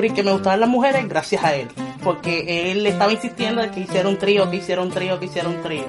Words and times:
descubrí 0.00 0.10
que 0.10 0.22
me 0.22 0.32
gustaban 0.32 0.60
las 0.60 0.68
mujeres 0.68 1.08
gracias 1.08 1.44
a 1.44 1.54
él, 1.54 1.68
porque 2.02 2.72
él 2.72 2.86
estaba 2.86 3.12
insistiendo 3.12 3.62
que 3.70 3.80
hiciera 3.80 4.08
un 4.08 4.16
trío, 4.16 4.50
que 4.50 4.56
hiciera 4.56 4.80
un 4.80 4.90
trío, 4.90 5.18
que 5.18 5.26
hiciera 5.26 5.48
un 5.48 5.62
trío. 5.62 5.84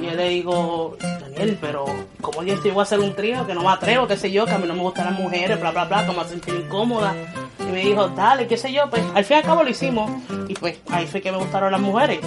Y 0.00 0.06
yo 0.06 0.12
le 0.14 0.28
digo, 0.28 0.96
Daniel, 1.00 1.58
pero 1.60 1.84
¿cómo 2.20 2.42
yo 2.42 2.60
voy 2.60 2.80
a 2.80 2.82
hacer 2.82 2.98
un 2.98 3.14
trío? 3.14 3.46
Que 3.46 3.54
no 3.54 3.62
me 3.62 3.70
atrevo, 3.70 4.06
qué 4.08 4.16
sé 4.16 4.32
yo, 4.32 4.46
que 4.46 4.52
a 4.52 4.58
mí 4.58 4.66
no 4.66 4.74
me 4.74 4.82
gustan 4.82 5.06
las 5.06 5.18
mujeres, 5.18 5.60
bla, 5.60 5.70
bla, 5.70 5.84
bla, 5.84 6.06
que 6.06 6.12
me 6.12 6.20
a 6.20 6.24
sentir 6.24 6.54
incómoda. 6.54 7.14
Y 7.60 7.72
me 7.72 7.80
dijo, 7.80 8.08
dale, 8.08 8.46
qué 8.46 8.56
sé 8.56 8.72
yo, 8.72 8.90
pues 8.90 9.02
al 9.14 9.24
fin 9.24 9.36
y 9.36 9.40
al 9.40 9.46
cabo 9.46 9.62
lo 9.62 9.70
hicimos. 9.70 10.10
Y 10.48 10.54
pues 10.54 10.78
ahí 10.90 11.06
fue 11.06 11.20
que 11.20 11.30
me 11.30 11.38
gustaron 11.38 11.70
las 11.70 11.80
mujeres. 11.80 12.18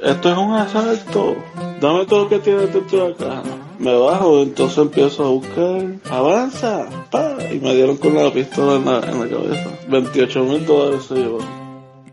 Esto 0.00 0.32
es 0.32 0.38
un 0.38 0.54
asalto. 0.54 1.36
Dame 1.80 2.06
todo 2.06 2.24
lo 2.24 2.28
que 2.28 2.38
tienes 2.40 2.72
dentro 2.72 3.06
de 3.06 3.12
acá. 3.12 3.42
Me 3.82 3.92
bajo, 3.98 4.42
entonces 4.42 4.78
empiezo 4.78 5.24
a 5.24 5.30
buscar. 5.30 5.82
Avanza, 6.08 6.88
pa. 7.10 7.36
Y 7.50 7.58
me 7.58 7.74
dieron 7.74 7.96
con 7.96 8.14
la 8.14 8.32
pistola 8.32 8.76
en 8.76 8.84
la, 8.84 9.28
cabeza. 9.28 9.70
28 9.88 10.44
mil 10.44 10.64
dólares 10.64 11.06
se 11.06 11.14
llevó. 11.14 11.40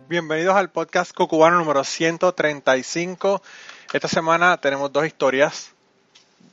Bienvenidos 0.07 0.55
al 0.55 0.71
podcast 0.71 1.13
Cocubano 1.13 1.59
número 1.59 1.83
135. 1.83 3.43
Esta 3.93 4.07
semana 4.07 4.57
tenemos 4.57 4.91
dos 4.91 5.05
historias. 5.05 5.69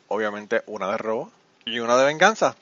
Obviamente 0.09 0.63
una 0.67 0.91
de 0.91 0.99
robo 0.99 1.31
y 1.65 1.79
una 1.79 1.97
de 1.97 2.05
venganza, 2.05 2.55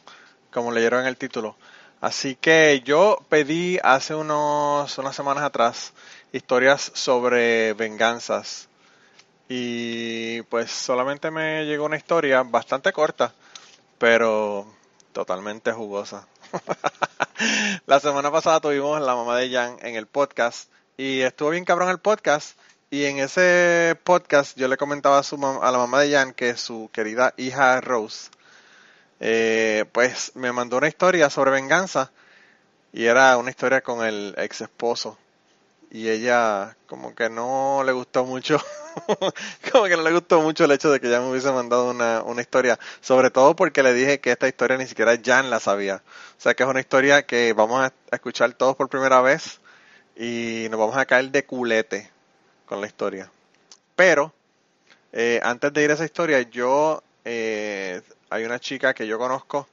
como 0.52 0.70
leyeron 0.70 1.00
en 1.00 1.06
el 1.08 1.16
título. 1.16 1.56
Así 2.00 2.36
que 2.36 2.82
yo 2.84 3.18
pedí 3.28 3.80
hace 3.82 4.14
unos, 4.14 4.96
unas 4.96 5.16
semanas 5.16 5.42
atrás 5.42 5.92
historias 6.30 6.92
sobre 6.94 7.72
venganzas. 7.72 8.68
Y 9.48 10.42
pues 10.42 10.70
solamente 10.70 11.30
me 11.30 11.66
llegó 11.66 11.84
una 11.84 11.96
historia 11.96 12.42
bastante 12.42 12.92
corta, 12.92 13.34
pero 13.98 14.66
totalmente 15.12 15.72
jugosa. 15.72 16.26
la 17.86 18.00
semana 18.00 18.30
pasada 18.30 18.60
tuvimos 18.60 19.00
la 19.00 19.14
mamá 19.14 19.36
de 19.36 19.50
Jan 19.50 19.76
en 19.82 19.96
el 19.96 20.06
podcast 20.06 20.70
y 20.96 21.20
estuvo 21.20 21.50
bien 21.50 21.64
cabrón 21.64 21.90
el 21.90 21.98
podcast. 21.98 22.58
Y 22.90 23.04
en 23.04 23.18
ese 23.18 23.98
podcast 24.04 24.56
yo 24.56 24.68
le 24.68 24.76
comentaba 24.76 25.18
a, 25.18 25.22
su 25.22 25.34
a 25.36 25.70
la 25.70 25.78
mamá 25.78 26.00
de 26.00 26.12
Jan 26.12 26.32
que 26.32 26.56
su 26.56 26.90
querida 26.92 27.34
hija 27.36 27.80
Rose, 27.80 28.30
eh, 29.20 29.84
pues 29.92 30.32
me 30.36 30.52
mandó 30.52 30.78
una 30.78 30.88
historia 30.88 31.28
sobre 31.28 31.50
venganza 31.50 32.12
y 32.92 33.06
era 33.06 33.36
una 33.36 33.50
historia 33.50 33.80
con 33.80 34.06
el 34.06 34.34
ex 34.38 34.60
esposo 34.60 35.18
y 35.94 36.10
ella 36.10 36.76
como 36.88 37.14
que 37.14 37.30
no 37.30 37.84
le 37.86 37.92
gustó 37.92 38.24
mucho, 38.24 38.58
como 39.70 39.84
que 39.84 39.96
no 39.96 40.02
le 40.02 40.10
gustó 40.10 40.40
mucho 40.40 40.64
el 40.64 40.72
hecho 40.72 40.90
de 40.90 40.98
que 40.98 41.08
ya 41.08 41.20
me 41.20 41.30
hubiese 41.30 41.52
mandado 41.52 41.88
una, 41.88 42.20
una 42.24 42.40
historia, 42.40 42.80
sobre 43.00 43.30
todo 43.30 43.54
porque 43.54 43.84
le 43.84 43.94
dije 43.94 44.18
que 44.18 44.32
esta 44.32 44.48
historia 44.48 44.76
ni 44.76 44.88
siquiera 44.88 45.16
Jan 45.24 45.50
la 45.50 45.60
sabía. 45.60 46.02
O 46.36 46.40
sea 46.40 46.54
que 46.54 46.64
es 46.64 46.68
una 46.68 46.80
historia 46.80 47.24
que 47.24 47.52
vamos 47.52 47.80
a 47.80 47.92
escuchar 48.10 48.54
todos 48.54 48.74
por 48.74 48.88
primera 48.88 49.20
vez 49.20 49.60
y 50.16 50.66
nos 50.68 50.80
vamos 50.80 50.96
a 50.96 51.06
caer 51.06 51.30
de 51.30 51.44
culete 51.44 52.10
con 52.66 52.80
la 52.80 52.88
historia. 52.88 53.30
Pero, 53.94 54.34
eh, 55.12 55.38
antes 55.44 55.72
de 55.72 55.84
ir 55.84 55.92
a 55.92 55.94
esa 55.94 56.06
historia, 56.06 56.42
yo, 56.42 57.04
eh, 57.24 58.02
hay 58.30 58.44
una 58.44 58.58
chica 58.58 58.94
que 58.94 59.06
yo 59.06 59.16
conozco, 59.16 59.68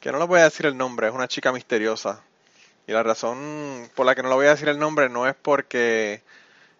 que 0.00 0.10
no 0.12 0.18
le 0.18 0.24
voy 0.24 0.40
a 0.40 0.44
decir 0.44 0.64
el 0.64 0.78
nombre, 0.78 1.08
es 1.08 1.14
una 1.14 1.28
chica 1.28 1.52
misteriosa. 1.52 2.22
Y 2.86 2.92
la 2.92 3.02
razón 3.02 3.90
por 3.94 4.06
la 4.06 4.14
que 4.14 4.22
no 4.22 4.28
le 4.28 4.34
voy 4.36 4.46
a 4.46 4.50
decir 4.50 4.68
el 4.68 4.78
nombre 4.78 5.08
no 5.08 5.26
es 5.26 5.34
porque 5.34 6.22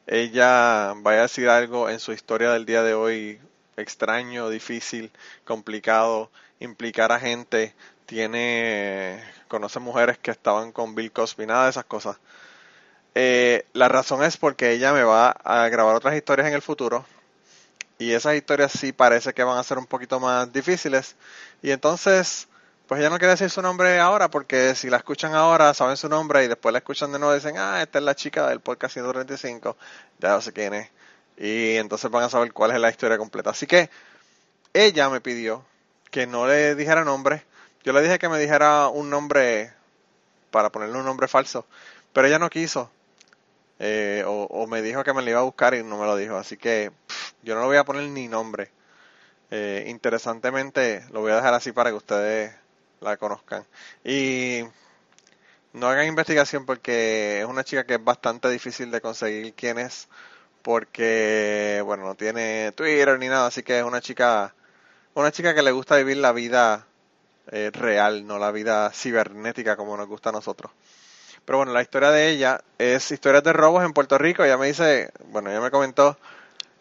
ella 0.06 0.94
vaya 0.98 1.20
a 1.20 1.22
decir 1.22 1.48
algo 1.48 1.90
en 1.90 1.98
su 1.98 2.12
historia 2.12 2.52
del 2.52 2.64
día 2.66 2.82
de 2.82 2.94
hoy 2.94 3.40
extraño, 3.76 4.48
difícil, 4.48 5.10
complicado, 5.44 6.30
implicar 6.60 7.12
a 7.12 7.20
gente, 7.20 7.74
tiene, 8.06 9.22
conoce 9.48 9.80
mujeres 9.80 10.18
que 10.18 10.30
estaban 10.30 10.72
con 10.72 10.94
Bill 10.94 11.12
Cosby, 11.12 11.46
nada 11.46 11.64
de 11.64 11.70
esas 11.70 11.84
cosas. 11.84 12.18
Eh, 13.14 13.66
la 13.72 13.88
razón 13.88 14.22
es 14.22 14.36
porque 14.36 14.72
ella 14.72 14.92
me 14.92 15.02
va 15.02 15.30
a 15.30 15.68
grabar 15.68 15.96
otras 15.96 16.14
historias 16.14 16.48
en 16.48 16.54
el 16.54 16.62
futuro 16.62 17.04
y 17.98 18.12
esas 18.12 18.34
historias 18.34 18.72
sí 18.72 18.92
parece 18.92 19.32
que 19.32 19.42
van 19.42 19.58
a 19.58 19.62
ser 19.64 19.78
un 19.78 19.86
poquito 19.86 20.20
más 20.20 20.52
difíciles 20.52 21.16
y 21.62 21.70
entonces 21.70 22.48
pues 22.86 23.00
ella 23.00 23.10
no 23.10 23.18
quiere 23.18 23.32
decir 23.32 23.50
su 23.50 23.62
nombre 23.62 23.98
ahora 23.98 24.28
porque 24.28 24.74
si 24.76 24.88
la 24.88 24.98
escuchan 24.98 25.34
ahora 25.34 25.74
saben 25.74 25.96
su 25.96 26.08
nombre 26.08 26.44
y 26.44 26.48
después 26.48 26.72
la 26.72 26.78
escuchan 26.78 27.10
de 27.12 27.18
nuevo 27.18 27.34
dicen, 27.34 27.56
ah, 27.58 27.82
esta 27.82 27.98
es 27.98 28.04
la 28.04 28.14
chica 28.14 28.48
del 28.48 28.60
podcast 28.60 28.94
135, 28.94 29.76
ya 30.20 30.30
no 30.30 30.40
sé 30.40 30.52
quién 30.52 30.74
es. 30.74 30.90
Y 31.36 31.76
entonces 31.76 32.10
van 32.10 32.24
a 32.24 32.28
saber 32.28 32.52
cuál 32.52 32.70
es 32.70 32.80
la 32.80 32.88
historia 32.88 33.18
completa. 33.18 33.50
Así 33.50 33.66
que 33.66 33.90
ella 34.72 35.10
me 35.10 35.20
pidió 35.20 35.64
que 36.10 36.26
no 36.26 36.46
le 36.46 36.74
dijera 36.76 37.04
nombre. 37.04 37.44
Yo 37.82 37.92
le 37.92 38.02
dije 38.02 38.18
que 38.18 38.28
me 38.28 38.38
dijera 38.38 38.88
un 38.88 39.10
nombre 39.10 39.72
para 40.50 40.70
ponerle 40.70 40.98
un 40.98 41.04
nombre 41.04 41.28
falso, 41.28 41.66
pero 42.12 42.28
ella 42.28 42.38
no 42.38 42.48
quiso. 42.50 42.90
Eh, 43.78 44.24
o, 44.26 44.66
me 44.66 44.80
dijo 44.80 45.04
que 45.04 45.12
me 45.12 45.22
lo 45.22 45.30
iba 45.30 45.40
a 45.40 45.42
buscar 45.42 45.74
y 45.74 45.82
no 45.82 45.98
me 45.98 46.06
lo 46.06 46.16
dijo. 46.16 46.36
Así 46.36 46.56
que 46.56 46.92
yo 47.42 47.54
no 47.54 47.62
le 47.62 47.66
voy 47.66 47.76
a 47.78 47.84
poner 47.84 48.04
ni 48.10 48.28
nombre. 48.28 48.70
Eh, 49.50 49.84
interesantemente, 49.88 51.04
lo 51.10 51.20
voy 51.20 51.32
a 51.32 51.36
dejar 51.36 51.54
así 51.54 51.72
para 51.72 51.90
que 51.90 51.96
ustedes 51.96 52.54
la 53.00 53.16
conozcan. 53.16 53.64
Y 54.04 54.62
no 55.76 55.88
hagan 55.88 56.06
investigación 56.06 56.64
porque 56.64 57.40
es 57.40 57.46
una 57.46 57.62
chica 57.62 57.84
que 57.84 57.94
es 57.94 58.04
bastante 58.04 58.48
difícil 58.48 58.90
de 58.90 59.02
conseguir 59.02 59.52
quién 59.54 59.78
es 59.78 60.08
porque 60.62 61.82
bueno 61.84 62.04
no 62.04 62.14
tiene 62.14 62.72
Twitter 62.72 63.18
ni 63.18 63.28
nada 63.28 63.46
así 63.46 63.62
que 63.62 63.78
es 63.78 63.84
una 63.84 64.00
chica 64.00 64.54
una 65.14 65.30
chica 65.30 65.54
que 65.54 65.62
le 65.62 65.72
gusta 65.72 65.96
vivir 65.96 66.16
la 66.16 66.32
vida 66.32 66.86
eh, 67.52 67.70
real 67.74 68.26
no 68.26 68.38
la 68.38 68.50
vida 68.52 68.90
cibernética 68.90 69.76
como 69.76 69.98
nos 69.98 70.08
gusta 70.08 70.30
a 70.30 70.32
nosotros 70.32 70.72
pero 71.44 71.58
bueno 71.58 71.74
la 71.74 71.82
historia 71.82 72.10
de 72.10 72.30
ella 72.30 72.62
es 72.78 73.10
historias 73.10 73.44
de 73.44 73.52
robos 73.52 73.84
en 73.84 73.92
Puerto 73.92 74.16
Rico 74.16 74.44
ella 74.44 74.56
me 74.56 74.68
dice 74.68 75.12
bueno 75.26 75.50
ella 75.50 75.60
me 75.60 75.70
comentó 75.70 76.18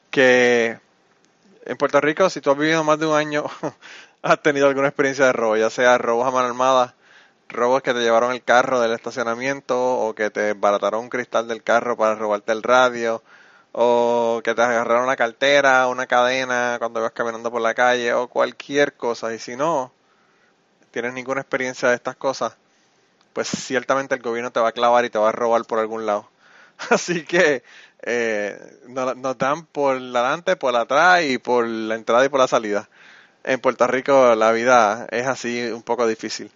que 0.09 0.79
en 1.65 1.77
Puerto 1.77 1.99
Rico 2.01 2.29
si 2.29 2.41
tú 2.41 2.51
has 2.51 2.57
vivido 2.57 2.83
más 2.83 2.99
de 2.99 3.07
un 3.07 3.15
año 3.15 3.45
has 4.21 4.41
tenido 4.41 4.67
alguna 4.67 4.87
experiencia 4.87 5.25
de 5.25 5.33
robo, 5.33 5.57
ya 5.57 5.69
sea 5.69 5.97
robos 5.97 6.27
a 6.27 6.31
mano 6.31 6.47
armada, 6.47 6.95
robos 7.49 7.81
que 7.81 7.93
te 7.93 7.99
llevaron 7.99 8.31
el 8.31 8.43
carro 8.43 8.79
del 8.79 8.93
estacionamiento 8.93 9.99
o 9.99 10.15
que 10.15 10.29
te 10.29 10.53
barataron 10.53 11.01
un 11.01 11.09
cristal 11.09 11.47
del 11.47 11.63
carro 11.63 11.97
para 11.97 12.15
robarte 12.15 12.51
el 12.51 12.63
radio 12.63 13.21
o 13.71 14.41
que 14.43 14.55
te 14.55 14.61
agarraron 14.61 15.03
una 15.03 15.17
cartera, 15.17 15.87
una 15.87 16.07
cadena 16.07 16.77
cuando 16.79 17.01
ibas 17.01 17.11
caminando 17.11 17.51
por 17.51 17.61
la 17.61 17.73
calle 17.73 18.13
o 18.13 18.29
cualquier 18.29 18.93
cosa. 18.93 19.33
Y 19.33 19.39
si 19.39 19.57
no 19.57 19.91
tienes 20.91 21.13
ninguna 21.13 21.41
experiencia 21.41 21.89
de 21.89 21.95
estas 21.95 22.15
cosas, 22.15 22.55
pues 23.33 23.49
ciertamente 23.49 24.15
el 24.15 24.21
gobierno 24.21 24.51
te 24.51 24.61
va 24.61 24.69
a 24.69 24.71
clavar 24.71 25.03
y 25.03 25.09
te 25.09 25.19
va 25.19 25.29
a 25.29 25.33
robar 25.33 25.65
por 25.65 25.79
algún 25.79 26.05
lado. 26.05 26.29
Así 26.89 27.23
que 27.25 27.63
eh, 28.01 28.79
nos, 28.87 29.15
nos 29.17 29.37
dan 29.37 29.65
por 29.65 29.95
adelante, 29.95 30.55
por 30.55 30.75
atrás 30.75 31.23
y 31.23 31.37
por 31.37 31.67
la 31.67 31.95
entrada 31.95 32.25
y 32.25 32.29
por 32.29 32.39
la 32.39 32.47
salida 32.47 32.89
en 33.45 33.59
Puerto 33.59 33.85
Rico 33.87 34.35
la 34.35 34.51
vida 34.51 35.07
es 35.11 35.27
así 35.27 35.61
un 35.71 35.83
poco 35.83 36.07
difícil. 36.07 36.51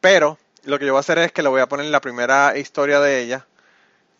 Pero 0.00 0.38
lo 0.64 0.78
que 0.78 0.86
yo 0.86 0.92
voy 0.92 0.98
a 0.98 1.00
hacer 1.00 1.18
es 1.18 1.32
que 1.32 1.42
le 1.42 1.48
voy 1.48 1.60
a 1.60 1.68
poner 1.68 1.86
la 1.86 2.00
primera 2.00 2.56
historia 2.56 3.00
de 3.00 3.20
ella, 3.20 3.46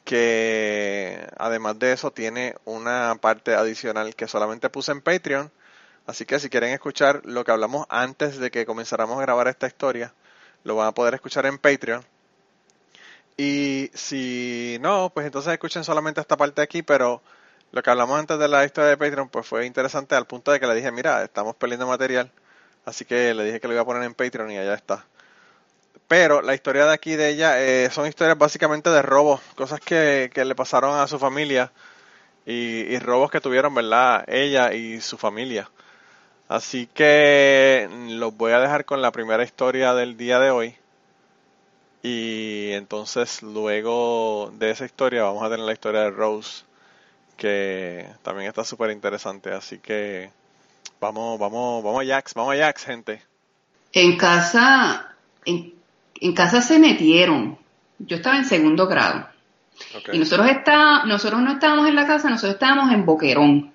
que 0.05 1.27
además 1.39 1.79
de 1.79 1.93
eso 1.93 2.11
tiene 2.13 2.57
una 2.65 3.17
parte 3.21 3.55
adicional 3.55 4.17
que 4.17 4.29
solamente 4.29 4.69
puse 4.71 4.93
en 4.93 5.01
Patreon. 5.01 5.53
Así 6.07 6.27
que 6.27 6.41
si 6.41 6.51
quieren 6.51 6.71
escuchar 6.71 7.23
lo 7.25 7.45
que 7.45 7.53
hablamos 7.53 7.87
antes 7.89 8.39
de 8.39 8.51
que 8.51 8.67
comenzáramos 8.67 9.19
a 9.19 9.23
grabar 9.23 9.47
esta 9.49 9.69
historia, 9.69 10.15
lo 10.65 10.77
van 10.77 10.89
a 10.89 10.93
poder 10.93 11.15
escuchar 11.15 11.47
en 11.47 11.59
Patreon. 11.59 12.05
Y 13.37 13.91
si 13.95 14.79
no, 14.81 15.11
pues 15.15 15.27
entonces 15.27 15.53
escuchen 15.53 15.85
solamente 15.85 16.21
esta 16.21 16.37
parte 16.37 16.63
aquí, 16.63 16.83
pero 16.83 17.23
lo 17.73 17.83
que 17.83 17.91
hablamos 17.91 18.19
antes 18.19 18.39
de 18.39 18.49
la 18.49 18.65
historia 18.65 18.91
de 18.91 18.97
Patreon 18.99 19.29
pues 19.31 19.47
fue 19.47 19.67
interesante 19.67 20.15
al 20.15 20.27
punto 20.27 20.53
de 20.53 20.61
que 20.61 20.67
le 20.67 20.75
dije, 20.75 20.93
mira, 20.93 21.23
estamos 21.25 21.57
perdiendo 21.57 21.87
material, 21.87 22.31
así 22.85 23.05
que 23.05 23.33
le 23.35 23.45
dije 23.45 23.61
que 23.61 23.69
lo 23.69 23.75
iba 23.75 23.83
a 23.83 23.87
poner 23.87 24.03
en 24.03 24.15
Patreon 24.15 24.51
y 24.51 24.59
allá 24.59 24.75
está. 24.75 25.07
Pero 26.09 26.43
la 26.43 26.55
historia 26.55 26.85
de 26.85 26.93
aquí 26.93 27.17
de 27.17 27.31
ella 27.31 27.63
eh, 27.63 27.89
son 27.91 28.07
historias 28.07 28.37
básicamente 28.37 28.91
de 28.91 29.01
robos, 29.01 29.41
cosas 29.55 29.81
que, 29.81 30.31
le 30.35 30.55
pasaron 30.55 30.99
a 31.01 31.07
su 31.07 31.19
familia 31.19 31.73
y, 32.45 32.99
robos 32.99 33.31
que 33.31 33.41
tuvieron, 33.41 33.75
¿verdad? 33.75 34.25
Ella 34.29 34.75
y 34.75 35.01
su 35.01 35.17
familia. 35.17 35.71
Así 36.49 36.87
que 36.87 37.89
los 38.11 38.37
voy 38.37 38.53
a 38.53 38.61
dejar 38.61 38.85
con 38.85 39.01
la 39.01 39.11
primera 39.13 39.43
historia 39.43 39.95
del 39.95 40.19
día 40.19 40.39
de 40.39 40.51
hoy. 40.51 40.77
Y 42.03 42.73
entonces 42.73 43.43
luego 43.43 44.53
de 44.59 44.71
esa 44.71 44.85
historia 44.85 45.23
vamos 45.23 45.45
a 45.45 45.51
tener 45.51 45.65
la 45.65 45.73
historia 45.73 46.01
de 46.01 46.11
Rose 46.11 46.65
que 47.37 48.07
también 48.23 48.49
está 48.49 48.65
súper 48.65 48.91
interesante. 48.91 49.53
Así 49.53 49.79
que 49.79 50.31
vamos, 51.01 51.39
vamos, 51.39 51.83
vamos 51.83 52.03
a 52.03 52.07
Jax, 52.07 52.35
vamos 52.35 52.55
a 52.55 52.59
Jax, 52.59 52.85
gente. 52.85 53.23
En 53.93 54.17
casa, 54.17 55.15
en, 55.45 56.35
casa 56.35 56.61
se 56.61 56.79
metieron. 56.79 57.59
Yo 57.99 58.17
estaba 58.17 58.37
en 58.37 58.45
segundo 58.45 58.87
grado. 58.87 59.29
Y 60.13 60.19
nosotros 60.19 60.49
está, 60.49 61.05
nosotros 61.05 61.41
no 61.41 61.53
estábamos 61.53 61.89
en 61.89 61.97
la 61.97 62.07
casa, 62.07 62.31
nosotros 62.31 62.55
estábamos 62.55 62.93
en 62.93 63.05
Boquerón. 63.05 63.72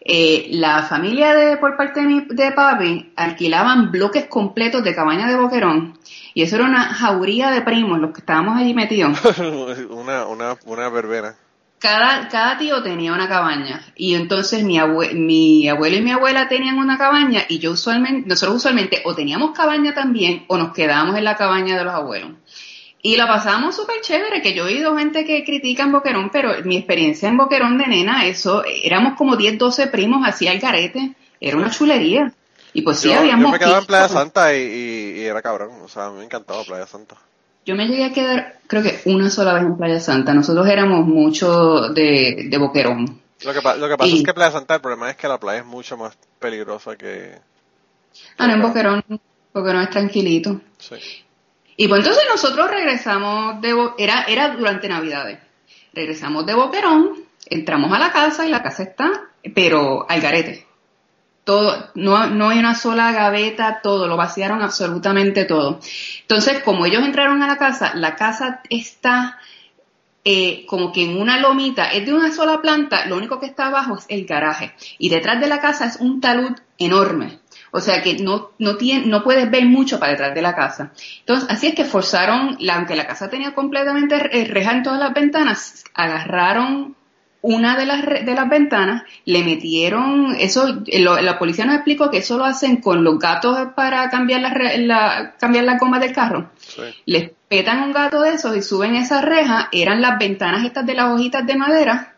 Eh, 0.00 0.48
la 0.52 0.84
familia 0.84 1.34
de 1.34 1.56
por 1.56 1.76
parte 1.76 2.00
de, 2.00 2.06
mi, 2.06 2.20
de 2.30 2.52
papi 2.52 3.12
alquilaban 3.16 3.90
bloques 3.90 4.26
completos 4.26 4.84
de 4.84 4.94
cabaña 4.94 5.28
de 5.28 5.36
boquerón 5.36 5.98
y 6.34 6.42
eso 6.42 6.56
era 6.56 6.66
una 6.66 6.84
jauría 6.84 7.50
de 7.50 7.62
primos 7.62 7.98
los 7.98 8.12
que 8.12 8.20
estábamos 8.20 8.56
allí 8.56 8.74
metidos. 8.74 9.18
una, 9.90 10.26
una, 10.26 10.56
una 10.66 10.88
verbena. 10.88 11.34
Cada, 11.78 12.28
cada 12.28 12.58
tío 12.58 12.82
tenía 12.82 13.12
una 13.12 13.28
cabaña 13.28 13.80
y 13.94 14.14
entonces 14.14 14.64
mi, 14.64 14.78
abue, 14.78 15.14
mi 15.14 15.68
abuelo 15.68 15.96
y 15.96 16.02
mi 16.02 16.10
abuela 16.10 16.48
tenían 16.48 16.78
una 16.78 16.98
cabaña 16.98 17.42
y 17.48 17.60
yo 17.60 17.72
usualmente, 17.72 18.28
nosotros 18.28 18.56
usualmente 18.56 19.02
o 19.04 19.14
teníamos 19.14 19.50
cabaña 19.50 19.94
también 19.94 20.44
o 20.48 20.58
nos 20.58 20.72
quedábamos 20.72 21.16
en 21.16 21.24
la 21.24 21.36
cabaña 21.36 21.76
de 21.76 21.84
los 21.84 21.94
abuelos. 21.94 22.30
Y 23.08 23.16
la 23.16 23.26
pasamos 23.26 23.74
súper 23.74 24.02
chévere, 24.02 24.42
que 24.42 24.52
yo 24.52 24.64
he 24.68 24.74
oído 24.74 24.94
gente 24.94 25.24
que 25.24 25.42
critica 25.42 25.84
en 25.84 25.92
Boquerón, 25.92 26.28
pero 26.30 26.62
mi 26.64 26.76
experiencia 26.76 27.30
en 27.30 27.38
Boquerón 27.38 27.78
de 27.78 27.86
nena, 27.86 28.26
eso, 28.26 28.62
éramos 28.66 29.14
como 29.16 29.34
10, 29.34 29.56
12 29.56 29.86
primos 29.86 30.28
así 30.28 30.46
al 30.46 30.58
garete, 30.58 31.14
era 31.40 31.56
una 31.56 31.70
chulería. 31.70 32.30
Y 32.74 32.82
pues 32.82 32.98
sí, 32.98 33.10
habíamos... 33.10 33.46
yo 33.46 33.52
me 33.52 33.58
quedaba 33.58 33.78
en 33.78 33.86
Playa 33.86 34.08
Santa 34.08 34.54
y, 34.54 34.60
y, 34.60 35.20
y 35.20 35.24
era 35.24 35.40
cabrón. 35.40 35.70
O 35.82 35.88
sea, 35.88 36.10
me 36.10 36.22
encantaba 36.22 36.62
Playa 36.64 36.86
Santa. 36.86 37.16
Yo 37.64 37.74
me 37.74 37.88
llegué 37.88 38.04
a 38.04 38.12
quedar, 38.12 38.58
creo 38.66 38.82
que 38.82 39.00
una 39.06 39.30
sola 39.30 39.54
vez 39.54 39.62
en 39.62 39.78
Playa 39.78 40.00
Santa. 40.00 40.34
Nosotros 40.34 40.68
éramos 40.68 41.06
mucho 41.06 41.88
de, 41.88 42.48
de 42.50 42.58
Boquerón. 42.58 43.22
Lo 43.42 43.54
que, 43.54 43.60
lo 43.78 43.88
que 43.88 43.96
pasa 43.96 44.10
Y- 44.10 44.18
es 44.18 44.22
que 44.22 44.34
Playa 44.34 44.52
Santa, 44.52 44.74
el 44.74 44.80
problema 44.82 45.08
es 45.08 45.16
que 45.16 45.28
la 45.28 45.40
playa 45.40 45.60
es 45.60 45.66
mucho 45.66 45.96
más 45.96 46.14
peligrosa 46.38 46.94
que... 46.96 47.38
Ah, 48.36 48.48
no, 48.48 48.52
en 48.52 48.60
Boquerón, 48.60 49.02
Boquerón 49.54 49.82
es 49.84 49.88
tranquilito. 49.88 50.60
Sí. 50.76 50.96
Y 51.80 51.86
pues 51.86 52.00
entonces 52.00 52.24
nosotros 52.28 52.68
regresamos 52.68 53.60
de, 53.60 53.72
era, 53.98 54.24
era 54.24 54.48
durante 54.48 54.88
Navidades. 54.88 55.38
Regresamos 55.92 56.44
de 56.44 56.54
Boquerón, 56.54 57.14
entramos 57.46 57.92
a 57.92 58.00
la 58.00 58.10
casa 58.10 58.44
y 58.44 58.50
la 58.50 58.64
casa 58.64 58.82
está, 58.82 59.08
pero 59.54 60.04
al 60.10 60.20
garete. 60.20 60.66
Todo, 61.44 61.90
no, 61.94 62.26
no 62.30 62.48
hay 62.48 62.58
una 62.58 62.74
sola 62.74 63.12
gaveta, 63.12 63.78
todo, 63.80 64.08
lo 64.08 64.16
vaciaron 64.16 64.60
absolutamente 64.60 65.44
todo. 65.44 65.78
Entonces, 66.22 66.64
como 66.64 66.84
ellos 66.84 67.04
entraron 67.04 67.44
a 67.44 67.46
la 67.46 67.58
casa, 67.58 67.92
la 67.94 68.16
casa 68.16 68.60
está 68.68 69.38
eh, 70.24 70.66
como 70.66 70.90
que 70.92 71.04
en 71.04 71.16
una 71.16 71.38
lomita, 71.38 71.92
es 71.92 72.04
de 72.04 72.12
una 72.12 72.32
sola 72.32 72.60
planta, 72.60 73.06
lo 73.06 73.16
único 73.16 73.38
que 73.38 73.46
está 73.46 73.68
abajo 73.68 73.98
es 73.98 74.04
el 74.08 74.26
garaje. 74.26 74.74
Y 74.98 75.10
detrás 75.10 75.40
de 75.40 75.46
la 75.46 75.60
casa 75.60 75.86
es 75.86 75.96
un 76.00 76.20
talud 76.20 76.58
enorme. 76.76 77.38
O 77.70 77.80
sea 77.80 78.02
que 78.02 78.16
no, 78.18 78.50
no, 78.58 78.76
tiene, 78.76 79.06
no 79.06 79.22
puedes 79.22 79.50
ver 79.50 79.66
mucho 79.66 79.98
para 80.00 80.12
detrás 80.12 80.34
de 80.34 80.42
la 80.42 80.54
casa. 80.54 80.92
Entonces, 81.20 81.48
así 81.50 81.66
es 81.68 81.74
que 81.74 81.84
forzaron, 81.84 82.56
la, 82.60 82.76
aunque 82.76 82.96
la 82.96 83.06
casa 83.06 83.28
tenía 83.28 83.54
completamente 83.54 84.14
eh, 84.32 84.44
reja 84.46 84.72
en 84.72 84.82
todas 84.82 84.98
las 84.98 85.12
ventanas, 85.14 85.84
agarraron 85.94 86.96
una 87.40 87.76
de 87.76 87.86
las, 87.86 88.04
de 88.04 88.34
las 88.34 88.48
ventanas, 88.48 89.04
le 89.24 89.44
metieron, 89.44 90.34
eso, 90.38 90.82
eh, 90.86 90.98
lo- 91.00 91.20
la 91.20 91.38
policía 91.38 91.64
nos 91.66 91.76
explicó 91.76 92.10
que 92.10 92.18
eso 92.18 92.36
lo 92.36 92.44
hacen 92.44 92.78
con 92.78 93.04
los 93.04 93.16
gatos 93.18 93.56
para 93.76 94.10
cambiar 94.10 94.40
la, 94.40 94.50
la, 94.78 95.34
cambiar 95.38 95.64
la 95.64 95.78
goma 95.78 96.00
del 96.00 96.12
carro 96.12 96.50
Sí. 96.58 96.82
les 97.06 97.30
petan 97.48 97.82
un 97.84 97.92
gato 97.92 98.20
de 98.22 98.32
esos 98.34 98.56
y 98.56 98.60
suben 98.62 98.96
esa 98.96 99.20
reja, 99.22 99.68
eran 99.72 100.02
las 100.02 100.18
ventanas 100.18 100.64
estas 100.64 100.84
de 100.84 100.94
las 100.94 101.10
hojitas 101.12 101.46
de 101.46 101.56
madera, 101.56 102.14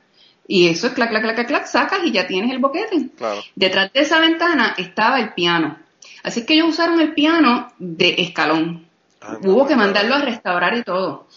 y 0.52 0.66
eso 0.66 0.88
es 0.88 0.94
clac, 0.94 1.10
clac, 1.10 1.22
clac, 1.22 1.46
clac, 1.46 1.66
sacas 1.66 2.00
y 2.04 2.10
ya 2.10 2.26
tienes 2.26 2.50
el 2.50 2.58
boquete. 2.58 3.10
Claro. 3.16 3.40
Detrás 3.54 3.92
de 3.92 4.00
esa 4.00 4.18
ventana 4.18 4.74
estaba 4.76 5.20
el 5.20 5.32
piano. 5.32 5.78
Así 6.24 6.44
que 6.44 6.54
ellos 6.54 6.70
usaron 6.70 7.00
el 7.00 7.14
piano 7.14 7.72
de 7.78 8.16
escalón. 8.18 8.84
Ah, 9.20 9.38
Hubo 9.44 9.64
que 9.68 9.76
mandarlo 9.76 10.16
a 10.16 10.22
restaurar 10.22 10.76
y 10.76 10.82
todo. 10.82 11.28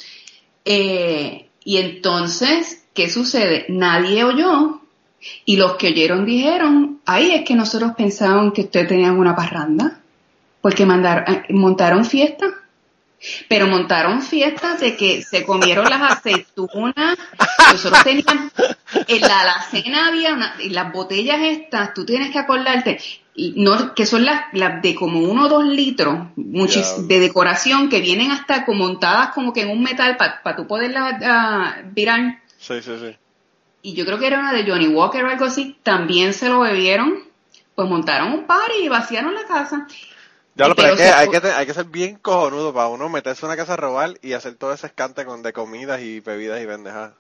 Eh, 0.66 1.48
y 1.64 1.78
entonces, 1.78 2.86
¿qué 2.96 3.08
sucede? 3.08 3.68
Nadie 3.70 4.24
oyó 4.24 4.82
y 5.46 5.58
los 5.58 5.74
que 5.76 5.90
oyeron 5.90 6.26
dijeron, 6.26 7.00
ay, 7.06 7.34
es 7.34 7.46
que 7.46 7.54
nosotros 7.54 7.92
pensábamos 7.96 8.52
que 8.52 8.62
ustedes 8.62 8.88
tenían 8.88 9.20
una 9.20 9.36
parranda, 9.36 10.00
porque 10.60 10.88
mandaron, 10.88 11.32
eh, 11.32 11.44
montaron 11.50 12.04
fiesta. 12.04 12.48
Pero 13.48 13.68
montaron 13.68 14.22
fiestas 14.22 14.80
de 14.80 14.96
que 14.96 15.22
se 15.22 15.46
comieron 15.46 15.90
las 15.90 16.12
aceitunas. 16.12 17.18
Nosotros 17.72 18.04
teníamos, 18.04 18.52
en 19.08 19.22
la 19.22 19.40
alacena 19.42 20.08
había 20.08 20.34
una, 20.34 20.56
y 20.60 20.70
las 20.70 20.92
botellas 20.92 21.40
estas, 21.42 21.94
tú 21.94 22.06
tienes 22.06 22.32
que 22.32 22.40
acordarte, 22.40 23.00
y 23.36 23.54
no, 23.58 23.96
que 23.96 24.06
son 24.06 24.26
las, 24.26 24.46
las 24.54 24.82
de 24.82 24.94
como 24.94 25.20
uno 25.20 25.46
o 25.46 25.50
dos 25.50 25.66
litros, 25.66 26.28
muchis, 26.36 27.08
de 27.08 27.20
decoración, 27.20 27.90
que 27.90 28.00
vienen 28.00 28.32
hasta 28.32 28.66
como 28.66 28.86
montadas 28.86 29.30
como 29.34 29.54
que 29.54 29.62
en 29.62 29.70
un 29.70 29.82
metal 29.82 30.18
para 30.18 30.56
tú 30.56 30.68
poderlas 30.68 31.16
ah, 31.24 31.78
virar. 31.86 32.42
Sí, 32.60 32.82
sí, 32.82 32.92
sí. 33.00 33.16
Y 33.82 33.96
yo 33.96 34.06
creo 34.06 34.20
que 34.20 34.28
era 34.28 34.40
una 34.40 34.54
de 34.54 34.70
Johnny 34.70 34.88
Walker 34.88 35.24
o 35.26 35.30
algo 35.30 35.46
así, 35.46 35.76
también 35.84 36.34
se 36.34 36.48
lo 36.48 36.62
bebieron, 36.62 37.24
pues 37.76 37.90
montaron 37.90 38.32
un 38.32 38.46
party 38.46 38.84
y 38.84 38.88
vaciaron 38.88 39.34
la 39.34 39.46
casa. 39.46 39.88
Ya 40.56 40.68
lo, 40.68 40.76
Pero 40.76 40.90
hay 40.90 40.96
que, 40.96 41.04
hay, 41.04 41.30
que, 41.30 41.48
hay 41.48 41.66
que 41.66 41.74
ser 41.74 41.86
bien 41.86 42.18
cojonudo 42.18 42.74
para 42.74 42.88
uno 42.88 43.10
meterse 43.10 43.46
a 43.46 43.50
una 43.50 43.58
casa 43.58 43.74
a 43.74 43.78
robar 43.78 44.18
y 44.22 44.34
hacer 44.34 44.56
todo 44.56 44.72
ese 44.74 44.88
escante 44.88 45.26
con, 45.26 45.42
de 45.42 45.52
comidas 45.54 46.02
y 46.02 46.20
bebidas 46.20 46.62
y 46.62 46.68
pendejadas. 46.68 47.14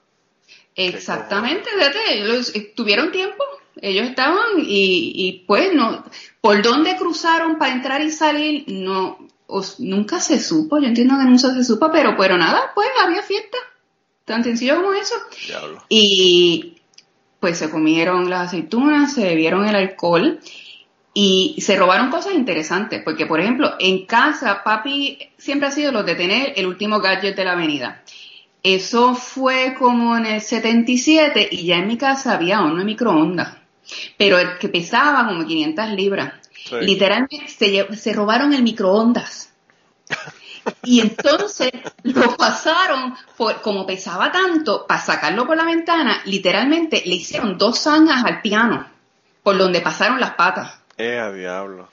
Exactamente, 0.75 1.69
fíjate, 1.69 2.00
ellos, 2.19 2.56
eh, 2.56 2.74
tuvieron 2.75 3.12
tiempo, 3.12 3.44
ellos 3.81 4.07
estaban 4.07 4.57
y, 4.59 5.12
y 5.15 5.44
pues 5.47 5.74
no, 5.74 6.03
por 6.41 6.62
dónde 6.62 6.95
cruzaron 6.95 7.57
para 7.57 7.74
entrar 7.74 8.01
y 8.01 8.12
salir, 8.12 8.65
no, 8.68 9.18
os- 9.47 9.79
nunca 9.79 10.19
se 10.19 10.39
supo, 10.39 10.79
yo 10.79 10.88
entiendo 10.88 11.15
que 11.18 11.25
nunca 11.25 11.53
se 11.53 11.63
supo, 11.63 11.91
pero, 11.91 12.15
pero 12.18 12.38
nada, 12.38 12.71
pues 12.74 12.88
había 13.03 13.21
fiesta, 13.21 13.57
tan 14.25 14.44
sencillo 14.44 14.77
como 14.77 14.94
eso. 14.94 15.15
Diablo. 15.47 15.83
Y 15.89 16.77
pues 17.39 17.57
se 17.59 17.69
comieron 17.69 18.29
las 18.29 18.47
aceitunas, 18.47 19.13
se 19.13 19.25
bebieron 19.25 19.68
el 19.68 19.75
alcohol 19.75 20.39
y 21.13 21.56
se 21.62 21.75
robaron 21.75 22.10
cosas 22.10 22.33
interesantes, 22.33 23.01
porque 23.04 23.25
por 23.25 23.39
ejemplo, 23.39 23.75
en 23.80 24.06
casa 24.06 24.63
papi 24.63 25.19
siempre 25.38 25.68
ha 25.68 25.71
sido 25.71 25.92
los 25.92 26.06
de 26.06 26.15
tener 26.15 26.54
el 26.56 26.65
último 26.65 27.00
gadget 27.00 27.36
de 27.36 27.45
la 27.45 27.51
avenida. 27.51 28.01
Eso 28.63 29.13
fue 29.13 29.75
como 29.77 30.17
en 30.17 30.25
el 30.25 30.41
77 30.41 31.50
y 31.51 31.65
ya 31.65 31.77
en 31.77 31.88
mi 31.88 31.98
casa 31.98 32.34
había 32.34 32.62
uno 32.62 32.77
de 32.77 32.86
microondas, 32.86 33.58
pero 34.17 34.39
el 34.39 34.58
que 34.58 34.70
pesaba 34.70 35.27
como 35.27 35.46
500 35.46 35.89
libras. 35.89 36.34
Sí. 36.65 36.75
Literalmente 36.82 37.48
se, 37.48 37.96
se 37.96 38.13
robaron 38.13 38.53
el 38.53 38.63
microondas. 38.63 39.51
Y 40.84 41.01
entonces 41.01 41.72
lo 42.03 42.38
pasaron, 42.38 43.15
por, 43.36 43.62
como 43.62 43.86
pesaba 43.86 44.32
tanto, 44.32 44.86
para 44.88 45.01
sacarlo 45.01 45.46
por 45.46 45.58
la 45.58 45.65
ventana, 45.65 46.22
literalmente 46.24 47.03
le 47.05 47.15
hicieron 47.15 47.58
dos 47.58 47.79
zanjas 47.79 48.24
al 48.24 48.41
piano, 48.41 48.88
por 49.43 49.58
donde 49.58 49.82
pasaron 49.82 50.22
las 50.22 50.36
patas. 50.36 50.79
Eh, 50.97 51.17
a 51.19 51.31
diablo. 51.31 51.89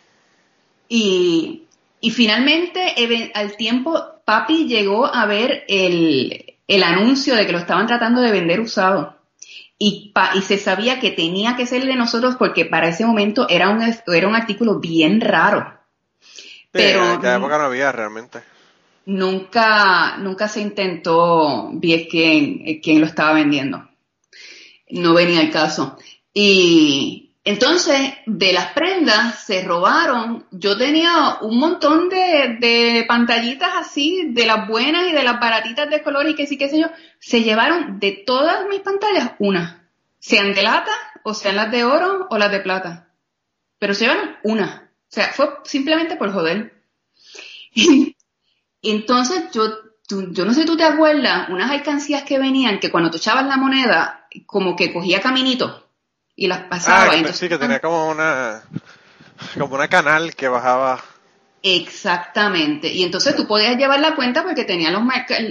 Y, 0.88 1.64
y 2.00 2.10
finalmente, 2.10 2.94
al 3.34 3.56
tiempo, 3.56 3.98
papi 4.24 4.66
llegó 4.66 5.06
a 5.06 5.26
ver 5.26 5.64
el, 5.68 6.54
el 6.66 6.82
anuncio 6.82 7.34
de 7.36 7.46
que 7.46 7.52
lo 7.52 7.58
estaban 7.58 7.86
tratando 7.86 8.20
de 8.20 8.32
vender 8.32 8.60
usado. 8.60 9.16
Y, 9.78 10.10
pa- 10.12 10.32
y 10.34 10.42
se 10.42 10.58
sabía 10.58 11.00
que 11.00 11.10
tenía 11.10 11.56
que 11.56 11.66
ser 11.66 11.84
de 11.86 11.94
nosotros 11.96 12.36
porque 12.36 12.66
para 12.66 12.88
ese 12.88 13.06
momento 13.06 13.48
era 13.48 13.70
un, 13.70 13.80
era 13.82 14.28
un 14.28 14.34
artículo 14.34 14.78
bien 14.78 15.20
raro. 15.20 15.60
Pero- 16.70 17.00
Pero. 17.00 17.04
En 17.04 17.18
aquella 17.18 17.36
época 17.36 17.58
no 17.58 17.64
había 17.64 17.90
realmente. 17.92 18.40
nunca, 19.06 20.18
nunca 20.18 20.48
se 20.48 20.60
intentó 20.60 21.70
ver 21.72 22.06
quién, 22.10 22.80
quién 22.82 23.00
lo 23.00 23.06
estaba 23.06 23.32
vendiendo. 23.32 23.88
No 24.90 25.14
venía 25.14 25.40
el 25.40 25.50
caso. 25.50 25.96
Y 26.34 27.29
entonces, 27.42 28.12
de 28.26 28.52
las 28.52 28.72
prendas 28.72 29.44
se 29.44 29.62
robaron. 29.64 30.46
Yo 30.50 30.76
tenía 30.76 31.38
un 31.40 31.58
montón 31.58 32.10
de, 32.10 33.04
pantallitas 33.08 33.70
así, 33.76 34.28
de 34.32 34.44
las 34.44 34.68
buenas 34.68 35.08
y 35.08 35.12
de 35.12 35.22
las 35.22 35.40
baratitas 35.40 35.88
de 35.88 36.02
color 36.02 36.28
y 36.28 36.34
que 36.34 36.46
sí, 36.46 36.58
qué 36.58 36.68
sé 36.68 36.78
yo. 36.78 36.88
Se 37.18 37.42
llevaron 37.42 37.98
de 37.98 38.22
todas 38.26 38.66
mis 38.68 38.80
pantallas 38.80 39.32
una. 39.38 39.88
Sean 40.18 40.52
de 40.52 40.62
lata, 40.62 40.92
o 41.22 41.32
sean 41.32 41.56
las 41.56 41.70
de 41.70 41.84
oro 41.84 42.26
o 42.28 42.36
las 42.36 42.50
de 42.50 42.60
plata. 42.60 43.08
Pero 43.78 43.94
se 43.94 44.04
llevaron 44.04 44.36
una. 44.42 44.90
O 45.08 45.12
sea, 45.12 45.32
fue 45.32 45.48
simplemente 45.64 46.16
por 46.16 46.32
joder. 46.32 46.74
Entonces 48.82 49.50
yo, 49.52 49.62
yo 50.10 50.44
no 50.44 50.52
sé 50.52 50.66
tú 50.66 50.76
te 50.76 50.84
acuerdas, 50.84 51.48
unas 51.48 51.70
alcancías 51.70 52.22
que 52.24 52.38
venían 52.38 52.80
que 52.80 52.90
cuando 52.90 53.10
tú 53.10 53.16
echabas 53.16 53.46
la 53.46 53.56
moneda, 53.56 54.28
como 54.44 54.76
que 54.76 54.92
cogía 54.92 55.20
caminito 55.20 55.89
y 56.40 56.46
las 56.46 56.60
pasaba. 56.60 57.02
Ah, 57.02 57.14
entonces, 57.16 57.38
sí, 57.38 57.48
que 57.50 57.58
tenía 57.58 57.80
como 57.80 58.08
una. 58.08 58.62
Como 59.58 59.74
una 59.74 59.88
canal 59.88 60.34
que 60.34 60.48
bajaba. 60.48 60.98
Exactamente. 61.62 62.88
Y 62.92 63.02
entonces 63.02 63.36
tú 63.36 63.46
podías 63.46 63.76
llevar 63.76 64.00
la 64.00 64.14
cuenta 64.14 64.42
porque 64.42 64.64
tenía 64.64 64.90
los 64.90 65.02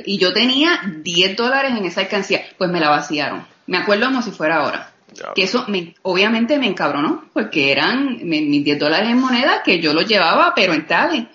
y 0.05 0.17
yo 0.17 0.33
tenía 0.33 0.81
10 1.03 1.37
dólares 1.37 1.73
en 1.77 1.85
esa 1.85 2.01
alcancía. 2.01 2.41
Pues 2.57 2.71
me 2.71 2.79
la 2.79 2.89
vaciaron. 2.89 3.45
Me 3.67 3.77
acuerdo 3.77 4.07
como 4.07 4.23
si 4.23 4.31
fuera 4.31 4.57
ahora. 4.57 4.91
Que 5.35 5.43
eso 5.43 5.65
me, 5.67 5.93
obviamente 6.01 6.57
me 6.57 6.65
encabronó 6.65 7.25
porque 7.33 7.71
eran 7.71 8.17
mi- 8.27 8.41
mis 8.45 8.63
10 8.63 8.79
dólares 8.79 9.09
en 9.09 9.19
moneda 9.19 9.61
que 9.63 9.79
yo 9.79 9.93
los 9.93 10.07
llevaba, 10.07 10.53
pero 10.55 10.73
en 10.73 10.87
tales. 10.87 11.25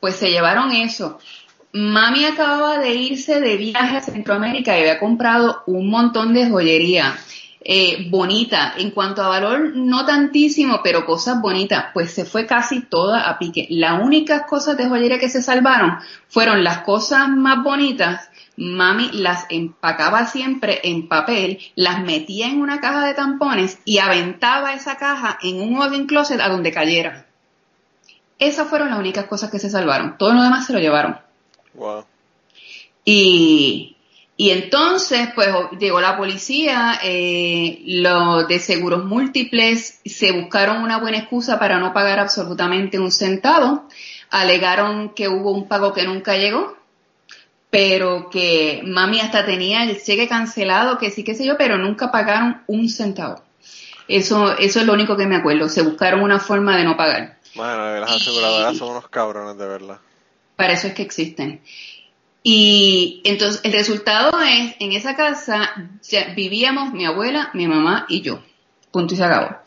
Pues 0.00 0.16
se 0.16 0.30
llevaron 0.30 0.70
eso. 0.72 1.18
Mami 1.72 2.26
acababa 2.26 2.76
de 2.78 2.94
irse 2.94 3.40
de 3.40 3.56
viaje 3.56 3.96
a 3.96 4.00
Centroamérica 4.02 4.76
y 4.76 4.80
había 4.82 4.98
comprado 4.98 5.62
un 5.66 5.88
montón 5.88 6.34
de 6.34 6.48
joyería. 6.50 7.16
Eh, 7.60 8.08
bonita. 8.10 8.74
En 8.76 8.90
cuanto 8.90 9.22
a 9.22 9.28
valor, 9.28 9.72
no 9.74 10.06
tantísimo, 10.06 10.80
pero 10.82 11.04
cosas 11.04 11.40
bonitas, 11.40 11.86
pues 11.92 12.12
se 12.12 12.24
fue 12.24 12.46
casi 12.46 12.82
toda 12.82 13.28
a 13.28 13.38
pique. 13.38 13.66
Las 13.70 14.02
únicas 14.02 14.42
cosas 14.46 14.76
de 14.76 14.88
joyería 14.88 15.18
que 15.18 15.28
se 15.28 15.42
salvaron 15.42 15.98
fueron 16.28 16.64
las 16.64 16.78
cosas 16.78 17.28
más 17.28 17.62
bonitas. 17.62 18.30
Mami 18.56 19.10
las 19.12 19.46
empacaba 19.50 20.26
siempre 20.26 20.80
en 20.82 21.08
papel, 21.08 21.58
las 21.76 22.02
metía 22.02 22.48
en 22.48 22.60
una 22.60 22.80
caja 22.80 23.06
de 23.06 23.14
tampones 23.14 23.78
y 23.84 23.98
aventaba 23.98 24.72
esa 24.72 24.96
caja 24.96 25.38
en 25.42 25.60
un 25.60 25.76
walk 25.76 26.06
closet 26.06 26.40
a 26.40 26.48
donde 26.48 26.72
cayera. 26.72 27.26
Esas 28.38 28.68
fueron 28.68 28.90
las 28.90 28.98
únicas 28.98 29.26
cosas 29.26 29.50
que 29.50 29.58
se 29.58 29.70
salvaron. 29.70 30.16
Todo 30.16 30.32
lo 30.32 30.42
demás 30.42 30.66
se 30.66 30.72
lo 30.72 30.78
llevaron. 30.78 31.18
Wow. 31.74 32.04
Y, 33.04 33.96
y 34.40 34.50
entonces, 34.50 35.30
pues 35.34 35.48
llegó 35.80 36.00
la 36.00 36.16
policía, 36.16 37.00
eh, 37.02 37.82
los 37.86 38.46
de 38.46 38.60
seguros 38.60 39.04
múltiples 39.04 39.98
se 40.04 40.30
buscaron 40.30 40.80
una 40.80 41.00
buena 41.00 41.18
excusa 41.18 41.58
para 41.58 41.80
no 41.80 41.92
pagar 41.92 42.20
absolutamente 42.20 43.00
un 43.00 43.10
centavo. 43.10 43.88
Alegaron 44.30 45.08
que 45.08 45.28
hubo 45.28 45.50
un 45.50 45.66
pago 45.66 45.92
que 45.92 46.04
nunca 46.04 46.36
llegó, 46.36 46.76
pero 47.68 48.30
que 48.30 48.80
mami 48.86 49.18
hasta 49.18 49.44
tenía 49.44 49.82
el 49.82 50.00
cheque 50.00 50.28
cancelado, 50.28 50.98
que 50.98 51.10
sí, 51.10 51.24
qué 51.24 51.34
sé 51.34 51.44
yo, 51.44 51.56
pero 51.58 51.76
nunca 51.76 52.12
pagaron 52.12 52.62
un 52.68 52.88
centavo. 52.88 53.42
Eso, 54.06 54.56
eso 54.56 54.78
es 54.78 54.86
lo 54.86 54.92
único 54.92 55.16
que 55.16 55.26
me 55.26 55.34
acuerdo. 55.34 55.68
Se 55.68 55.82
buscaron 55.82 56.22
una 56.22 56.38
forma 56.38 56.76
de 56.76 56.84
no 56.84 56.96
pagar. 56.96 57.38
Bueno, 57.56 57.98
las 57.98 58.12
aseguradoras 58.12 58.76
son 58.76 58.90
unos 58.90 59.08
cabrones 59.08 59.58
de 59.58 59.66
verdad. 59.66 59.98
Para 60.54 60.74
eso 60.74 60.86
es 60.86 60.94
que 60.94 61.02
existen. 61.02 61.60
Y 62.50 63.20
entonces 63.24 63.60
el 63.62 63.74
resultado 63.74 64.40
es, 64.40 64.74
en 64.78 64.92
esa 64.92 65.14
casa 65.14 65.70
vivíamos 66.34 66.94
mi 66.94 67.04
abuela, 67.04 67.50
mi 67.52 67.68
mamá 67.68 68.06
y 68.08 68.22
yo. 68.22 68.42
Punto 68.90 69.12
y 69.12 69.18
se 69.18 69.24
acabó. 69.24 69.58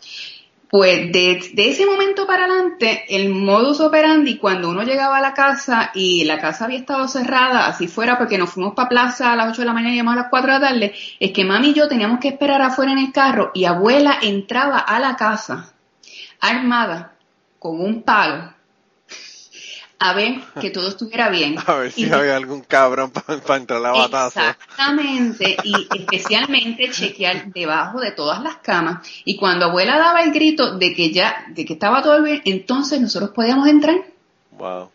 Pues 0.68 1.12
de, 1.12 1.54
ese 1.58 1.86
momento 1.86 2.26
para 2.26 2.46
adelante, 2.46 3.06
el 3.10 3.30
modus 3.30 3.82
operandi, 3.82 4.40
cuando 4.40 4.72
uno 4.72 4.82
llegaba 4.82 5.20
a 5.20 5.22
la 5.22 5.36
casa 5.36 5.92
y 5.94 6.24
la 6.24 6.40
casa 6.40 6.66
había 6.66 6.80
estado 6.80 7.08
cerrada, 7.08 7.68
así 7.68 7.88
fuera 7.88 8.18
porque 8.18 8.40
nos 8.40 8.50
fuimos 8.50 8.74
para 8.74 8.90
plaza 8.90 9.32
a 9.32 9.36
las 9.36 9.52
8 9.52 9.62
de 9.62 9.68
la 9.68 9.74
mañana 9.74 9.94
y 9.94 9.98
llamamos 9.98 10.18
a 10.18 10.24
las 10.24 10.32
4 10.32 10.52
de 10.52 10.60
la 10.60 10.68
tarde, 10.68 10.96
es 11.20 11.32
que 11.34 11.46
mami 11.46 11.70
y 11.70 11.74
yo 11.76 11.88
teníamos 11.88 12.20
que 12.20 12.30
esperar 12.30 12.64
afuera 12.64 12.94
en 12.94 12.98
el 12.98 13.12
carro 13.12 13.52
y 13.54 13.66
abuela 13.66 14.18
entraba 14.24 14.80
a 14.80 15.00
la 15.00 15.16
casa 15.18 15.72
armada 16.40 17.14
con 17.60 17.80
un 17.80 18.02
palo 18.02 18.56
a 20.01 20.13
ver 20.13 20.41
que 20.60 20.72
todo 20.72 20.88
estuviera 20.88 21.29
bien. 21.29 21.58
A 21.67 21.75
ver 21.75 21.91
si 21.91 22.12
había 22.12 22.36
algún 22.36 22.62
cabrón 22.62 23.12
para 23.12 23.58
entrar 23.58 23.77
a 23.77 23.81
la 23.81 23.91
batazo. 23.91 24.39
Exactamente, 24.39 25.55
y 25.63 25.88
especialmente 25.96 26.89
chequear 26.89 27.53
debajo 27.53 28.00
de 28.00 28.12
todas 28.12 28.41
las 28.41 28.58
camas. 28.58 29.08
Y 29.25 29.38
cuando 29.38 29.65
abuela 29.65 30.00
daba 30.00 30.24
el 30.24 30.31
grito 30.31 30.77
de 30.79 30.96
que 30.96 31.12
ya, 31.12 31.46
de 31.50 31.65
que 31.65 31.74
estaba 31.74 32.01
todo 32.01 32.24
bien, 32.24 32.41
entonces 32.46 33.00
nosotros 33.00 33.29
podíamos 33.29 33.67
entrar. 33.67 33.96
Wow. 34.51 34.89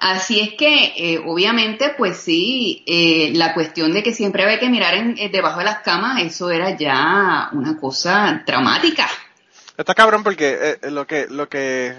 Así 0.00 0.40
es 0.40 0.54
que, 0.54 0.94
eh, 0.96 1.22
obviamente, 1.24 1.94
pues 1.96 2.16
sí, 2.16 2.82
eh, 2.88 3.30
la 3.36 3.54
cuestión 3.54 3.92
de 3.92 4.02
que 4.02 4.12
siempre 4.12 4.42
había 4.42 4.58
que 4.58 4.68
mirar 4.68 4.94
en, 4.94 5.16
eh, 5.16 5.28
debajo 5.28 5.60
de 5.60 5.66
las 5.66 5.78
camas, 5.78 6.20
eso 6.20 6.50
era 6.50 6.76
ya 6.76 7.50
una 7.52 7.76
cosa 7.76 8.42
traumática. 8.44 9.08
Está 9.76 9.94
cabrón 9.94 10.24
porque 10.24 10.78
lo 10.82 11.06
que, 11.06 11.28
lo 11.28 11.48
que 11.48 11.94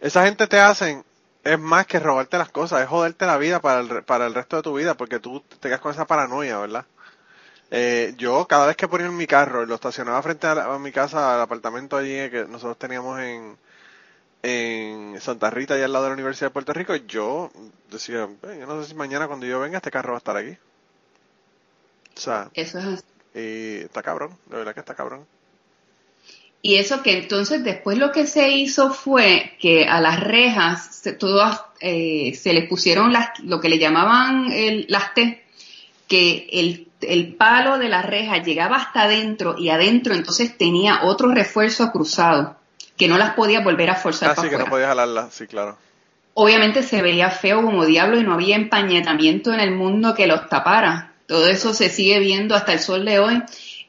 esa 0.00 0.24
gente 0.24 0.48
te 0.48 0.58
hacen 0.58 1.04
es 1.46 1.58
más 1.60 1.86
que 1.86 2.00
robarte 2.00 2.38
las 2.38 2.50
cosas, 2.50 2.82
es 2.82 2.88
joderte 2.88 3.24
la 3.24 3.38
vida 3.38 3.60
para 3.60 3.80
el, 3.80 4.02
para 4.02 4.26
el 4.26 4.34
resto 4.34 4.56
de 4.56 4.62
tu 4.62 4.74
vida, 4.74 4.96
porque 4.96 5.20
tú 5.20 5.40
te 5.40 5.68
quedas 5.68 5.80
con 5.80 5.92
esa 5.92 6.06
paranoia, 6.06 6.58
¿verdad? 6.58 6.86
Eh, 7.70 8.14
yo 8.16 8.46
cada 8.46 8.66
vez 8.66 8.76
que 8.76 8.88
ponía 8.88 9.06
en 9.06 9.16
mi 9.16 9.26
carro 9.26 9.62
y 9.62 9.66
lo 9.66 9.76
estacionaba 9.76 10.22
frente 10.22 10.46
a, 10.46 10.78
mi 10.78 10.92
casa, 10.92 11.34
al 11.34 11.40
apartamento 11.40 11.96
allí 11.96 12.30
que 12.30 12.46
nosotros 12.48 12.78
teníamos 12.78 13.20
en, 13.20 13.56
en 14.42 15.20
Santa 15.20 15.50
Rita, 15.50 15.78
y 15.78 15.82
al 15.82 15.92
lado 15.92 16.04
de 16.04 16.10
la 16.10 16.14
Universidad 16.14 16.48
de 16.48 16.54
Puerto 16.54 16.72
Rico, 16.72 16.94
yo 16.96 17.50
decía, 17.90 18.28
yo 18.42 18.66
no 18.66 18.82
sé 18.82 18.88
si 18.88 18.94
mañana 18.94 19.28
cuando 19.28 19.46
yo 19.46 19.60
venga 19.60 19.78
este 19.78 19.90
carro 19.90 20.12
va 20.12 20.16
a 20.16 20.18
estar 20.18 20.36
aquí. 20.36 20.58
O 22.16 22.20
sea, 22.20 22.50
Eso 22.54 22.78
es 22.78 23.04
y 23.34 23.82
está 23.84 24.02
cabrón, 24.02 24.36
de 24.46 24.56
verdad 24.56 24.72
que 24.72 24.80
está 24.80 24.94
cabrón. 24.94 25.26
Y 26.66 26.78
eso 26.78 27.00
que 27.00 27.16
entonces 27.16 27.62
después 27.62 27.96
lo 27.96 28.10
que 28.10 28.26
se 28.26 28.48
hizo 28.50 28.92
fue 28.92 29.52
que 29.60 29.86
a 29.86 30.00
las 30.00 30.18
rejas 30.18 30.96
se, 30.96 31.12
todas, 31.12 31.62
eh, 31.78 32.34
se 32.34 32.52
les 32.52 32.68
pusieron 32.68 33.12
las, 33.12 33.38
lo 33.38 33.60
que 33.60 33.68
le 33.68 33.78
llamaban 33.78 34.50
el, 34.50 34.84
las 34.88 35.14
T, 35.14 35.44
que 36.08 36.48
el, 36.50 36.88
el 37.02 37.34
palo 37.36 37.78
de 37.78 37.88
la 37.88 38.02
reja 38.02 38.42
llegaba 38.42 38.78
hasta 38.78 39.02
adentro 39.02 39.54
y 39.56 39.68
adentro 39.68 40.12
entonces 40.12 40.58
tenía 40.58 41.04
otro 41.04 41.32
refuerzo 41.32 41.92
cruzado 41.92 42.56
que 42.96 43.06
no 43.06 43.16
las 43.16 43.34
podía 43.34 43.60
volver 43.60 43.90
a 43.90 43.94
forzar. 43.94 44.34
Ah, 44.36 44.42
sí, 44.42 44.48
que 44.48 44.58
no 44.58 44.64
podía 44.64 44.88
jalarlas, 44.88 45.32
sí, 45.32 45.46
claro. 45.46 45.78
Obviamente 46.34 46.82
se 46.82 47.00
veía 47.00 47.30
feo 47.30 47.62
como 47.62 47.86
diablo 47.86 48.18
y 48.18 48.24
no 48.24 48.34
había 48.34 48.56
empañetamiento 48.56 49.54
en 49.54 49.60
el 49.60 49.70
mundo 49.70 50.16
que 50.16 50.26
los 50.26 50.48
tapara. 50.48 51.12
Todo 51.28 51.46
eso 51.46 51.72
se 51.72 51.90
sigue 51.90 52.18
viendo 52.18 52.56
hasta 52.56 52.72
el 52.72 52.80
sol 52.80 53.04
de 53.04 53.20
hoy 53.20 53.40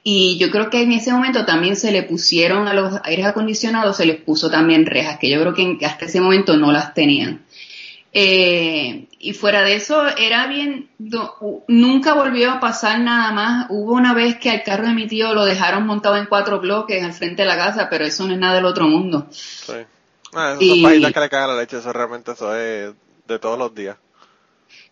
y 0.10 0.38
yo 0.38 0.50
creo 0.52 0.70
que 0.70 0.84
en 0.84 0.94
ese 0.94 1.12
momento 1.12 1.44
también 1.44 1.76
se 1.76 1.92
le 1.92 2.02
pusieron 2.02 2.70
a 2.70 2.74
los 2.74 2.94
aires 3.04 3.26
acondicionados, 3.26 3.98
se 3.98 4.06
les 4.06 4.16
puso 4.16 4.50
también 4.50 4.86
rejas, 4.86 5.20
que 5.20 5.30
yo 5.30 5.38
creo 5.42 5.54
que 5.54 5.86
hasta 5.86 6.06
ese 6.06 6.22
momento 6.22 6.56
no 6.56 6.72
las 6.72 6.94
tenían. 6.94 7.46
Eh, 8.14 9.10
y 9.20 9.34
fuera 9.34 9.64
de 9.64 9.76
eso, 9.76 10.08
era 10.18 10.48
bien, 10.48 10.90
nunca 11.68 12.14
volvió 12.14 12.52
a 12.54 12.62
pasar 12.62 13.02
nada 13.02 13.34
más. 13.34 13.66
Hubo 13.70 13.96
una 13.96 14.14
vez 14.14 14.38
que 14.38 14.50
al 14.50 14.64
carro 14.64 14.88
de 14.88 14.94
mi 14.94 15.08
tío 15.08 15.34
lo 15.34 15.44
dejaron 15.44 15.86
montado 15.86 16.16
en 16.16 16.28
cuatro 16.28 16.62
bloques 16.62 17.04
al 17.04 17.12
frente 17.12 17.42
de 17.42 17.50
la 17.50 17.58
casa, 17.58 17.90
pero 17.90 18.06
eso 18.06 18.26
no 18.26 18.34
es 18.34 18.40
nada 18.40 18.56
del 18.56 18.66
otro 18.66 18.88
mundo. 18.88 19.28
Sí. 19.30 19.74
Ah, 20.34 20.56
son 20.58 20.82
páginas 20.84 21.12
que 21.12 21.20
le 21.20 21.30
cagan 21.30 21.50
la 21.50 21.58
leche, 21.58 21.80
eso 21.80 21.92
realmente 21.92 22.32
eso 22.32 22.56
es 22.56 22.94
de 23.28 23.40
todos 23.40 23.60
los 23.60 23.76
días. 23.76 23.98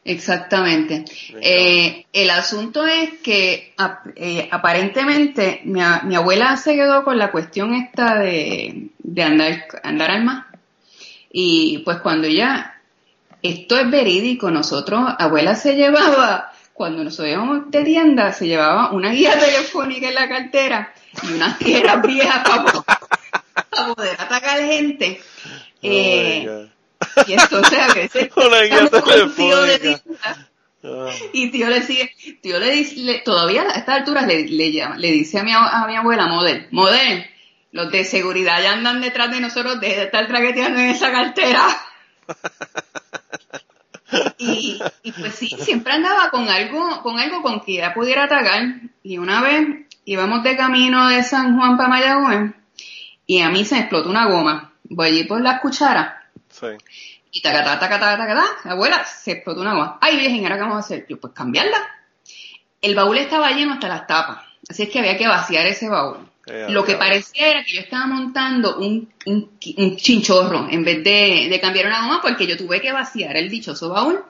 Exactamente. 0.05 1.03
Eh, 1.41 2.05
el 2.13 2.29
asunto 2.29 2.85
es 2.85 3.13
que 3.24 3.74
eh, 4.15 4.47
aparentemente 4.51 5.62
mi, 5.65 5.81
mi, 6.03 6.15
abuela 6.15 6.55
se 6.57 6.75
quedó 6.75 7.03
con 7.03 7.17
la 7.17 7.31
cuestión 7.31 7.74
esta 7.74 8.19
de, 8.19 8.89
de 9.00 9.24
andar, 9.24 9.65
andar 9.81 10.12
al 10.12 10.24
mar. 10.24 10.45
Y 11.31 11.79
pues 11.79 11.97
cuando 12.01 12.27
ya, 12.27 12.79
esto 13.41 13.79
es 13.79 13.89
verídico, 13.89 14.51
nosotros, 14.51 15.01
abuela 15.17 15.55
se 15.55 15.75
llevaba, 15.75 16.51
cuando 16.74 17.03
nos 17.03 17.19
íbamos 17.19 17.71
de 17.71 17.83
tienda, 17.83 18.31
se 18.31 18.45
llevaba 18.45 18.91
una 18.91 19.09
guía 19.09 19.39
telefónica 19.39 20.09
en 20.09 20.15
la 20.15 20.29
cartera 20.29 20.93
y 21.24 21.33
unas 21.33 21.57
tierras 21.57 22.05
viejas 22.05 22.47
para, 22.47 23.95
poder 23.95 24.21
atacar 24.21 24.59
gente. 24.59 25.19
Oh 25.81 26.75
y 27.27 27.34
entonces 27.34 27.79
a 27.79 27.93
veces 27.93 28.29
un 28.36 29.36
tío 29.36 29.62
de 29.62 29.79
tienda, 29.79 30.50
ah. 30.84 31.10
y 31.34 31.51
tío 31.51 31.69
le 31.69 31.81
sigue, 31.81 32.13
tío 32.41 32.60
le 32.60 32.72
dice, 32.72 33.22
todavía 33.24 33.63
a 33.63 33.77
estas 33.77 34.00
alturas 34.00 34.27
le, 34.27 34.48
le, 34.48 34.72
llama, 34.72 34.98
le 34.98 35.12
dice 35.12 35.39
a 35.39 35.43
mi, 35.43 35.51
a 35.53 35.86
mi 35.88 35.95
abuela, 35.95 36.27
Model, 36.27 36.67
Model, 36.72 37.25
los 37.72 37.91
de 37.91 38.05
seguridad 38.05 38.62
ya 38.62 38.74
andan 38.74 39.01
detrás 39.01 39.31
de 39.31 39.41
nosotros, 39.41 39.79
de 39.81 40.03
estar 40.03 40.27
traqueteando 40.27 40.79
en 40.79 40.89
esa 40.89 41.12
cartera. 41.12 41.65
y, 44.38 44.79
y, 45.03 45.12
pues 45.12 45.36
sí, 45.36 45.50
siempre 45.60 45.93
andaba 45.93 46.29
con 46.29 46.48
algo, 46.48 47.01
con 47.01 47.19
algo 47.19 47.41
con 47.41 47.62
que 47.62 47.74
ya 47.74 47.93
pudiera 47.93 48.25
atacar. 48.25 48.63
Y 49.03 49.17
una 49.17 49.41
vez 49.41 49.67
íbamos 50.05 50.43
de 50.43 50.55
camino 50.55 51.10
de 51.10 51.24
San 51.24 51.57
Juan 51.57 51.75
para 51.75 51.89
Mayagüez 51.89 52.53
y 53.27 53.41
a 53.41 53.50
mí 53.50 53.65
se 53.65 53.75
me 53.75 53.81
explotó 53.81 54.10
una 54.10 54.27
goma. 54.27 54.74
Voy 54.84 55.07
allí 55.07 55.24
por 55.24 55.41
la 55.41 55.60
cuchara 55.60 56.25
Sí. 56.59 56.67
Y 57.31 57.41
tacatá, 57.41 57.77
tacatá, 57.79 58.17
tacatá, 58.17 58.45
abuela, 58.63 59.03
se 59.03 59.33
explotó 59.33 59.62
una 59.62 59.71
agua. 59.71 59.97
Ay, 60.00 60.17
virgen, 60.17 60.43
¿ahora 60.43 60.55
qué 60.55 60.62
vamos 60.62 60.77
a 60.77 60.79
hacer? 60.79 61.05
Yo, 61.09 61.19
pues 61.19 61.33
cambiarla. 61.33 61.77
El 62.81 62.95
baúl 62.95 63.17
estaba 63.17 63.51
lleno 63.51 63.74
hasta 63.74 63.89
las 63.89 64.07
tapas. 64.07 64.38
Así 64.69 64.83
es 64.83 64.89
que 64.89 65.00
había 65.00 65.17
que 65.17 65.27
vaciar 65.27 65.67
ese 65.67 65.89
baúl. 65.89 66.17
Eh, 66.47 66.67
Lo 66.69 66.85
que 66.85 66.95
parecía 66.95 67.50
era 67.50 67.63
que 67.63 67.74
yo 67.74 67.81
estaba 67.81 68.05
montando 68.05 68.77
un, 68.77 69.12
un, 69.25 69.51
un 69.77 69.97
chinchorro 69.97 70.67
en 70.69 70.83
vez 70.83 71.03
de, 71.03 71.47
de, 71.50 71.59
cambiar 71.59 71.88
una 71.88 72.03
goma 72.03 72.21
porque 72.21 72.45
yo 72.45 72.55
tuve 72.55 72.79
que 72.81 72.91
vaciar 72.91 73.35
el 73.35 73.50
dichoso 73.50 73.89
baúl. 73.89 74.24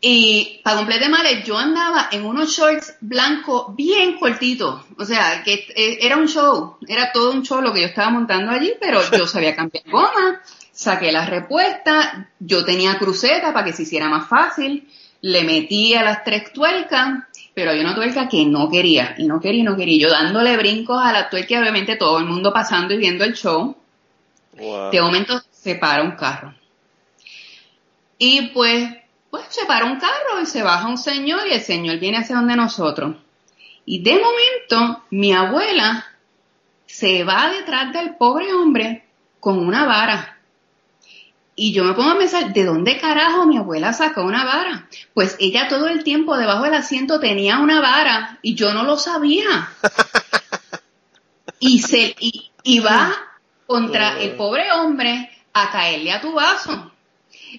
Y 0.00 0.60
para 0.64 0.78
completar 0.78 1.10
males, 1.10 1.44
yo 1.44 1.56
andaba 1.56 2.08
en 2.10 2.24
unos 2.24 2.50
shorts 2.50 2.96
blancos 3.00 3.76
bien 3.76 4.18
cortitos. 4.18 4.82
O 4.98 5.04
sea, 5.04 5.42
que 5.44 5.66
eh, 5.76 5.98
era 6.00 6.16
un 6.16 6.26
show, 6.26 6.76
era 6.88 7.12
todo 7.12 7.32
un 7.32 7.42
show 7.44 7.60
lo 7.60 7.72
que 7.72 7.82
yo 7.82 7.86
estaba 7.86 8.10
montando 8.10 8.50
allí, 8.50 8.72
pero 8.80 9.00
yo 9.12 9.26
sabía 9.28 9.54
cambiar 9.54 9.84
goma, 9.88 10.40
saqué 10.72 11.12
la 11.12 11.26
respuesta, 11.26 12.28
yo 12.40 12.64
tenía 12.64 12.98
cruceta 12.98 13.52
para 13.52 13.66
que 13.66 13.72
se 13.72 13.82
hiciera 13.82 14.08
más 14.08 14.28
fácil, 14.28 14.88
le 15.20 15.44
metí 15.44 15.94
a 15.94 16.02
las 16.02 16.24
tres 16.24 16.52
tuercas, 16.52 17.24
pero 17.54 17.70
había 17.70 17.82
una 17.82 17.94
tuerca 17.94 18.28
que 18.28 18.44
no 18.46 18.70
quería, 18.70 19.14
y 19.18 19.26
no 19.26 19.40
quería, 19.40 19.60
y 19.60 19.64
no 19.64 19.76
quería. 19.76 20.08
Yo 20.08 20.10
dándole 20.10 20.56
brincos 20.56 21.00
a 21.00 21.12
la 21.12 21.30
tuerca, 21.30 21.60
obviamente 21.60 21.96
todo 21.96 22.18
el 22.18 22.24
mundo 22.24 22.52
pasando 22.52 22.94
y 22.94 22.98
viendo 22.98 23.24
el 23.24 23.34
show. 23.34 23.76
De 24.52 25.00
momento 25.00 25.40
se 25.50 25.76
para 25.76 26.02
un 26.02 26.12
carro. 26.12 26.54
Y 28.18 28.48
pues, 28.48 28.88
pues 29.30 29.44
se 29.48 29.64
para 29.66 29.86
un 29.86 29.98
carro 29.98 30.40
y 30.42 30.46
se 30.46 30.62
baja 30.62 30.88
un 30.88 30.98
señor 30.98 31.46
y 31.48 31.54
el 31.54 31.60
señor 31.60 31.98
viene 31.98 32.18
hacia 32.18 32.36
donde 32.36 32.56
nosotros. 32.56 33.16
Y 33.84 34.02
de 34.02 34.20
momento, 34.20 35.04
mi 35.10 35.32
abuela 35.32 36.06
se 36.86 37.24
va 37.24 37.50
detrás 37.50 37.92
del 37.92 38.16
pobre 38.16 38.52
hombre 38.52 39.04
con 39.40 39.58
una 39.58 39.86
vara. 39.86 40.38
Y 41.54 41.72
yo 41.74 41.84
me 41.84 41.92
pongo 41.92 42.10
a 42.10 42.18
pensar, 42.18 42.52
¿de 42.52 42.64
dónde 42.64 42.98
carajo 42.98 43.44
mi 43.46 43.58
abuela 43.58 43.92
sacó 43.92 44.22
una 44.22 44.44
vara? 44.44 44.88
Pues 45.12 45.36
ella 45.38 45.68
todo 45.68 45.86
el 45.86 46.02
tiempo 46.02 46.36
debajo 46.36 46.64
del 46.64 46.74
asiento 46.74 47.20
tenía 47.20 47.58
una 47.58 47.80
vara 47.80 48.38
y 48.40 48.54
yo 48.54 48.72
no 48.72 48.84
lo 48.84 48.96
sabía. 48.96 49.70
y 51.60 51.80
se 51.80 52.16
y, 52.18 52.80
va 52.80 53.14
contra 53.66 54.18
el 54.20 54.32
pobre 54.36 54.72
hombre 54.72 55.30
a 55.52 55.70
caerle 55.70 56.12
a 56.12 56.20
tu 56.22 56.32
vaso. 56.32 56.90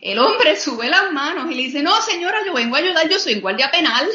El 0.01 0.17
hombre 0.17 0.59
sube 0.59 0.89
las 0.89 1.11
manos 1.11 1.51
y 1.51 1.55
le 1.55 1.63
dice, 1.63 1.83
no 1.83 2.01
señora, 2.01 2.39
yo 2.45 2.53
vengo 2.53 2.75
a 2.75 2.79
ayudar, 2.79 3.07
yo 3.07 3.19
soy 3.19 3.39
guardia 3.39 3.69
penal. 3.69 4.09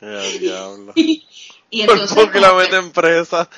y, 0.94 1.26
entonces... 1.70 2.14
¿Por 2.14 2.30
qué 2.30 2.40
la 2.40 2.54
meten 2.54 2.90
presa? 2.92 3.48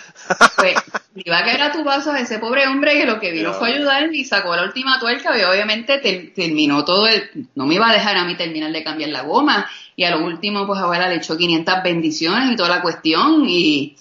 pues 0.57 0.75
iba 1.15 1.39
a 1.39 1.45
caer 1.45 1.63
a 1.63 1.73
tu 1.73 1.85
vaso 1.85 2.13
a 2.13 2.21
ese 2.21 2.39
pobre 2.39 2.67
hombre 2.67 2.93
que 2.93 3.07
lo 3.07 3.21
que 3.21 3.31
vino 3.31 3.53
fue 3.53 3.73
ayudar 3.73 4.13
y 4.13 4.25
sacó 4.25 4.55
la 4.57 4.65
última 4.65 4.99
tuerca 4.99 5.39
y 5.39 5.43
obviamente 5.43 5.99
terminó 6.35 6.85
todo 6.85 7.07
el... 7.07 7.49
No 7.55 7.67
me 7.67 7.75
iba 7.75 7.89
a 7.89 7.93
dejar 7.93 8.17
a 8.17 8.25
mí 8.25 8.37
terminar 8.37 8.73
de 8.73 8.85
cambiar 8.85 9.11
la 9.11 9.23
goma 9.23 9.69
y 9.97 10.05
a 10.05 10.11
lo 10.11 10.25
último 10.25 10.67
pues 10.67 10.81
abuela 10.81 11.09
le 11.09 11.17
echó 11.17 11.37
500 11.37 11.83
bendiciones 11.85 12.51
y 12.51 12.57
toda 12.57 12.69
la 12.69 12.83
cuestión 12.83 13.45
y 13.49 13.97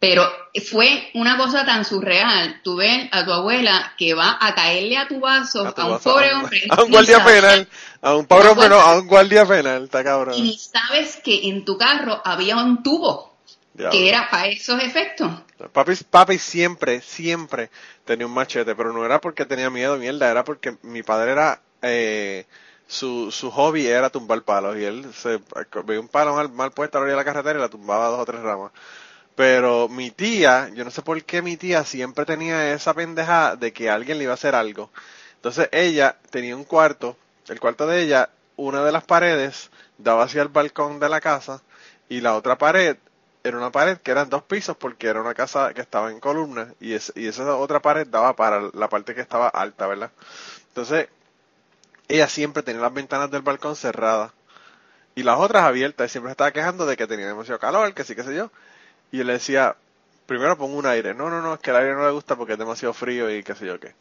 pero 0.00 0.26
fue 0.70 1.10
una 1.12 1.36
cosa 1.36 1.66
tan 1.66 1.84
surreal. 1.84 2.60
Tú 2.64 2.76
ves 2.76 3.08
a 3.12 3.24
tu 3.24 3.32
abuela 3.32 3.92
que 3.98 4.14
va 4.14 4.38
a 4.40 4.54
caerle 4.54 4.96
a 4.96 5.06
tu 5.06 5.20
vaso 5.20 5.72
a, 5.76 5.86
un 5.86 5.98
pobre 6.00 6.32
hombre. 6.32 6.62
A 6.70 6.82
un 6.82 6.90
guardia 6.90 7.22
penal. 7.22 7.68
A 8.00 8.16
un 8.16 8.24
pobre 8.24 8.48
hombre, 8.48 8.70
no, 8.70 8.80
a 8.80 8.98
un 8.98 9.06
guardia 9.06 9.44
penal. 9.44 9.84
Está 9.84 10.02
cabrón. 10.02 10.34
Y 10.36 10.58
sabes 10.58 11.18
que 11.22 11.48
en 11.48 11.66
tu 11.66 11.76
carro 11.76 12.20
había 12.24 12.56
un 12.56 12.82
tubo 12.82 13.36
que 13.90 14.08
era 14.08 14.28
para 14.30 14.48
esos 14.48 14.82
efectos. 14.82 15.30
Papi, 15.72 15.92
papi 16.08 16.38
siempre, 16.38 17.02
siempre 17.02 17.70
tenía 18.04 18.26
un 18.26 18.32
machete, 18.32 18.74
pero 18.74 18.92
no 18.92 19.04
era 19.04 19.20
porque 19.20 19.44
tenía 19.44 19.70
miedo, 19.70 19.96
mierda, 19.96 20.30
era 20.30 20.44
porque 20.44 20.76
mi 20.82 21.02
padre 21.02 21.32
era, 21.32 21.60
eh, 21.82 22.46
su, 22.86 23.30
su 23.30 23.50
hobby 23.50 23.86
era 23.86 24.10
tumbar 24.10 24.42
palos 24.42 24.76
y 24.78 24.84
él 24.84 25.06
se 25.14 25.40
veía 25.84 26.00
un 26.00 26.08
palo 26.08 26.34
mal, 26.34 26.50
mal 26.50 26.72
puesto 26.72 26.98
a 26.98 27.00
la 27.00 27.04
orilla 27.04 27.16
de 27.18 27.20
la 27.20 27.32
carretera 27.32 27.58
y 27.58 27.62
la 27.62 27.68
tumbaba 27.68 28.08
dos 28.08 28.20
o 28.20 28.26
tres 28.26 28.40
ramas. 28.40 28.72
Pero 29.36 29.88
mi 29.88 30.10
tía, 30.10 30.68
yo 30.74 30.84
no 30.84 30.90
sé 30.90 31.02
por 31.02 31.22
qué 31.24 31.42
mi 31.42 31.56
tía 31.56 31.84
siempre 31.84 32.26
tenía 32.26 32.72
esa 32.74 32.94
pendeja 32.94 33.56
de 33.56 33.72
que 33.72 33.90
alguien 33.90 34.18
le 34.18 34.24
iba 34.24 34.32
a 34.32 34.34
hacer 34.34 34.54
algo. 34.54 34.90
Entonces 35.36 35.68
ella 35.72 36.16
tenía 36.30 36.56
un 36.56 36.64
cuarto, 36.64 37.16
el 37.48 37.60
cuarto 37.60 37.86
de 37.86 38.02
ella, 38.02 38.30
una 38.56 38.84
de 38.84 38.92
las 38.92 39.04
paredes 39.04 39.70
daba 39.98 40.24
hacia 40.24 40.42
el 40.42 40.48
balcón 40.48 41.00
de 41.00 41.08
la 41.08 41.20
casa 41.20 41.62
y 42.08 42.20
la 42.20 42.36
otra 42.36 42.58
pared 42.58 42.96
era 43.42 43.56
una 43.56 43.70
pared 43.72 43.98
que 43.98 44.10
eran 44.10 44.28
dos 44.28 44.42
pisos 44.42 44.76
porque 44.76 45.06
era 45.06 45.20
una 45.22 45.32
casa 45.34 45.72
que 45.72 45.80
estaba 45.80 46.10
en 46.10 46.20
columnas 46.20 46.68
y, 46.80 46.92
y 46.92 47.26
esa 47.28 47.56
otra 47.56 47.80
pared 47.80 48.06
daba 48.06 48.36
para 48.36 48.68
la 48.74 48.88
parte 48.90 49.14
que 49.14 49.22
estaba 49.22 49.48
alta, 49.48 49.86
¿verdad? 49.86 50.10
Entonces 50.68 51.08
ella 52.08 52.28
siempre 52.28 52.62
tenía 52.62 52.82
las 52.82 52.92
ventanas 52.92 53.30
del 53.30 53.42
balcón 53.42 53.76
cerradas 53.76 54.32
y 55.14 55.22
las 55.22 55.38
otras 55.38 55.64
abiertas 55.64 56.10
y 56.10 56.12
siempre 56.12 56.32
estaba 56.32 56.52
quejando 56.52 56.86
de 56.86 56.96
que 56.96 57.06
tenía 57.06 57.26
demasiado 57.26 57.60
calor, 57.60 57.94
que 57.94 58.04
sí, 58.04 58.14
qué 58.14 58.22
sé 58.24 58.34
yo. 58.34 58.50
Y 59.12 59.20
él 59.20 59.26
le 59.26 59.34
decía, 59.34 59.76
primero 60.26 60.56
pongo 60.56 60.76
un 60.76 60.86
aire. 60.86 61.14
No, 61.14 61.28
no, 61.28 61.42
no, 61.42 61.54
es 61.54 61.60
que 61.60 61.70
el 61.70 61.76
aire 61.76 61.94
no 61.94 62.04
le 62.04 62.12
gusta 62.12 62.36
porque 62.36 62.52
es 62.52 62.58
demasiado 62.58 62.94
frío 62.94 63.30
y 63.30 63.42
qué 63.42 63.54
sé 63.54 63.66
yo 63.66 63.80
qué. 63.80 63.94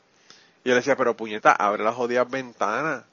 Y 0.64 0.70
él 0.70 0.76
decía, 0.76 0.96
pero 0.96 1.16
puñeta, 1.16 1.52
abre 1.52 1.84
las 1.84 1.96
jodidas 1.96 2.30
ventanas. 2.30 3.04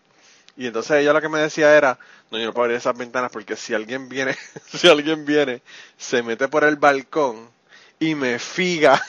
Y 0.56 0.66
entonces 0.66 0.98
ella 0.98 1.12
lo 1.12 1.20
que 1.20 1.28
me 1.28 1.38
decía 1.38 1.76
era, 1.76 1.98
no, 2.30 2.38
yo 2.38 2.46
no 2.46 2.52
puedo 2.52 2.64
abrir 2.64 2.78
esas 2.78 2.96
ventanas 2.96 3.30
porque 3.30 3.56
si 3.56 3.74
alguien 3.74 4.08
viene, 4.08 4.36
si 4.72 4.88
alguien 4.88 5.24
viene, 5.24 5.62
se 5.96 6.22
mete 6.22 6.48
por 6.48 6.64
el 6.64 6.76
balcón 6.76 7.48
y 7.98 8.14
me 8.14 8.38
figa 8.38 9.00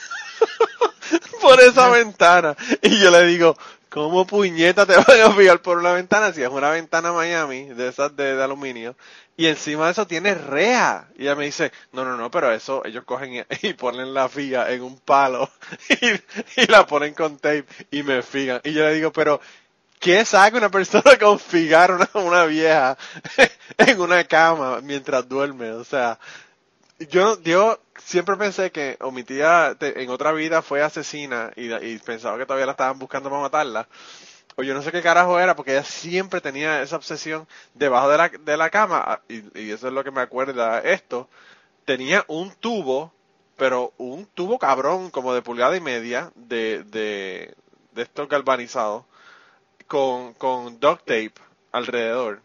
por 1.40 1.60
esa 1.60 1.88
ventana. 1.88 2.56
Y 2.82 2.98
yo 2.98 3.10
le 3.10 3.26
digo, 3.26 3.56
¿cómo 3.98 4.26
puñeta 4.26 4.86
te 4.86 4.96
van 4.96 5.20
a 5.22 5.32
fijar 5.32 5.60
por 5.60 5.78
una 5.78 5.92
ventana 5.92 6.32
si 6.32 6.42
es 6.42 6.48
una 6.48 6.70
ventana 6.70 7.12
Miami 7.12 7.64
de 7.64 7.88
esas 7.88 8.14
de 8.14 8.40
aluminio? 8.40 8.94
y 9.38 9.46
encima 9.46 9.86
de 9.86 9.92
eso 9.92 10.06
tiene 10.06 10.34
rea. 10.34 11.08
Y 11.16 11.22
ella 11.22 11.36
me 11.36 11.44
dice, 11.44 11.70
no, 11.92 12.04
no, 12.04 12.16
no, 12.16 12.28
pero 12.28 12.52
eso 12.52 12.84
ellos 12.84 13.04
cogen 13.04 13.46
y, 13.62 13.72
ponen 13.74 14.12
la 14.12 14.28
figa 14.28 14.70
en 14.70 14.82
un 14.82 14.98
palo 14.98 15.48
y, 16.56 16.66
la 16.66 16.86
ponen 16.86 17.14
con 17.14 17.38
tape 17.38 17.64
y 17.92 18.02
me 18.02 18.22
figan. 18.22 18.60
Y 18.64 18.72
yo 18.72 18.82
le 18.82 18.94
digo, 18.94 19.12
pero 19.12 19.40
¿qué 20.00 20.24
saca 20.24 20.58
una 20.58 20.70
persona 20.70 21.16
con 21.18 21.38
figar 21.38 21.92
una, 21.92 22.08
una 22.14 22.44
vieja 22.46 22.98
en 23.78 24.00
una 24.00 24.24
cama 24.24 24.80
mientras 24.82 25.28
duerme? 25.28 25.70
O 25.70 25.84
sea, 25.84 26.18
yo, 26.98 27.40
yo 27.42 27.80
siempre 27.98 28.36
pensé 28.36 28.70
que 28.72 28.96
o 29.00 29.10
mi 29.10 29.24
tía 29.24 29.76
en 29.80 30.10
otra 30.10 30.32
vida 30.32 30.62
fue 30.62 30.82
asesina 30.82 31.50
y, 31.56 31.98
pensaba 31.98 32.38
que 32.38 32.46
todavía 32.46 32.66
la 32.66 32.72
estaban 32.72 32.98
buscando 32.98 33.30
para 33.30 33.42
matarla 33.42 33.88
o 34.58 34.64
yo 34.64 34.74
no 34.74 34.82
sé 34.82 34.90
qué 34.90 35.02
carajo 35.02 35.38
era, 35.38 35.54
porque 35.54 35.70
ella 35.70 35.84
siempre 35.84 36.40
tenía 36.40 36.82
esa 36.82 36.96
obsesión 36.96 37.46
debajo 37.74 38.08
de 38.08 38.18
la, 38.18 38.28
de 38.28 38.56
la 38.56 38.70
cama, 38.70 39.04
ah, 39.06 39.20
y, 39.28 39.70
eso 39.70 39.86
es 39.86 39.94
lo 39.94 40.02
que 40.02 40.10
me 40.10 40.20
acuerda 40.20 40.80
esto, 40.80 41.28
tenía 41.84 42.24
un 42.26 42.50
tubo, 42.50 43.12
pero 43.56 43.92
un 43.98 44.26
tubo 44.26 44.58
cabrón, 44.58 45.10
como 45.10 45.32
de 45.32 45.42
pulgada 45.42 45.76
y 45.76 45.80
media, 45.80 46.32
de, 46.34 46.82
de, 46.82 47.54
de 47.92 48.02
estos 48.02 48.26
con, 49.86 50.34
con 50.34 50.80
duct 50.80 51.04
tape 51.04 51.34
alrededor. 51.70 52.42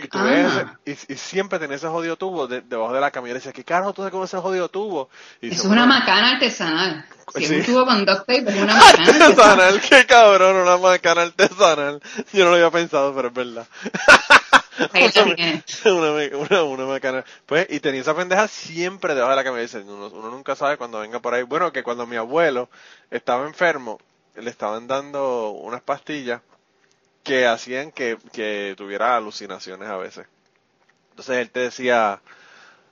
Y, 0.00 0.06
tú 0.06 0.18
ah. 0.18 0.78
y, 0.84 0.94
siempre 0.94 1.58
tenía 1.58 1.76
ese 1.76 1.88
jodido 1.88 2.16
tubo 2.16 2.46
debajo 2.46 2.92
de 2.92 3.00
la 3.00 3.10
cama. 3.10 3.28
Y 3.28 3.32
decía, 3.32 3.52
¿qué 3.52 3.64
carajo 3.64 3.92
tú 3.92 4.02
sabes 4.02 4.12
cómo 4.12 4.24
ese 4.24 4.38
jodido 4.38 4.68
tubo? 4.68 5.10
Y 5.40 5.52
es 5.52 5.64
una 5.64 5.86
macana 5.86 6.34
artesanal. 6.34 7.04
Si 7.34 7.44
es 7.44 7.50
un 7.50 7.64
tubo 7.64 7.84
con 7.84 8.04
duct 8.06 8.20
tape, 8.20 8.44
es 8.46 8.56
una 8.56 8.76
macana 8.76 9.08
artesanal. 9.08 9.80
qué 9.80 10.06
cabrón, 10.06 10.56
una 10.56 10.76
macana 10.76 11.22
artesanal. 11.22 12.00
Yo 12.32 12.44
no 12.44 12.50
lo 12.50 12.56
había 12.56 12.70
pensado, 12.70 13.12
pero 13.12 13.28
es 13.28 13.34
verdad. 13.34 13.66
una, 15.84 16.12
una, 16.38 16.62
una, 16.62 16.86
macana. 16.86 17.24
Pues, 17.46 17.66
y 17.68 17.80
tenía 17.80 18.00
esa 18.00 18.14
pendeja 18.14 18.46
siempre 18.46 19.14
debajo 19.14 19.36
de 19.36 19.42
la 19.42 19.60
dice, 19.60 19.80
uno, 19.80 20.06
uno 20.06 20.30
nunca 20.30 20.54
sabe 20.54 20.76
cuando 20.76 21.00
venga 21.00 21.18
por 21.18 21.34
ahí. 21.34 21.42
Bueno, 21.42 21.72
que 21.72 21.82
cuando 21.82 22.06
mi 22.06 22.14
abuelo 22.14 22.68
estaba 23.10 23.46
enfermo, 23.46 23.98
le 24.36 24.48
estaban 24.48 24.86
dando 24.86 25.50
unas 25.50 25.82
pastillas 25.82 26.40
que 27.28 27.46
hacían 27.46 27.92
que, 27.92 28.16
que 28.32 28.74
tuviera 28.76 29.14
alucinaciones 29.14 29.86
a 29.88 29.98
veces. 29.98 30.26
Entonces 31.10 31.36
él 31.36 31.50
te 31.50 31.60
decía, 31.60 32.22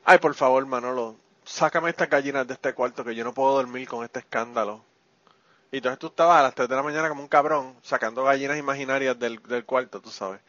ay, 0.05 0.19
por 0.19 0.35
favor, 0.35 0.67
Manolo, 0.67 1.17
sácame 1.45 1.89
estas 1.89 2.11
gallinas 2.11 2.47
de 2.47 2.53
este 2.55 2.75
cuarto 2.75 3.03
que 3.03 3.15
yo 3.15 3.25
no 3.25 3.33
puedo 3.33 3.55
dormir 3.55 3.89
con 3.89 4.05
este 4.05 4.19
escándalo. 4.19 4.85
Y 5.73 5.79
entonces 5.79 5.99
tú 5.99 6.09
estabas 6.09 6.41
a 6.41 6.43
las 6.43 6.55
3 6.55 6.69
de 6.69 6.77
la 6.77 6.83
mañana 6.83 7.09
como 7.09 7.23
un 7.23 7.29
cabrón 7.29 7.77
sacando 7.83 8.25
gallinas 8.25 8.59
imaginarias 8.59 9.19
del, 9.19 9.43
del 9.43 9.65
cuarto, 9.65 10.03
tú 10.03 10.11
sabes. 10.11 10.41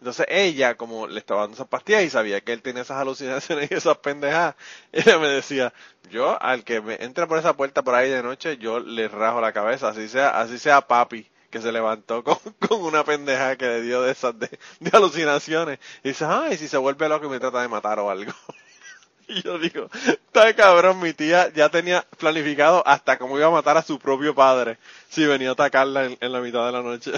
Entonces 0.00 0.26
ella, 0.28 0.76
como 0.76 1.06
le 1.06 1.18
estaba 1.20 1.40
dando 1.42 1.54
esas 1.54 1.68
pastillas 1.68 2.02
y 2.04 2.10
sabía 2.10 2.42
que 2.42 2.52
él 2.52 2.60
tenía 2.62 2.82
esas 2.82 2.98
alucinaciones 2.98 3.70
y 3.70 3.74
esas 3.74 3.96
pendejadas, 3.98 4.54
ella 4.92 5.18
me 5.18 5.28
decía, 5.28 5.72
yo 6.10 6.40
al 6.42 6.62
que 6.64 6.82
me 6.82 6.96
entre 7.02 7.26
por 7.26 7.38
esa 7.38 7.56
puerta 7.56 7.82
por 7.82 7.94
ahí 7.94 8.10
de 8.10 8.22
noche, 8.22 8.58
yo 8.58 8.80
le 8.80 9.08
rajo 9.08 9.40
la 9.40 9.52
cabeza, 9.54 9.88
así 9.88 10.08
sea, 10.08 10.40
así 10.40 10.58
sea 10.58 10.82
papi 10.82 11.30
que 11.50 11.60
se 11.60 11.72
levantó 11.72 12.24
con, 12.24 12.38
con 12.58 12.82
una 12.82 13.04
pendeja 13.04 13.56
que 13.56 13.66
le 13.66 13.82
dio 13.82 14.02
de 14.02 14.12
esas 14.12 14.38
de, 14.38 14.48
alucinaciones. 14.92 15.78
Y 16.02 16.10
dice, 16.10 16.24
ay, 16.26 16.56
si 16.56 16.68
se 16.68 16.78
vuelve 16.78 17.08
loco 17.08 17.26
y 17.26 17.30
me 17.30 17.40
trata 17.40 17.60
de 17.60 17.68
matar 17.68 17.98
o 17.98 18.10
algo. 18.10 18.32
y 19.28 19.42
yo 19.42 19.58
digo, 19.58 19.88
está 20.06 20.54
cabrón, 20.54 21.00
mi 21.00 21.12
tía 21.12 21.52
ya 21.52 21.68
tenía 21.68 22.06
planificado 22.18 22.86
hasta 22.86 23.18
cómo 23.18 23.36
iba 23.36 23.48
a 23.48 23.50
matar 23.50 23.76
a 23.76 23.82
su 23.82 23.98
propio 23.98 24.34
padre 24.34 24.78
si 25.08 25.26
venía 25.26 25.50
a 25.50 25.52
atacarla 25.52 26.04
en, 26.18 26.32
la 26.32 26.40
mitad 26.40 26.66
de 26.66 26.72
la 26.72 26.82
noche. 26.82 27.12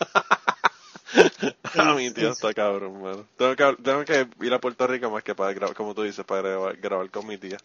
ah, 1.76 1.94
mi 1.94 2.10
tía 2.12 2.30
está 2.30 2.54
cabrón, 2.54 3.02
mano. 3.02 3.26
Tengo 3.36 3.56
que, 3.56 3.82
tengo 3.82 4.04
que 4.04 4.28
ir 4.40 4.54
a 4.54 4.60
Puerto 4.60 4.86
Rico 4.86 5.10
más 5.10 5.22
que 5.22 5.34
para 5.34 5.52
grabar, 5.52 5.76
como 5.76 5.94
tú 5.94 6.02
dices, 6.02 6.24
para 6.24 6.42
grabar, 6.42 6.76
grabar 6.76 7.10
con 7.10 7.26
mi 7.26 7.36
tía. 7.38 7.58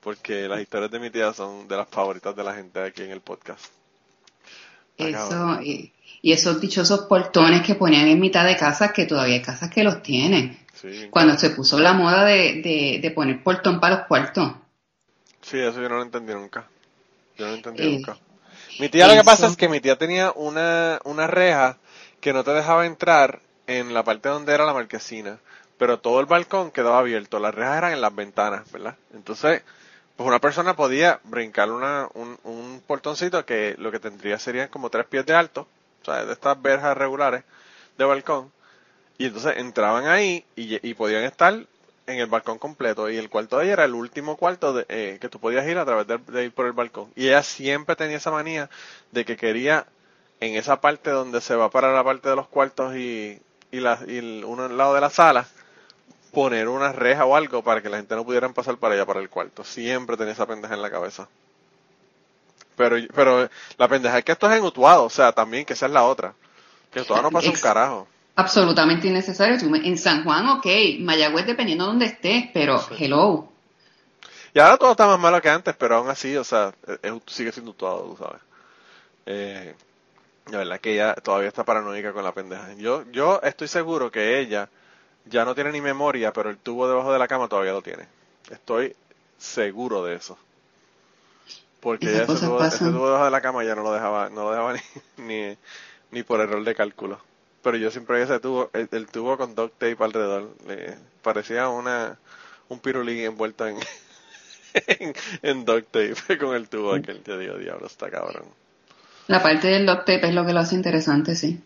Porque 0.00 0.48
las 0.48 0.60
historias 0.60 0.90
de 0.90 0.98
mi 0.98 1.10
tía 1.10 1.32
son 1.32 1.68
de 1.68 1.76
las 1.76 1.88
favoritas 1.88 2.34
de 2.34 2.42
la 2.42 2.54
gente 2.54 2.82
aquí 2.82 3.02
en 3.02 3.12
el 3.12 3.20
podcast. 3.20 3.81
Eso, 4.96 5.60
y, 5.62 5.92
esos 6.22 6.60
dichosos 6.60 7.00
portones 7.06 7.62
que 7.62 7.74
ponían 7.74 8.06
en 8.06 8.20
mitad 8.20 8.46
de 8.46 8.56
casas, 8.56 8.92
que 8.92 9.06
todavía 9.06 9.34
hay 9.34 9.42
casas 9.42 9.70
que 9.70 9.82
los 9.82 10.02
tienen. 10.02 10.58
Cuando 11.10 11.36
se 11.36 11.50
puso 11.50 11.78
la 11.78 11.92
moda 11.92 12.24
de, 12.24 13.00
de, 13.00 13.10
poner 13.10 13.42
portón 13.42 13.80
para 13.80 13.96
los 13.96 14.06
cuartos. 14.06 14.52
Sí, 15.40 15.58
eso 15.58 15.80
yo 15.80 15.88
no 15.88 15.96
lo 15.96 16.02
entendí 16.02 16.32
nunca. 16.32 16.66
Yo 17.36 17.44
no 17.44 17.50
lo 17.52 17.56
entendí 17.56 17.82
eh, 17.82 17.90
nunca. 17.96 18.16
Mi 18.78 18.88
tía 18.88 19.06
lo 19.06 19.14
que 19.14 19.24
pasa 19.24 19.46
es 19.46 19.56
que 19.56 19.68
mi 19.68 19.80
tía 19.80 19.96
tenía 19.96 20.32
una, 20.32 21.00
una 21.04 21.26
reja 21.26 21.78
que 22.20 22.32
no 22.32 22.42
te 22.44 22.52
dejaba 22.52 22.86
entrar 22.86 23.40
en 23.66 23.94
la 23.94 24.02
parte 24.04 24.28
donde 24.28 24.54
era 24.54 24.64
la 24.64 24.72
marquesina, 24.72 25.38
pero 25.78 25.98
todo 25.98 26.20
el 26.20 26.26
balcón 26.26 26.70
quedaba 26.70 26.98
abierto, 26.98 27.38
las 27.38 27.54
rejas 27.54 27.78
eran 27.78 27.92
en 27.92 28.00
las 28.00 28.14
ventanas, 28.14 28.70
¿verdad? 28.72 28.96
Entonces, 29.14 29.62
pues 30.22 30.28
una 30.28 30.40
persona 30.40 30.76
podía 30.76 31.20
brincar 31.24 31.70
una, 31.70 32.08
un, 32.14 32.38
un 32.44 32.82
portoncito 32.86 33.44
que 33.46 33.74
lo 33.78 33.90
que 33.92 34.00
tendría 34.00 34.38
serían 34.38 34.68
como 34.68 34.90
tres 34.90 35.06
pies 35.06 35.26
de 35.26 35.34
alto, 35.34 35.66
o 36.02 36.04
sea, 36.04 36.24
de 36.24 36.32
estas 36.32 36.60
verjas 36.62 36.96
regulares 36.96 37.44
de 37.98 38.04
balcón, 38.04 38.52
y 39.18 39.26
entonces 39.26 39.56
entraban 39.58 40.06
ahí 40.06 40.44
y, 40.56 40.94
podían 40.94 41.24
estar 41.24 41.54
en 42.06 42.18
el 42.18 42.26
balcón 42.26 42.58
completo 42.58 43.10
y 43.10 43.16
el 43.18 43.30
cuarto 43.30 43.58
de 43.58 43.64
ella 43.64 43.72
era 43.74 43.84
el 43.84 43.94
último 43.94 44.36
cuarto 44.36 44.72
de, 44.72 44.86
eh, 44.88 45.18
que 45.20 45.28
tú 45.28 45.38
podías 45.40 45.66
ir 45.68 45.78
a 45.78 45.84
través 45.84 46.06
de, 46.06 46.18
de 46.18 46.44
ir 46.46 46.52
por 46.52 46.66
el 46.66 46.72
balcón. 46.72 47.10
Y 47.16 47.28
ella 47.28 47.42
siempre 47.42 47.96
tenía 47.96 48.16
esa 48.18 48.30
manía 48.32 48.70
de 49.12 49.24
que 49.24 49.36
quería 49.36 49.86
en 50.40 50.56
esa 50.56 50.80
parte 50.80 51.10
donde 51.10 51.40
se 51.40 51.54
va 51.56 51.70
para 51.70 51.92
la 51.92 52.04
parte 52.04 52.28
de 52.28 52.36
los 52.36 52.48
cuartos 52.48 52.96
y, 52.96 53.40
y, 53.70 53.80
la, 53.80 53.98
y 54.06 54.18
el- 54.18 54.44
uno 54.46 54.64
al 54.64 54.76
lado 54.76 54.94
de 54.94 55.00
la 55.00 55.10
sala, 55.10 55.46
poner 56.32 56.68
una 56.68 56.92
reja 56.92 57.24
o 57.26 57.36
algo 57.36 57.62
para 57.62 57.82
que 57.82 57.88
la 57.88 57.98
gente 57.98 58.16
no 58.16 58.24
pudieran 58.24 58.54
pasar 58.54 58.76
para 58.78 58.94
allá 58.94 59.06
para 59.06 59.20
el 59.20 59.28
cuarto. 59.28 59.62
Siempre 59.62 60.16
tenía 60.16 60.32
esa 60.32 60.46
pendeja 60.46 60.74
en 60.74 60.82
la 60.82 60.90
cabeza. 60.90 61.28
Pero, 62.74 62.96
pero 63.14 63.48
la 63.76 63.88
pendeja 63.88 64.18
es 64.18 64.24
que 64.24 64.32
esto 64.32 64.50
es 64.50 64.58
en 64.58 64.64
Utuado, 64.64 65.04
o 65.04 65.10
sea, 65.10 65.32
también 65.32 65.64
que 65.64 65.74
esa 65.74 65.86
es 65.86 65.92
la 65.92 66.04
otra. 66.04 66.34
Que 66.90 67.02
Utuado 67.02 67.22
no 67.22 67.30
pasa 67.30 67.50
un 67.50 67.56
carajo. 67.56 68.08
Absolutamente 68.34 69.08
innecesario. 69.08 69.56
En 69.76 69.98
San 69.98 70.24
Juan, 70.24 70.48
ok, 70.48 70.66
Mayagüez 71.00 71.46
dependiendo 71.46 71.84
de 71.84 71.90
donde 71.90 72.06
estés, 72.06 72.46
pero 72.54 72.82
hello. 72.98 73.48
Y 74.54 74.58
ahora 74.58 74.78
todo 74.78 74.92
está 74.92 75.06
más 75.06 75.18
malo 75.18 75.40
que 75.40 75.50
antes, 75.50 75.74
pero 75.76 75.96
aún 75.96 76.08
así, 76.08 76.34
o 76.36 76.44
sea, 76.44 76.74
sigue 77.26 77.52
siendo 77.52 77.72
Utuado, 77.72 78.04
tú 78.04 78.16
sabes. 78.16 78.40
Eh, 79.26 79.74
la 80.50 80.58
verdad 80.58 80.80
que 80.80 80.94
ella 80.94 81.14
todavía 81.14 81.48
está 81.48 81.62
paranoica 81.62 82.12
con 82.14 82.24
la 82.24 82.32
pendeja. 82.32 82.72
Yo, 82.78 83.04
yo 83.12 83.40
estoy 83.42 83.68
seguro 83.68 84.10
que 84.10 84.40
ella 84.40 84.68
ya 85.26 85.44
no 85.44 85.54
tiene 85.54 85.72
ni 85.72 85.80
memoria, 85.80 86.32
pero 86.32 86.50
el 86.50 86.58
tubo 86.58 86.88
debajo 86.88 87.12
de 87.12 87.18
la 87.18 87.28
cama 87.28 87.48
todavía 87.48 87.72
lo 87.72 87.82
tiene. 87.82 88.06
Estoy 88.50 88.94
seguro 89.38 90.04
de 90.04 90.14
eso. 90.16 90.38
Porque 91.80 92.10
ella 92.10 92.24
ese 92.24 92.34
tubo, 92.46 92.58
ese 92.58 92.70
pasan. 92.70 92.92
tubo 92.92 93.06
debajo 93.06 93.24
de 93.24 93.30
la 93.30 93.40
cama 93.40 93.64
ya 93.64 93.74
no 93.74 93.82
lo 93.82 93.92
dejaba, 93.92 94.28
no 94.30 94.44
lo 94.44 94.50
dejaba 94.50 94.72
ni, 95.16 95.24
ni, 95.50 95.56
ni 96.10 96.22
por 96.22 96.40
error 96.40 96.62
de 96.64 96.74
cálculo. 96.74 97.20
Pero 97.62 97.76
yo 97.76 97.90
siempre 97.90 98.16
vi 98.18 98.22
ese 98.24 98.40
tubo, 98.40 98.70
el, 98.72 98.88
el 98.92 99.06
tubo 99.06 99.36
con 99.36 99.54
duct 99.54 99.74
tape 99.78 99.96
alrededor. 100.02 100.50
le- 100.66 100.96
parecía 101.22 101.68
una, 101.68 102.18
un 102.68 102.80
pirulí 102.80 103.24
envuelto 103.24 103.66
en, 103.66 103.78
en, 104.74 105.14
en 105.42 105.64
duct 105.64 105.86
tape 105.90 106.38
con 106.38 106.54
el 106.54 106.68
tubo 106.68 106.94
aquel. 106.94 107.22
Yo 107.24 107.38
digo, 107.38 107.56
diablo, 107.58 107.86
está 107.86 108.10
cabrón. 108.10 108.44
La 109.28 109.42
parte 109.42 109.68
del 109.68 109.86
duct 109.86 110.00
tape 110.00 110.28
es 110.28 110.34
lo 110.34 110.44
que 110.46 110.52
lo 110.52 110.60
hace 110.60 110.74
interesante, 110.74 111.34
sí. 111.36 111.60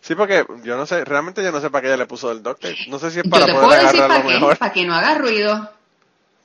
Sí, 0.00 0.14
porque 0.14 0.46
yo 0.64 0.76
no 0.76 0.86
sé, 0.86 1.04
realmente 1.04 1.42
yo 1.42 1.50
no 1.52 1.60
sé 1.60 1.70
para 1.70 1.82
qué 1.82 1.88
ella 1.88 1.96
le 1.96 2.06
puso 2.06 2.30
el 2.32 2.42
duct 2.42 2.60
tape. 2.60 2.76
No 2.88 2.98
sé 2.98 3.10
si 3.10 3.18
es 3.18 3.24
Yo 3.24 3.30
para 3.30 3.46
te 3.46 3.52
puedo 3.52 3.66
poder 3.66 3.82
decir 3.82 4.00
para 4.00 4.22
qué, 4.22 4.28
mejor. 4.28 4.56
para 4.58 4.72
que 4.72 4.84
no 4.86 4.94
haga 4.94 5.14
ruido. 5.16 5.70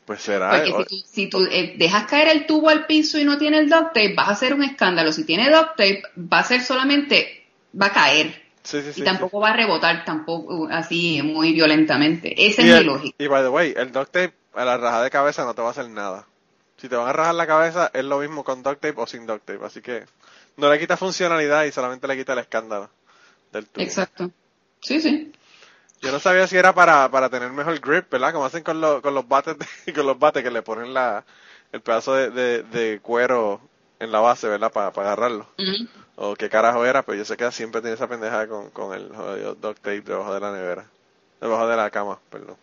Pues 0.05 0.21
será. 0.21 0.49
Porque 0.49 0.71
o- 0.73 0.79
si 0.79 0.85
tú, 1.01 1.07
si 1.07 1.27
tú 1.29 1.47
eh, 1.49 1.75
dejas 1.77 2.05
caer 2.07 2.27
el 2.29 2.45
tubo 2.45 2.69
al 2.69 2.85
piso 2.87 3.17
y 3.19 3.23
no 3.23 3.37
tiene 3.37 3.59
el 3.59 3.69
duct 3.69 3.87
tape, 3.93 4.13
vas 4.15 4.27
a 4.27 4.31
hacer 4.31 4.53
un 4.53 4.63
escándalo. 4.63 5.11
Si 5.13 5.23
tiene 5.23 5.49
duct 5.49 5.69
tape, 5.77 6.03
va 6.17 6.39
a 6.39 6.43
ser 6.43 6.61
solamente, 6.61 7.45
va 7.79 7.85
a 7.87 7.93
caer. 7.93 8.43
sí, 8.63 8.81
sí, 8.81 8.91
sí, 8.93 9.01
y 9.01 9.03
tampoco 9.05 9.39
va 9.39 9.51
a 9.51 9.55
rebotar 9.55 10.03
tampoco 10.03 10.67
así 10.71 11.21
muy 11.23 11.53
violentamente. 11.53 12.33
Esa 12.47 12.63
es 12.63 12.67
Y, 12.67 12.71
mi 12.71 12.77
el- 12.79 12.85
lógica. 12.85 13.15
y 13.23 13.27
by 13.27 13.43
the 13.43 13.49
way, 13.49 13.73
el 13.77 13.91
duct 13.93 14.11
tape 14.11 14.33
a 14.55 14.65
la 14.65 14.77
rajada 14.77 15.03
de 15.05 15.09
cabeza 15.11 15.45
no 15.45 15.53
te 15.53 15.61
va 15.61 15.69
a 15.69 15.71
hacer 15.71 15.87
nada. 15.89 16.25
Si 16.77 16.89
te 16.89 16.95
van 16.97 17.07
a 17.07 17.13
rajar 17.13 17.35
la 17.35 17.47
cabeza, 17.47 17.89
es 17.93 18.03
lo 18.03 18.17
mismo 18.19 18.43
con 18.43 18.61
duct 18.61 18.81
tape 18.81 18.95
o 18.99 19.07
sin 19.07 19.25
duct 19.25 19.45
tape. 19.45 19.63
Así 19.65 19.81
que 19.81 20.03
no 20.57 20.69
le 20.69 20.79
quita 20.79 20.97
funcionalidad 20.97 21.63
y 21.63 21.71
solamente 21.71 22.07
le 22.07 22.17
quita 22.17 22.33
el 22.33 22.39
escándalo 22.39 22.89
del 23.53 23.67
tubo. 23.67 23.83
Exacto. 23.83 24.31
Sí, 24.81 24.99
sí. 25.01 25.31
Yo 26.01 26.11
no 26.11 26.19
sabía 26.19 26.47
si 26.47 26.57
era 26.57 26.73
para, 26.73 27.09
para 27.09 27.29
tener 27.29 27.49
mejor 27.51 27.79
grip, 27.79 28.09
¿verdad? 28.11 28.33
Como 28.33 28.43
hacen 28.45 28.63
con, 28.63 28.81
los 28.81 29.01
con 29.01 29.13
los 29.13 29.25
bates 29.27 29.55
de- 29.57 29.93
con 29.95 30.05
los 30.05 30.19
bates 30.19 30.43
que 30.43 30.51
le 30.51 30.61
ponen 30.61 30.93
la, 30.93 31.23
el 31.71 31.81
pedazo 31.81 32.13
de, 32.13 32.29
de, 32.29 32.63
de 32.63 32.99
cuero 32.99 33.61
en 33.99 34.11
la 34.11 34.19
base, 34.19 34.49
¿verdad? 34.49 34.71
Para, 34.71 34.91
para 34.91 35.07
agarrarlo. 35.13 35.47
O 36.15 36.35
qué 36.35 36.49
carajo 36.49 36.85
era, 36.85 37.03
pero 37.03 37.17
yo 37.17 37.25
sé 37.25 37.37
que 37.37 37.49
siempre 37.51 37.81
tiene 37.81 37.95
esa 37.95 38.07
pendeja 38.07 38.47
con, 38.47 38.69
con 38.71 38.93
el 38.93 39.15
jodido 39.15 39.55
duct 39.55 39.77
tape 39.77 40.01
debajo 40.01 40.33
de 40.33 40.39
la 40.41 40.51
nevera. 40.51 40.85
Debajo 41.39 41.67
de 41.67 41.77
la 41.77 41.89
cama, 41.89 42.19
perdón. 42.29 42.57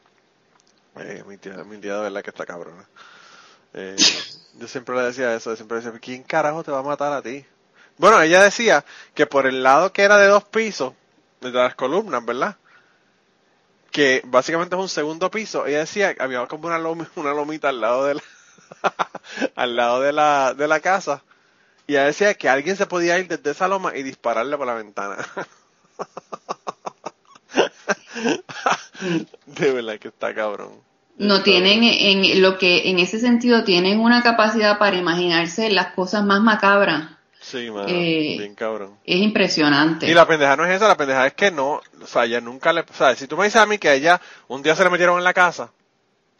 Eh, 0.97 1.25
mi 1.27 1.37
tía, 1.39 1.65
mi 1.65 1.79
tía 1.79 1.97
de 1.97 2.03
verdad 2.03 2.23
que 2.23 2.31
está 2.31 2.45
cabrona. 2.47 2.85
Eh, 3.75 3.97
yo 4.59 4.69
siempre 4.69 4.95
le 4.97 5.03
decía 5.03 5.35
eso, 5.35 5.55
siempre 5.57 5.79
le 5.79 5.85
decía, 5.85 5.99
¿quién 6.01 6.23
carajo 6.23 6.63
te 6.63 6.71
va 6.73 6.81
a 6.81 6.83
matar 6.83 7.13
a 7.13 7.23
ti? 7.23 7.45
Bueno, 8.01 8.21
ella 8.23 8.43
decía 8.43 8.85
que 9.13 9.27
por 9.27 9.47
el 9.47 9.63
lado 9.63 9.93
que 9.93 10.01
era 10.01 10.17
de 10.17 10.27
dos 10.27 10.45
pisos, 10.45 10.95
de 11.43 11.51
las 11.51 11.75
columnas, 11.75 12.25
¿verdad? 12.25 12.57
Que 13.91 14.23
básicamente 14.25 14.75
es 14.75 14.81
un 14.81 14.89
segundo 14.89 15.31
piso. 15.31 15.67
Ella 15.67 15.81
decía 15.81 16.15
que 16.15 16.23
había 16.23 16.47
como 16.47 16.69
una, 16.69 16.79
una 17.17 17.35
lomita 17.35 17.69
al 17.69 17.83
lado 17.83 18.07
de 18.07 18.15
la, 18.15 18.23
al 19.55 19.77
lado 19.77 20.01
de 20.01 20.15
la, 20.15 20.55
de 20.55 20.67
la 20.67 20.81
casa. 20.81 21.23
Y 21.87 21.93
ella 21.93 22.05
decía 22.05 22.33
que 22.33 22.49
alguien 22.49 22.79
se 22.79 22.87
podía 22.87 23.19
ir 23.19 23.29
desde 23.29 23.51
esa 23.51 23.69
loma 23.69 23.95
y 23.95 24.03
dispararle 24.03 24.57
por 24.57 24.67
la 24.67 24.77
ventana. 24.77 25.19
de 29.45 29.73
verdad 29.73 29.99
que 29.99 30.09
está 30.09 30.35
cabrón. 30.35 30.81
No 31.19 31.43
tienen, 31.43 31.85
en 31.85 32.41
lo 32.41 32.57
que, 32.57 32.89
en 32.89 32.99
ese 32.99 33.21
sentido, 33.21 33.63
tienen 33.63 34.01
una 34.01 34.23
capacidad 34.23 34.79
para 34.79 34.97
imaginarse 34.97 35.69
las 35.69 35.89
cosas 35.89 36.25
más 36.25 36.41
macabras. 36.41 37.20
Sí, 37.41 37.71
mano, 37.71 37.89
Eh, 37.89 38.37
bien 38.39 38.55
cabrón. 38.55 38.99
Es 39.05 39.17
impresionante. 39.17 40.07
Y 40.07 40.15
la 40.15 40.27
pendeja 40.27 40.57
no 40.57 40.67
es 40.67 40.77
esa, 40.77 40.89
la 40.89 40.97
pendeja 40.97 41.27
es 41.27 41.35
que 41.35 41.51
no, 41.51 41.81
o 42.03 42.07
sea, 42.07 42.25
ella 42.27 42.41
nunca 42.41 42.73
le, 42.73 42.83
o 42.83 42.95
sea, 42.95 43.15
si 43.17 43.27
tú 43.27 43.37
me 43.37 43.45
dices 43.45 43.61
a 43.61 43.67
mí 43.67 43.79
que 43.79 43.89
a 43.89 43.95
ella 43.95 44.21
un 44.49 44.63
día 44.63 44.77
se 44.77 44.85
le 44.85 44.91
metieron 44.91 45.17
en 45.19 45.25
la 45.25 45.33
casa, 45.33 45.73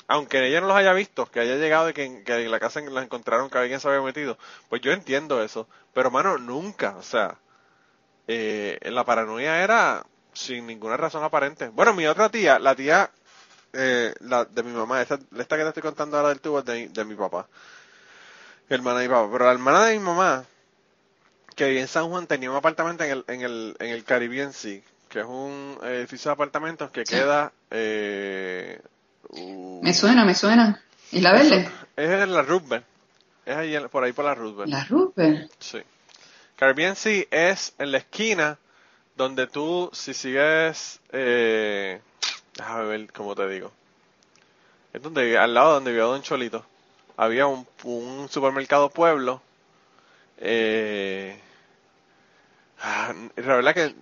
aunque 0.09 0.47
ella 0.47 0.61
no 0.61 0.67
los 0.67 0.77
haya 0.77 0.93
visto, 0.93 1.27
que 1.27 1.41
haya 1.41 1.57
llegado 1.57 1.89
y 1.89 1.95
que, 1.95 2.23
que 2.23 2.45
en 2.45 2.51
la 2.51 2.61
casa 2.61 2.81
la 2.83 3.03
encontraron 3.03 3.49
que 3.49 3.59
alguien 3.59 3.81
se 3.81 3.89
había 3.89 4.03
metido, 4.03 4.37
pues 4.69 4.83
yo 4.83 4.93
entiendo 4.93 5.43
eso, 5.43 5.69
pero 5.95 6.11
mano, 6.11 6.37
nunca, 6.37 6.97
o 6.97 7.03
sea, 7.03 7.39
eh, 8.29 8.79
la 8.83 9.05
paranoia 9.05 9.63
era 9.63 10.05
sin 10.33 10.67
ninguna 10.67 10.97
razón 10.97 11.25
aparente. 11.25 11.69
Bueno, 11.69 11.95
mi 11.95 12.07
otra 12.07 12.29
tía, 12.29 12.59
la 12.59 12.75
tía 12.75 13.11
eh, 13.73 14.13
la 14.21 14.45
de 14.45 14.63
mi 14.63 14.73
mamá, 14.73 15.01
esta, 15.01 15.19
esta 15.39 15.57
que 15.57 15.63
te 15.63 15.69
estoy 15.69 15.83
contando 15.83 16.17
ahora 16.17 16.29
del 16.31 16.41
tubo 16.41 16.59
es 16.59 16.65
de, 16.65 16.89
de 16.89 17.05
mi 17.05 17.15
papá, 17.15 17.47
hermana 18.69 19.01
de 19.01 19.09
mi 19.09 19.15
papá, 19.15 19.29
pero 19.33 19.45
la 19.47 19.53
hermana 19.53 19.85
de 19.87 19.99
mi 19.99 20.05
mamá, 20.05 20.45
que 21.61 21.67
vivía 21.67 21.83
en 21.83 21.89
San 21.89 22.09
Juan, 22.09 22.27
tenía 22.27 22.51
un 22.51 22.57
apartamento 22.57 23.05
en 23.05 23.11
el, 23.11 23.25
en 23.29 23.43
el, 23.43 23.77
en 23.81 23.89
el 23.91 24.03
Caribbean 24.03 24.55
Sea, 24.55 24.81
que 25.11 25.21
es 25.21 25.27
un 25.27 25.77
edificio 25.83 26.31
de 26.31 26.33
apartamentos 26.33 26.91
que 26.91 27.05
Sí. 27.05 27.15
queda... 27.15 27.53
Eh, 27.71 28.81
uh, 29.29 29.83
Me 29.83 29.93
suena, 29.93 30.25
me 30.25 30.35
suena. 30.35 30.83
¿Y 31.13 31.21
la 31.21 31.33
verde? 31.35 31.69
es 31.99 32.09
en 32.11 32.33
la 32.33 32.41
Roosevelt. 32.41 32.87
Es 33.45 33.55
ahí 33.55 33.77
por 33.91 34.05
ahí 34.05 34.13
por 34.15 34.25
la 34.25 34.35
Roosevelt. 34.35 34.71
La 34.73 34.85
Rupert. 34.85 35.51
Sí. 35.59 35.83
Caribbean 36.57 36.97
Sea 36.97 37.25
es 37.31 37.75
en 37.79 37.93
la 37.93 37.99
esquina 37.99 38.57
donde 39.15 39.47
tú, 39.47 39.91
si 39.93 40.15
sigues, 40.15 40.99
eh, 41.13 42.01
déjame 42.57 42.85
ver 42.87 43.13
cómo 43.13 43.35
te 43.35 43.47
digo. 43.49 43.71
Es 44.95 45.03
donde, 45.03 45.37
al 45.37 45.53
lado 45.53 45.75
donde 45.75 45.91
vivía 45.91 46.05
Don 46.07 46.23
Cholito, 46.23 46.65
había 47.19 47.47
un, 47.47 47.67
un 47.85 48.31
supermercado 48.31 48.89
pueblo. 48.89 49.43
Eh, 50.39 51.39
ah, 52.81 53.13
la 53.37 53.57
verdad 53.57 53.75
que, 53.75 53.95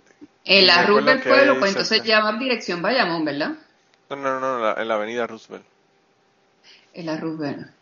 En 0.44 0.66
la 0.66 0.84
que 1.22 1.28
Pueblo, 1.28 1.52
hay 1.52 1.58
pues 1.58 1.70
entonces 1.72 2.02
llama 2.04 2.38
dirección 2.38 2.82
Bayamón, 2.82 3.24
¿verdad? 3.24 3.52
no, 4.10 4.16
no, 4.16 4.40
no, 4.40 4.56
en 4.56 4.62
la, 4.62 4.82
en 4.82 4.88
la 4.88 4.94
avenida 4.94 5.26
Roosevelt. 5.26 5.64
En 6.94 7.06
la. 7.16 7.72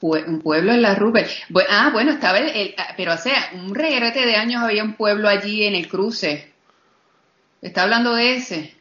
Pue- 0.00 0.24
un 0.26 0.40
pueblo 0.40 0.72
en 0.72 0.82
la 0.82 0.94
Rupert. 0.94 1.28
Bu- 1.50 1.64
ah, 1.68 1.90
bueno, 1.92 2.12
estaba 2.12 2.38
el, 2.38 2.48
el- 2.48 2.74
ah, 2.78 2.94
pero 2.96 3.12
sea, 3.18 3.50
un 3.54 3.74
regrete 3.74 4.24
de 4.24 4.36
años 4.36 4.62
había 4.62 4.82
un 4.82 4.94
pueblo 4.94 5.28
allí 5.28 5.64
en 5.64 5.74
el 5.74 5.88
cruce. 5.88 6.52
Está 7.60 7.82
hablando 7.82 8.14
de 8.14 8.36
ese. 8.36 8.74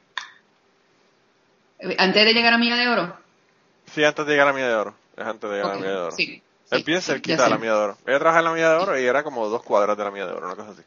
Eh, 1.80 1.95
Antes 1.97 2.25
de 2.25 2.34
llegar 2.34 2.54
a 2.54 2.58
Milla 2.58 2.75
de 2.78 2.88
Oro. 2.88 3.17
Sí, 3.93 4.04
antes 4.04 4.25
de 4.25 4.32
llegar 4.32 4.47
a 4.47 4.54
Milla 4.54 4.67
de 4.69 4.75
Oro. 4.75 4.95
Es 5.17 5.25
antes 5.25 5.49
de 5.49 5.56
llegar 5.58 5.71
a 5.71 5.75
Milla 5.75 5.89
de 5.89 5.97
Oro. 5.97 6.12
sí, 6.12 6.41
Sí, 6.69 7.01
cerquita 7.01 7.43
de 7.43 7.49
la. 7.49 7.58
Milla 7.58 7.73
de 7.73 7.79
Oro. 7.79 7.97
Ella 8.05 8.19
trabajaba 8.19 8.39
en 8.39 8.45
la 8.45 8.51
Milla 8.53 8.69
de 8.71 8.75
Oro 8.77 8.99
y 8.99 9.05
era 9.05 9.23
como 9.23 9.47
dos 9.49 9.63
cuadras 9.63 9.97
de 9.97 10.03
la 10.03 10.12
Milla 10.12 10.27
de 10.27 10.34
Oro, 10.34 10.45
una 10.47 10.55
cosa 10.55 10.71
así. 10.71 10.82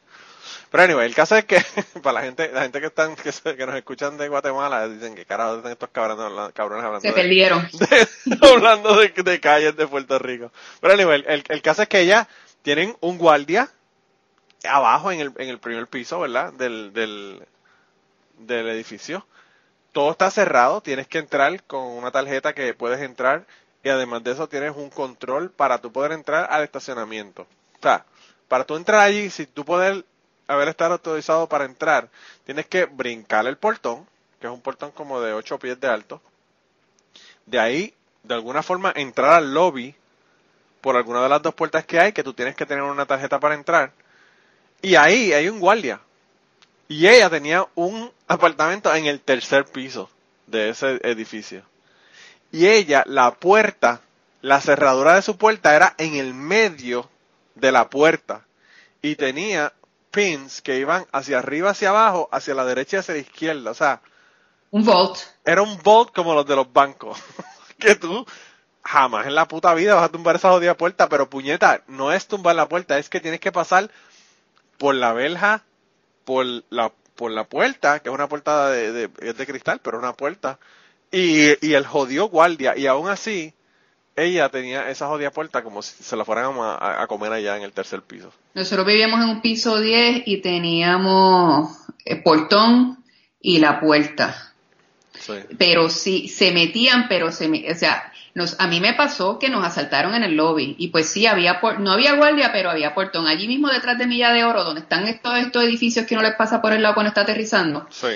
Pero 0.71 0.85
anyway, 0.85 1.07
el 1.07 1.15
caso 1.15 1.37
es 1.37 1.45
que 1.45 1.63
para 2.03 2.15
la 2.15 2.23
gente, 2.23 2.51
la 2.53 2.63
gente 2.63 2.81
que 2.81 2.87
están, 2.87 3.15
que, 3.17 3.31
se- 3.33 3.57
que 3.57 3.67
nos 3.67 3.75
escuchan 3.77 4.17
de 4.17 4.29
Guatemala, 4.29 4.89
dicen 4.89 5.15
que 5.15 5.27
carajo 5.27 5.57
están 5.57 5.73
estos 5.73 5.91
cabrones, 5.91 6.53
cabrones 6.55 6.85
hablando 6.85 7.01
Se 7.03 7.09
de, 7.09 7.15
perdieron. 7.15 7.69
de- 7.73 8.39
hablando 8.49 8.97
de, 8.99 9.09
de 9.11 9.41
calles 9.41 9.77
de 9.77 9.87
Puerto 9.87 10.19
Rico. 10.19 10.51
Pero 10.81 10.95
anyway, 10.95 11.25
el, 11.27 11.45
el 11.49 11.63
caso 11.63 11.83
es 11.83 11.89
que 11.89 12.01
ellas 12.01 12.27
tienen 12.63 12.97
un 13.01 13.19
guardia 13.19 13.69
abajo 14.65 15.11
en 15.13 15.21
el, 15.21 15.33
en 15.37 15.49
el 15.49 15.59
primer 15.59 15.87
piso, 15.89 16.21
¿verdad? 16.21 16.53
Del, 16.53 16.93
del, 16.93 17.43
del 18.39 18.69
edificio. 18.69 19.27
Todo 19.93 20.13
está 20.13 20.31
cerrado, 20.31 20.81
tienes 20.81 21.07
que 21.07 21.19
entrar 21.19 21.63
con 21.65 21.83
una 21.83 22.11
tarjeta 22.11 22.55
que 22.55 22.73
puedes 22.73 23.01
entrar 23.01 23.47
y 23.83 23.89
además 23.89 24.23
de 24.23 24.33
eso 24.33 24.49
tienes 24.49 24.77
un 24.77 24.91
control 24.91 25.51
para 25.51 25.79
tú 25.79 25.93
poder 25.93 26.13
entrar 26.13 26.47
al 26.51 26.63
estacionamiento. 26.63 27.43
O 27.43 27.83
sea, 27.83 28.05
para 28.49 28.65
tú 28.65 28.77
entrar 28.77 29.01
allí, 29.01 29.31
si 29.31 29.47
tú 29.47 29.65
poder 29.65 30.05
haber 30.47 30.69
estado 30.69 30.93
autorizado 30.93 31.49
para 31.49 31.65
entrar, 31.65 32.09
tienes 32.45 32.67
que 32.67 32.85
brincar 32.85 33.47
el 33.47 33.57
portón, 33.57 34.07
que 34.41 34.47
es 34.47 34.53
un 34.53 34.61
portón 34.61 34.91
como 34.93 35.21
de 35.21 35.33
8 35.33 35.59
pies 35.59 35.81
de 35.81 35.89
alto. 35.89 36.21
De 37.47 37.59
ahí, 37.59 37.95
de 38.23 38.35
alguna 38.35 38.63
forma, 38.63 38.93
entrar 38.95 39.33
al 39.33 39.53
lobby 39.53 39.95
por 40.81 40.97
alguna 40.97 41.23
de 41.23 41.29
las 41.29 41.43
dos 41.43 41.55
puertas 41.55 41.85
que 41.85 41.99
hay, 41.99 42.13
que 42.13 42.23
tú 42.23 42.35
tienes 42.35 42.55
que 42.55 42.67
tener 42.67 42.83
una 42.83 43.07
tarjeta 43.07 43.41
para 43.41 43.55
entrar. 43.55 43.93
Y 44.81 44.97
ahí 44.97 45.33
hay 45.33 45.49
un 45.49 45.61
guardia. 45.61 46.01
Y 46.89 47.07
ella 47.07 47.31
tenía 47.31 47.67
un 47.75 48.13
apartamento 48.29 48.95
en 48.95 49.07
el 49.07 49.21
tercer 49.21 49.65
piso. 49.65 50.11
de 50.47 50.69
ese 50.69 51.01
edificio. 51.03 51.63
Y 52.53 52.69
ella, 52.69 53.03
la 53.07 53.35
puerta, 53.35 54.01
la 54.43 54.61
cerradura 54.61 55.15
de 55.15 55.23
su 55.23 55.37
puerta 55.37 55.75
era 55.75 55.95
en 55.99 56.15
el 56.15 56.35
medio 56.35 57.11
de 57.55 57.73
la 57.73 57.89
puerta. 57.91 58.47
Y 59.01 59.17
tenía 59.17 59.73
pins 60.11 60.63
que 60.63 60.79
iban 60.79 61.07
hacia 61.13 61.39
arriba, 61.39 61.71
hacia 61.71 61.89
abajo, 61.91 62.29
hacia 62.31 62.55
la 62.55 62.65
derecha 62.65 62.97
y 62.97 63.01
hacia 63.01 63.15
la 63.15 63.21
izquierda. 63.21 63.71
O 63.71 63.75
sea, 63.75 64.01
Un 64.71 64.85
vault. 64.85 65.19
era 65.45 65.63
un 65.63 65.79
vault 65.83 66.13
como 66.15 66.35
los 66.35 66.47
de 66.47 66.57
los 66.57 66.73
bancos. 66.73 67.19
que 67.79 67.95
tú 67.97 68.25
jamás 68.85 69.27
en 69.27 69.35
la 69.35 69.49
puta 69.49 69.75
vida 69.75 69.95
vas 69.95 70.05
a 70.05 70.09
tumbar 70.13 70.37
esa 70.37 70.51
jodida 70.51 70.77
puerta, 70.77 71.09
pero 71.09 71.31
puñeta, 71.31 71.83
no 71.87 72.13
es 72.13 72.27
tumbar 72.27 72.55
la 72.57 72.69
puerta, 72.69 72.99
es 72.99 73.09
que 73.09 73.21
tienes 73.21 73.41
que 73.41 73.53
pasar 73.53 73.91
por 74.79 74.95
la 74.95 75.13
verja, 75.13 75.65
por 76.25 76.45
la, 76.71 76.93
por 77.15 77.31
la 77.31 77.45
puerta, 77.45 78.01
que 78.01 78.09
es 78.09 78.15
una 78.15 78.29
puerta 78.29 78.69
de, 78.71 78.93
de, 78.93 79.11
es 79.21 79.37
de 79.37 79.47
cristal, 79.47 79.81
pero 79.83 79.99
una 79.99 80.13
puerta, 80.15 80.59
y, 81.13 81.67
y 81.67 81.75
el 81.75 81.87
jodió 81.87 82.29
guardia, 82.29 82.77
y 82.77 82.87
aún 82.87 83.09
así, 83.09 83.53
ella 84.17 84.49
tenía 84.49 84.91
esa 84.91 85.07
jodida 85.07 85.31
puerta 85.31 85.63
como 85.63 85.81
si 85.83 86.03
se 86.03 86.17
la 86.17 86.25
fueran 86.25 86.53
a, 86.59 87.03
a 87.03 87.07
comer 87.07 87.33
allá 87.33 87.57
en 87.57 87.63
el 87.63 87.73
tercer 87.73 88.03
piso. 88.03 88.33
Nosotros 88.55 88.87
vivíamos 88.87 89.21
en 89.23 89.29
un 89.29 89.41
piso 89.41 89.81
10 89.81 90.23
y 90.27 90.39
teníamos 90.43 91.71
el 92.05 92.23
portón 92.23 93.03
y 93.41 93.59
la 93.59 93.81
puerta. 93.81 94.53
Sí. 95.19 95.35
Pero 95.59 95.89
sí, 95.89 96.29
se 96.29 96.53
metían, 96.53 97.07
pero 97.09 97.31
se 97.33 97.49
me- 97.49 97.71
o 97.71 97.75
sea, 97.75 98.13
nos, 98.35 98.59
a 98.59 98.67
mí 98.67 98.81
me 98.81 98.95
pasó 98.95 99.39
que 99.39 99.49
nos 99.49 99.65
asaltaron 99.65 100.15
en 100.15 100.25
el 100.25 100.35
lobby 100.37 100.75
y 100.79 100.89
pues 100.89 101.09
sí, 101.09 101.27
había 101.27 101.61
por- 101.61 101.81
no 101.81 101.93
había 101.93 102.15
guardia, 102.15 102.51
pero 102.53 102.71
había 102.71 102.95
portón. 102.95 103.27
Allí 103.27 103.47
mismo 103.47 103.69
detrás 103.69 103.99
de 103.99 104.07
Milla 104.07 104.33
de 104.33 104.45
Oro, 104.45 104.65
donde 104.65 104.81
están 104.81 105.07
estos, 105.07 105.39
estos 105.39 105.63
edificios 105.63 106.07
que 106.07 106.15
uno 106.15 106.23
les 106.23 106.35
pasa 106.35 106.61
por 106.61 106.73
el 106.73 106.83
lado 106.83 106.95
cuando 106.95 107.09
está 107.09 107.21
aterrizando, 107.23 107.87
Sí. 107.91 108.09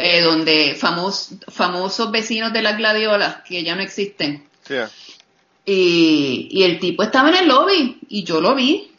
Eh, 0.00 0.22
donde 0.22 0.76
famos, 0.78 1.30
famosos 1.48 2.12
vecinos 2.12 2.52
de 2.52 2.62
las 2.62 2.76
gladiolas, 2.76 3.38
que 3.46 3.64
ya 3.64 3.74
no 3.74 3.82
existen, 3.82 4.44
Sí. 4.62 4.76
y, 5.66 6.48
y 6.52 6.62
el 6.62 6.78
tipo 6.78 7.02
estaba 7.02 7.30
en 7.30 7.36
el 7.36 7.48
lobby 7.48 7.98
y 8.08 8.22
yo 8.22 8.40
lo 8.40 8.54
vi 8.54 8.92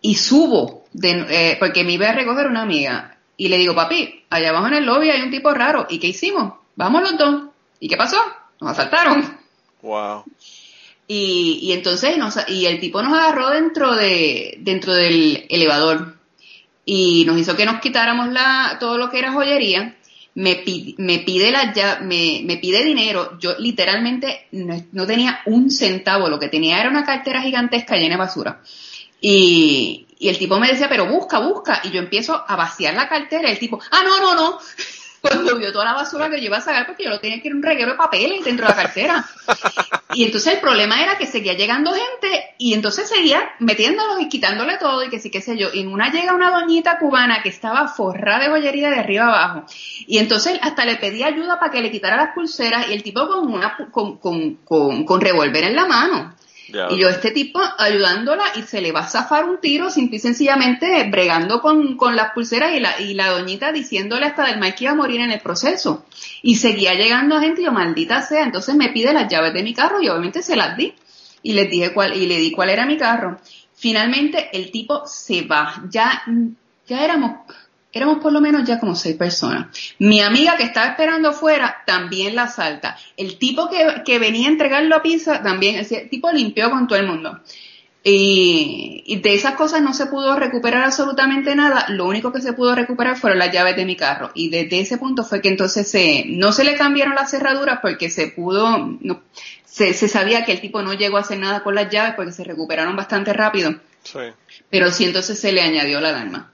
y 0.00 0.14
subo, 0.16 0.86
de, 0.92 1.26
eh, 1.30 1.56
porque 1.60 1.84
me 1.84 1.92
iba 1.92 2.08
a 2.08 2.12
recoger 2.14 2.46
una 2.48 2.62
amiga 2.62 3.16
y 3.36 3.48
le 3.48 3.58
digo, 3.58 3.74
papi, 3.74 4.24
allá 4.30 4.50
abajo 4.50 4.66
en 4.66 4.74
el 4.74 4.84
lobby 4.86 5.10
hay 5.10 5.22
un 5.22 5.30
tipo 5.30 5.52
raro. 5.52 5.86
¿Y 5.88 5.98
qué 5.98 6.08
hicimos? 6.08 6.54
Vamos 6.76 7.02
los 7.02 7.16
dos. 7.16 7.42
¿Y 7.80 7.88
qué 7.88 7.96
pasó? 7.96 8.16
Nos 8.60 8.72
asaltaron. 8.72 9.38
Wow. 9.82 10.24
Y, 11.06 11.58
y 11.62 11.72
entonces 11.72 12.16
nos, 12.18 12.36
y 12.48 12.66
el 12.66 12.80
tipo 12.80 13.02
nos 13.02 13.12
agarró 13.12 13.50
dentro 13.50 13.94
de 13.94 14.56
dentro 14.60 14.94
del 14.94 15.46
elevador 15.48 16.16
y 16.86 17.24
nos 17.26 17.38
hizo 17.38 17.56
que 17.56 17.66
nos 17.66 17.80
quitáramos 17.80 18.32
la 18.32 18.78
todo 18.80 18.96
lo 18.98 19.10
que 19.10 19.18
era 19.18 19.32
joyería 19.32 19.96
me, 20.34 20.56
pi- 20.56 20.94
me 20.98 21.20
pide 21.20 21.50
la 21.52 21.72
ya 21.72 22.00
me, 22.02 22.42
me 22.44 22.56
pide 22.56 22.82
dinero 22.84 23.38
yo 23.38 23.54
literalmente 23.58 24.46
no, 24.52 24.76
no 24.92 25.06
tenía 25.06 25.40
un 25.46 25.70
centavo 25.70 26.28
lo 26.28 26.38
que 26.38 26.48
tenía 26.48 26.80
era 26.80 26.90
una 26.90 27.04
cartera 27.04 27.40
gigantesca 27.42 27.96
llena 27.96 28.14
de 28.16 28.18
basura. 28.18 28.60
Y, 29.20 30.06
y 30.18 30.28
el 30.28 30.38
tipo 30.38 30.58
me 30.58 30.68
decía 30.68 30.88
pero 30.88 31.06
busca 31.06 31.38
busca 31.38 31.80
y 31.84 31.90
yo 31.90 31.98
empiezo 32.00 32.44
a 32.46 32.56
vaciar 32.56 32.94
la 32.94 33.08
cartera 33.08 33.48
y 33.48 33.52
el 33.52 33.58
tipo 33.58 33.80
ah 33.90 34.02
no 34.04 34.18
no 34.20 34.34
no 34.34 34.58
cuando 35.28 35.56
vio 35.56 35.72
toda 35.72 35.86
la 35.86 35.94
basura 35.94 36.28
que 36.28 36.38
yo 36.40 36.46
iba 36.46 36.58
a 36.58 36.60
sacar 36.60 36.86
porque 36.86 37.04
yo 37.04 37.10
lo 37.10 37.20
tenía 37.20 37.40
que 37.40 37.48
ir 37.48 37.54
un 37.54 37.62
reguero 37.62 37.92
de 37.92 37.96
papeles 37.96 38.44
dentro 38.44 38.66
de 38.66 38.74
la 38.74 38.82
cartera 38.82 39.24
y 40.14 40.24
entonces 40.24 40.54
el 40.54 40.60
problema 40.60 41.02
era 41.02 41.18
que 41.18 41.26
seguía 41.26 41.54
llegando 41.54 41.92
gente 41.92 42.54
y 42.58 42.74
entonces 42.74 43.08
seguía 43.08 43.50
metiéndolos 43.58 44.20
y 44.20 44.28
quitándole 44.28 44.78
todo 44.78 45.02
y 45.04 45.08
que 45.08 45.18
sí, 45.18 45.30
qué 45.30 45.40
sé 45.40 45.56
yo. 45.56 45.68
Y 45.72 45.80
en 45.80 45.88
una 45.88 46.10
llega 46.10 46.34
una 46.34 46.50
doñita 46.50 46.98
cubana 46.98 47.42
que 47.42 47.48
estaba 47.48 47.88
forrada 47.88 48.44
de 48.44 48.50
joyería 48.50 48.90
de 48.90 48.98
arriba 48.98 49.26
abajo. 49.26 49.64
Y 50.06 50.18
entonces 50.18 50.58
hasta 50.62 50.84
le 50.84 50.96
pedí 50.96 51.22
ayuda 51.22 51.58
para 51.58 51.72
que 51.72 51.80
le 51.80 51.90
quitara 51.90 52.16
las 52.16 52.34
pulseras 52.34 52.88
y 52.88 52.92
el 52.92 53.02
tipo 53.02 53.26
con 53.26 53.52
una 53.52 53.76
con, 53.90 54.18
con, 54.18 54.56
con, 54.56 55.04
con 55.04 55.20
revólver 55.20 55.64
en 55.64 55.76
la 55.76 55.86
mano. 55.86 56.34
Y 56.68 56.98
yo, 56.98 57.08
este 57.08 57.30
tipo 57.30 57.60
ayudándola 57.78 58.44
y 58.56 58.62
se 58.62 58.80
le 58.80 58.92
va 58.92 59.00
a 59.00 59.08
zafar 59.08 59.44
un 59.44 59.60
tiro 59.60 59.90
simple 59.90 60.16
y 60.16 60.20
sencillamente 60.20 61.04
bregando 61.10 61.60
con, 61.60 61.96
con 61.96 62.16
las 62.16 62.32
pulseras 62.32 62.74
y 62.74 62.80
la, 62.80 63.00
y 63.00 63.14
la 63.14 63.28
doñita 63.30 63.70
diciéndole 63.70 64.26
hasta 64.26 64.46
del 64.46 64.58
mal 64.58 64.74
que 64.74 64.84
iba 64.84 64.92
a 64.92 64.96
morir 64.96 65.20
en 65.20 65.30
el 65.30 65.40
proceso. 65.40 66.06
Y 66.42 66.56
seguía 66.56 66.94
llegando 66.94 67.40
gente 67.40 67.60
y 67.60 67.64
yo, 67.64 67.72
maldita 67.72 68.22
sea, 68.22 68.44
entonces 68.44 68.74
me 68.74 68.88
pide 68.88 69.12
las 69.12 69.28
llaves 69.30 69.52
de 69.52 69.62
mi 69.62 69.74
carro 69.74 70.00
y 70.00 70.08
obviamente 70.08 70.42
se 70.42 70.56
las 70.56 70.76
di. 70.76 70.94
Y 71.42 71.52
les 71.52 71.70
dije 71.70 71.92
cuál, 71.92 72.16
y 72.16 72.26
le 72.26 72.38
di 72.38 72.50
cuál 72.50 72.70
era 72.70 72.86
mi 72.86 72.96
carro. 72.96 73.38
Finalmente 73.74 74.48
el 74.52 74.70
tipo 74.70 75.06
se 75.06 75.42
va. 75.42 75.82
Ya, 75.90 76.22
ya 76.86 77.04
éramos, 77.04 77.40
éramos 77.98 78.18
por 78.18 78.32
lo 78.32 78.40
menos 78.40 78.66
ya 78.66 78.80
como 78.80 78.94
seis 78.94 79.16
personas. 79.16 79.66
Mi 79.98 80.20
amiga 80.20 80.56
que 80.56 80.64
estaba 80.64 80.88
esperando 80.88 81.30
afuera 81.30 81.82
también 81.86 82.34
la 82.34 82.48
salta. 82.48 82.96
El 83.16 83.38
tipo 83.38 83.68
que, 83.68 84.02
que 84.04 84.18
venía 84.18 84.48
a 84.48 84.52
entregar 84.52 84.82
la 84.84 85.02
pizza 85.02 85.42
también, 85.42 85.76
ese 85.76 86.02
tipo 86.10 86.30
limpió 86.32 86.70
con 86.70 86.86
todo 86.86 86.98
el 86.98 87.06
mundo. 87.06 87.40
Y, 88.06 89.02
y 89.06 89.16
de 89.20 89.34
esas 89.34 89.54
cosas 89.54 89.80
no 89.80 89.94
se 89.94 90.06
pudo 90.06 90.36
recuperar 90.36 90.84
absolutamente 90.84 91.54
nada. 91.56 91.86
Lo 91.88 92.04
único 92.04 92.32
que 92.32 92.42
se 92.42 92.52
pudo 92.52 92.74
recuperar 92.74 93.16
fueron 93.16 93.38
las 93.38 93.50
llaves 93.50 93.76
de 93.76 93.86
mi 93.86 93.96
carro. 93.96 94.30
Y 94.34 94.50
desde 94.50 94.80
ese 94.80 94.98
punto 94.98 95.24
fue 95.24 95.40
que 95.40 95.48
entonces 95.48 95.90
se, 95.90 96.24
no 96.26 96.52
se 96.52 96.64
le 96.64 96.76
cambiaron 96.76 97.14
las 97.14 97.30
cerraduras 97.30 97.78
porque 97.80 98.10
se 98.10 98.26
pudo, 98.26 98.76
no, 99.00 99.22
se, 99.64 99.94
se 99.94 100.08
sabía 100.08 100.44
que 100.44 100.52
el 100.52 100.60
tipo 100.60 100.82
no 100.82 100.92
llegó 100.92 101.16
a 101.16 101.20
hacer 101.20 101.38
nada 101.38 101.62
con 101.62 101.74
las 101.74 101.90
llaves 101.90 102.14
porque 102.14 102.32
se 102.32 102.44
recuperaron 102.44 102.94
bastante 102.94 103.32
rápido 103.32 103.74
Sí. 104.04 104.18
pero 104.68 104.90
sí 104.90 105.06
entonces 105.06 105.38
se 105.38 105.52
le 105.52 105.62
añadió 105.62 105.98
la 105.98 106.10
alarma. 106.10 106.52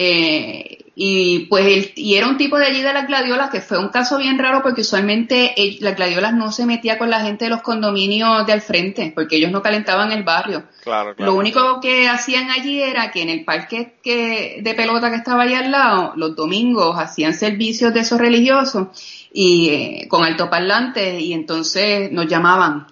Eh, 0.00 0.78
y 0.94 1.46
pues 1.46 1.66
él, 1.66 1.92
y 1.96 2.14
era 2.14 2.28
un 2.28 2.36
tipo 2.36 2.56
de 2.56 2.66
allí 2.66 2.82
de 2.82 2.92
las 2.92 3.08
gladiolas 3.08 3.50
que 3.50 3.60
fue 3.60 3.78
un 3.78 3.88
caso 3.88 4.16
bien 4.16 4.38
raro 4.38 4.62
porque 4.62 4.82
usualmente 4.82 5.60
el- 5.60 5.78
las 5.80 5.96
gladiolas 5.96 6.34
no 6.34 6.52
se 6.52 6.66
metía 6.66 6.98
con 6.98 7.10
la 7.10 7.20
gente 7.20 7.46
de 7.46 7.50
los 7.50 7.62
condominios 7.62 8.46
de 8.46 8.52
al 8.52 8.60
frente 8.60 9.12
porque 9.12 9.36
ellos 9.36 9.50
no 9.50 9.60
calentaban 9.60 10.12
el 10.12 10.22
barrio. 10.22 10.64
Claro, 10.84 11.16
claro. 11.16 11.32
Lo 11.32 11.38
único 11.38 11.80
que 11.80 12.08
hacían 12.08 12.48
allí 12.50 12.80
era 12.80 13.10
que 13.10 13.22
en 13.22 13.28
el 13.28 13.44
parque 13.44 13.94
que, 14.02 14.60
de 14.62 14.74
pelota 14.74 15.10
que 15.10 15.16
estaba 15.16 15.42
allí 15.42 15.54
al 15.54 15.72
lado, 15.72 16.12
los 16.14 16.36
domingos 16.36 16.96
hacían 16.96 17.34
servicios 17.34 17.92
de 17.92 18.00
esos 18.00 18.20
religiosos 18.20 18.86
y 19.32 19.68
eh, 19.70 20.06
con 20.08 20.22
altoparlantes 20.24 21.20
y 21.20 21.32
entonces 21.32 22.12
nos 22.12 22.28
llamaban. 22.28 22.86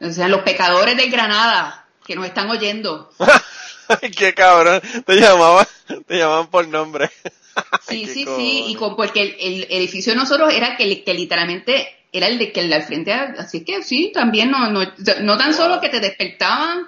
O 0.00 0.10
sea, 0.10 0.26
los 0.26 0.40
pecadores 0.42 0.96
de 0.96 1.06
Granada 1.08 1.86
que 2.04 2.16
nos 2.16 2.26
están 2.26 2.50
oyendo. 2.50 3.08
Ay, 3.90 4.10
qué 4.16 4.34
cabrón. 4.34 4.80
Te 5.04 5.16
llamaban, 5.16 5.66
te 6.06 6.18
llamaban 6.18 6.48
por 6.48 6.66
nombre. 6.68 7.10
Sí, 7.82 8.06
sí, 8.06 8.24
cojones. 8.24 8.46
sí, 8.46 8.64
y 8.68 8.74
con, 8.76 8.96
porque 8.96 9.22
el, 9.22 9.36
el 9.38 9.66
edificio 9.70 10.12
de 10.12 10.18
nosotros 10.18 10.54
era 10.54 10.76
que, 10.76 11.04
que 11.04 11.12
literalmente 11.12 11.88
era 12.12 12.28
el 12.28 12.38
de 12.38 12.52
que 12.52 12.60
el 12.60 12.68
de 12.68 12.76
al 12.76 12.82
frente, 12.84 13.12
así 13.12 13.64
que 13.64 13.82
sí, 13.82 14.12
también 14.14 14.50
no, 14.50 14.70
no, 14.70 14.80
no 15.20 15.36
tan 15.36 15.52
solo 15.52 15.80
que 15.80 15.88
te 15.88 16.00
despertaban 16.00 16.86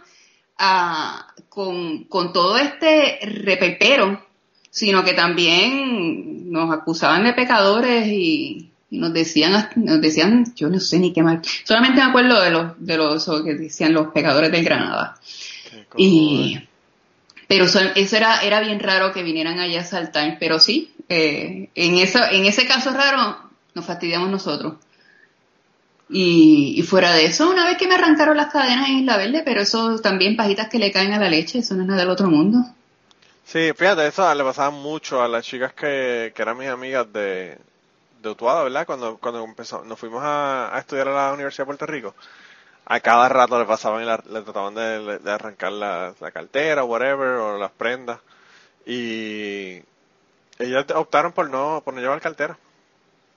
ah, 0.58 1.26
con, 1.48 2.04
con 2.04 2.32
todo 2.32 2.56
este 2.56 3.18
reperpero, 3.22 4.24
sino 4.70 5.04
que 5.04 5.12
también 5.12 6.50
nos 6.50 6.72
acusaban 6.72 7.24
de 7.24 7.34
pecadores 7.34 8.06
y, 8.06 8.70
y 8.88 8.98
nos 8.98 9.12
decían, 9.12 9.68
nos 9.76 10.00
decían, 10.00 10.54
yo 10.54 10.68
no 10.68 10.80
sé 10.80 10.98
ni 10.98 11.12
qué 11.12 11.22
más, 11.22 11.46
solamente 11.64 12.00
me 12.00 12.08
acuerdo 12.08 12.40
de 12.40 12.50
los, 12.50 12.72
de 12.78 12.96
los 12.96 13.30
que 13.44 13.54
decían 13.54 13.92
los 13.92 14.08
pecadores 14.08 14.50
del 14.50 14.64
Granada. 14.64 15.16
Y, 15.96 16.58
pero 17.52 17.66
eso, 17.66 17.80
eso 17.96 18.16
era, 18.16 18.40
era 18.40 18.60
bien 18.60 18.80
raro 18.80 19.12
que 19.12 19.22
vinieran 19.22 19.58
allá 19.58 19.82
a 19.82 19.84
saltar, 19.84 20.38
pero 20.40 20.58
sí, 20.58 20.90
eh, 21.10 21.68
en, 21.74 21.98
eso, 21.98 22.18
en 22.30 22.46
ese 22.46 22.66
caso 22.66 22.92
raro 22.92 23.36
nos 23.74 23.84
fastidiamos 23.84 24.30
nosotros. 24.30 24.76
Y, 26.08 26.72
y 26.78 26.82
fuera 26.82 27.12
de 27.12 27.26
eso, 27.26 27.50
una 27.50 27.66
vez 27.66 27.76
que 27.76 27.86
me 27.86 27.96
arrancaron 27.96 28.38
las 28.38 28.50
cadenas 28.50 28.88
en 28.88 29.00
Isla 29.00 29.18
Verde, 29.18 29.42
pero 29.44 29.60
eso 29.60 29.98
también 29.98 30.34
pajitas 30.34 30.70
que 30.70 30.78
le 30.78 30.92
caen 30.92 31.12
a 31.12 31.20
la 31.20 31.28
leche, 31.28 31.58
eso 31.58 31.74
no 31.74 31.82
es 31.82 31.88
nada 31.88 32.00
del 32.00 32.08
otro 32.08 32.30
mundo. 32.30 32.58
Sí, 33.44 33.72
fíjate, 33.76 34.06
eso 34.06 34.34
le 34.34 34.44
pasaba 34.44 34.70
mucho 34.70 35.22
a 35.22 35.28
las 35.28 35.44
chicas 35.44 35.74
que, 35.74 36.32
que 36.34 36.40
eran 36.40 36.56
mis 36.56 36.68
amigas 36.68 37.12
de, 37.12 37.58
de 38.22 38.28
Utuado, 38.30 38.64
¿verdad? 38.64 38.86
Cuando, 38.86 39.18
cuando 39.18 39.44
empezó, 39.44 39.84
nos 39.84 39.98
fuimos 39.98 40.22
a, 40.24 40.74
a 40.74 40.78
estudiar 40.78 41.08
a 41.08 41.26
la 41.26 41.32
Universidad 41.34 41.64
de 41.64 41.66
Puerto 41.66 41.84
Rico. 41.84 42.14
A 42.94 43.00
cada 43.00 43.26
rato 43.30 43.58
le 43.58 43.64
pasaban 43.64 44.02
y 44.02 44.06
la- 44.06 44.22
le 44.28 44.42
trataban 44.42 44.74
de, 44.74 45.18
de 45.18 45.30
arrancar 45.30 45.72
la, 45.72 46.14
la 46.20 46.30
cartera, 46.30 46.84
whatever, 46.84 47.28
o 47.38 47.58
las 47.58 47.70
prendas. 47.70 48.20
Y 48.84 49.80
ellas 50.58 50.84
optaron 50.94 51.32
por 51.32 51.48
no, 51.48 51.80
por 51.84 51.94
no 51.94 52.00
llevar 52.00 52.20
cartera. 52.20 52.58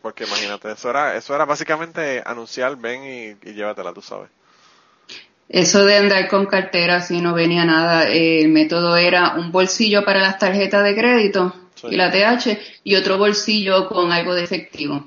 Porque 0.02 0.26
imagínate, 0.26 0.72
eso 0.72 0.90
era, 0.90 1.16
eso 1.16 1.34
era 1.34 1.46
básicamente 1.46 2.22
anunciar, 2.26 2.76
ven 2.76 3.04
y, 3.04 3.50
y 3.50 3.54
llévatela, 3.54 3.94
tú 3.94 4.02
sabes. 4.02 4.30
Eso 5.48 5.86
de 5.86 5.96
andar 5.98 6.28
con 6.28 6.48
cartera, 6.48 7.02
si 7.02 7.22
no 7.22 7.34
venía 7.34 7.64
nada, 7.66 8.10
eh, 8.10 8.42
el 8.42 8.50
método 8.50 8.98
era 8.98 9.36
un 9.36 9.52
bolsillo 9.52 10.04
para 10.04 10.20
las 10.20 10.38
tarjetas 10.38 10.84
de 10.84 10.96
crédito 10.96 11.56
Sí. 11.76 11.88
y 11.92 11.96
la 11.98 12.10
TH 12.12 12.58
y 12.84 12.96
otro 12.96 13.18
bolsillo 13.18 13.88
con 13.90 14.12
algo 14.12 14.34
de 14.34 14.44
efectivo. 14.44 15.06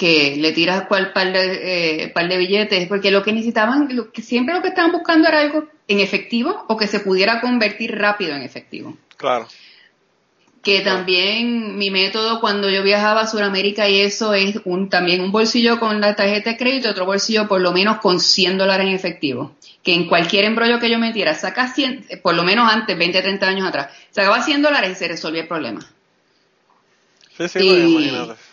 Que 0.00 0.36
le 0.38 0.52
tiras 0.52 0.86
cual 0.88 1.12
par 1.12 1.30
de, 1.30 2.04
eh, 2.04 2.08
par 2.08 2.26
de 2.26 2.38
billetes, 2.38 2.88
porque 2.88 3.10
lo 3.10 3.22
que 3.22 3.34
necesitaban, 3.34 3.94
lo 3.94 4.10
que 4.10 4.22
siempre 4.22 4.54
lo 4.54 4.62
que 4.62 4.68
estaban 4.68 4.92
buscando 4.92 5.28
era 5.28 5.40
algo 5.40 5.66
en 5.88 6.00
efectivo 6.00 6.64
o 6.68 6.76
que 6.78 6.86
se 6.86 7.00
pudiera 7.00 7.42
convertir 7.42 7.98
rápido 7.98 8.34
en 8.34 8.40
efectivo. 8.42 8.96
Claro. 9.18 9.46
que 10.62 10.80
también 10.80 11.78
mi 11.78 11.90
método 11.90 12.38
cuando 12.40 12.68
yo 12.68 12.82
viajaba 12.82 13.22
a 13.22 13.26
Sudamérica 13.26 13.88
y 13.88 14.00
eso 14.00 14.34
es 14.34 14.60
un 14.64 14.90
también 14.90 15.22
un 15.22 15.32
bolsillo 15.32 15.78
con 15.80 16.00
la 16.02 16.14
tarjeta 16.14 16.50
de 16.50 16.56
crédito 16.58 16.90
otro 16.90 17.06
bolsillo 17.06 17.48
por 17.48 17.62
lo 17.62 17.72
menos 17.72 17.98
con 18.00 18.20
100 18.20 18.58
dólares 18.58 18.86
en 18.86 18.94
efectivo. 18.94 19.56
Que 19.82 19.94
en 19.94 20.06
cualquier 20.06 20.44
embrollo 20.44 20.78
que 20.78 20.90
yo 20.90 20.98
metiera, 20.98 21.34
saca 21.34 21.72
100, 21.72 22.20
por 22.22 22.34
lo 22.34 22.42
menos 22.42 22.70
antes, 22.70 22.96
20, 22.98 23.22
30 23.22 23.46
años 23.48 23.66
atrás, 23.66 23.88
sacaba 24.10 24.42
100 24.42 24.60
dólares 24.60 24.92
y 24.92 24.94
se 24.96 25.08
resolvía 25.08 25.42
el 25.42 25.48
problema. 25.48 25.80
Sí, 27.38 27.48
sí, 27.48 27.58
Y- 27.60 28.49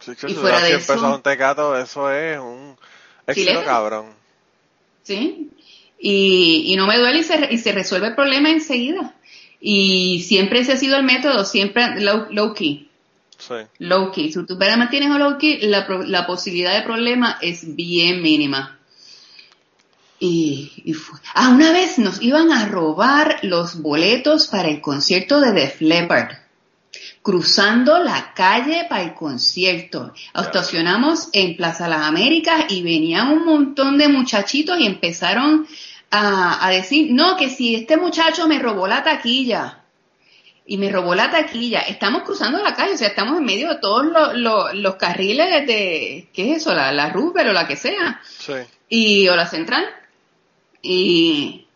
Sí, 0.00 0.16
que 0.16 0.30
y 0.30 0.34
fuera 0.34 0.60
de 0.60 0.80
100 0.80 0.96
eso- 0.98 1.14
un 1.14 1.22
tecato, 1.22 1.76
eso 1.78 2.10
es 2.10 2.38
un 2.38 2.76
éxito 3.26 3.62
cabrón. 3.64 4.06
¿sí? 5.02 5.50
Y, 5.98 6.64
y 6.72 6.76
no 6.76 6.86
me 6.86 6.98
duele 6.98 7.20
y 7.20 7.22
se, 7.22 7.48
y 7.52 7.58
se 7.58 7.72
resuelve 7.72 8.08
el 8.08 8.14
problema 8.14 8.50
enseguida. 8.50 9.14
Y 9.60 10.22
siempre 10.26 10.60
ese 10.60 10.72
ha 10.72 10.76
sido 10.76 10.96
el 10.96 11.04
método, 11.04 11.44
siempre 11.44 12.00
low, 12.00 12.26
low 12.30 12.54
key. 12.54 12.88
Sí. 13.36 13.54
Low 13.78 14.10
key. 14.12 14.32
Si 14.32 14.44
tú 14.46 14.56
mantienes 14.56 15.10
a 15.10 15.18
low 15.18 15.36
key, 15.38 15.58
la, 15.62 15.86
la 16.06 16.26
posibilidad 16.26 16.74
de 16.74 16.82
problema 16.82 17.38
es 17.42 17.74
bien 17.76 18.22
mínima. 18.22 18.78
Y, 20.18 20.72
y 20.84 20.92
fu- 20.92 21.16
ah, 21.34 21.48
una 21.50 21.72
vez 21.72 21.98
nos 21.98 22.20
iban 22.20 22.52
a 22.52 22.66
robar 22.68 23.38
los 23.42 23.80
boletos 23.80 24.48
para 24.48 24.68
el 24.68 24.80
concierto 24.80 25.40
de 25.40 25.52
Def 25.52 25.80
Leppard. 25.80 26.32
Cruzando 27.22 27.98
la 28.02 28.32
calle 28.34 28.86
para 28.88 29.02
el 29.02 29.14
concierto. 29.14 30.12
Estacionamos 30.34 31.28
en 31.34 31.56
Plaza 31.56 31.86
Las 31.88 32.02
Américas 32.02 32.64
y 32.70 32.82
venían 32.82 33.28
un 33.28 33.44
montón 33.44 33.98
de 33.98 34.08
muchachitos 34.08 34.78
y 34.80 34.86
empezaron 34.86 35.66
a, 36.10 36.66
a 36.66 36.70
decir, 36.70 37.12
no, 37.12 37.36
que 37.36 37.50
si 37.50 37.74
este 37.74 37.96
muchacho 37.98 38.48
me 38.48 38.58
robó 38.58 38.86
la 38.86 39.02
taquilla 39.04 39.76
y 40.66 40.78
me 40.78 40.88
robó 40.90 41.14
la 41.14 41.30
taquilla. 41.30 41.80
Estamos 41.80 42.22
cruzando 42.22 42.62
la 42.62 42.74
calle, 42.74 42.94
o 42.94 42.96
sea, 42.96 43.08
estamos 43.08 43.38
en 43.38 43.44
medio 43.44 43.68
de 43.68 43.76
todos 43.76 44.06
los, 44.06 44.34
los- 44.36 44.74
los 44.74 44.94
carriles 44.96 45.66
de, 45.66 46.28
¿qué 46.32 46.52
es 46.52 46.58
eso? 46.62 46.74
La, 46.74 46.90
la 46.90 47.12
o 47.14 47.52
la 47.52 47.66
que 47.66 47.76
sea, 47.76 48.20
Sí. 48.24 48.52
y, 48.88 49.28
o 49.28 49.36
la 49.36 49.46
Central. 49.46 49.84
Y, 50.82 51.66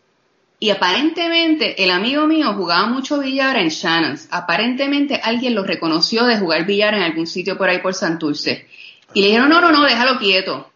y 0.59 0.69
aparentemente 0.69 1.83
el 1.83 1.91
amigo 1.91 2.27
mío 2.27 2.53
jugaba 2.53 2.87
mucho 2.87 3.19
billar 3.19 3.57
en 3.57 3.69
Shannon's. 3.69 4.27
Aparentemente 4.31 5.19
alguien 5.21 5.53
lo 5.53 5.63
reconoció 5.63 6.25
de 6.25 6.37
jugar 6.37 6.65
billar 6.65 6.93
en 6.93 7.01
algún 7.01 7.27
sitio 7.27 7.57
por 7.57 7.69
ahí 7.69 7.79
por 7.79 7.93
Santurce. 7.93 8.67
Y 9.13 9.21
le 9.21 9.27
dijeron, 9.27 9.49
no, 9.49 9.59
no, 9.59 9.71
no, 9.71 9.83
déjalo 9.83 10.17
quieto. 10.17 10.71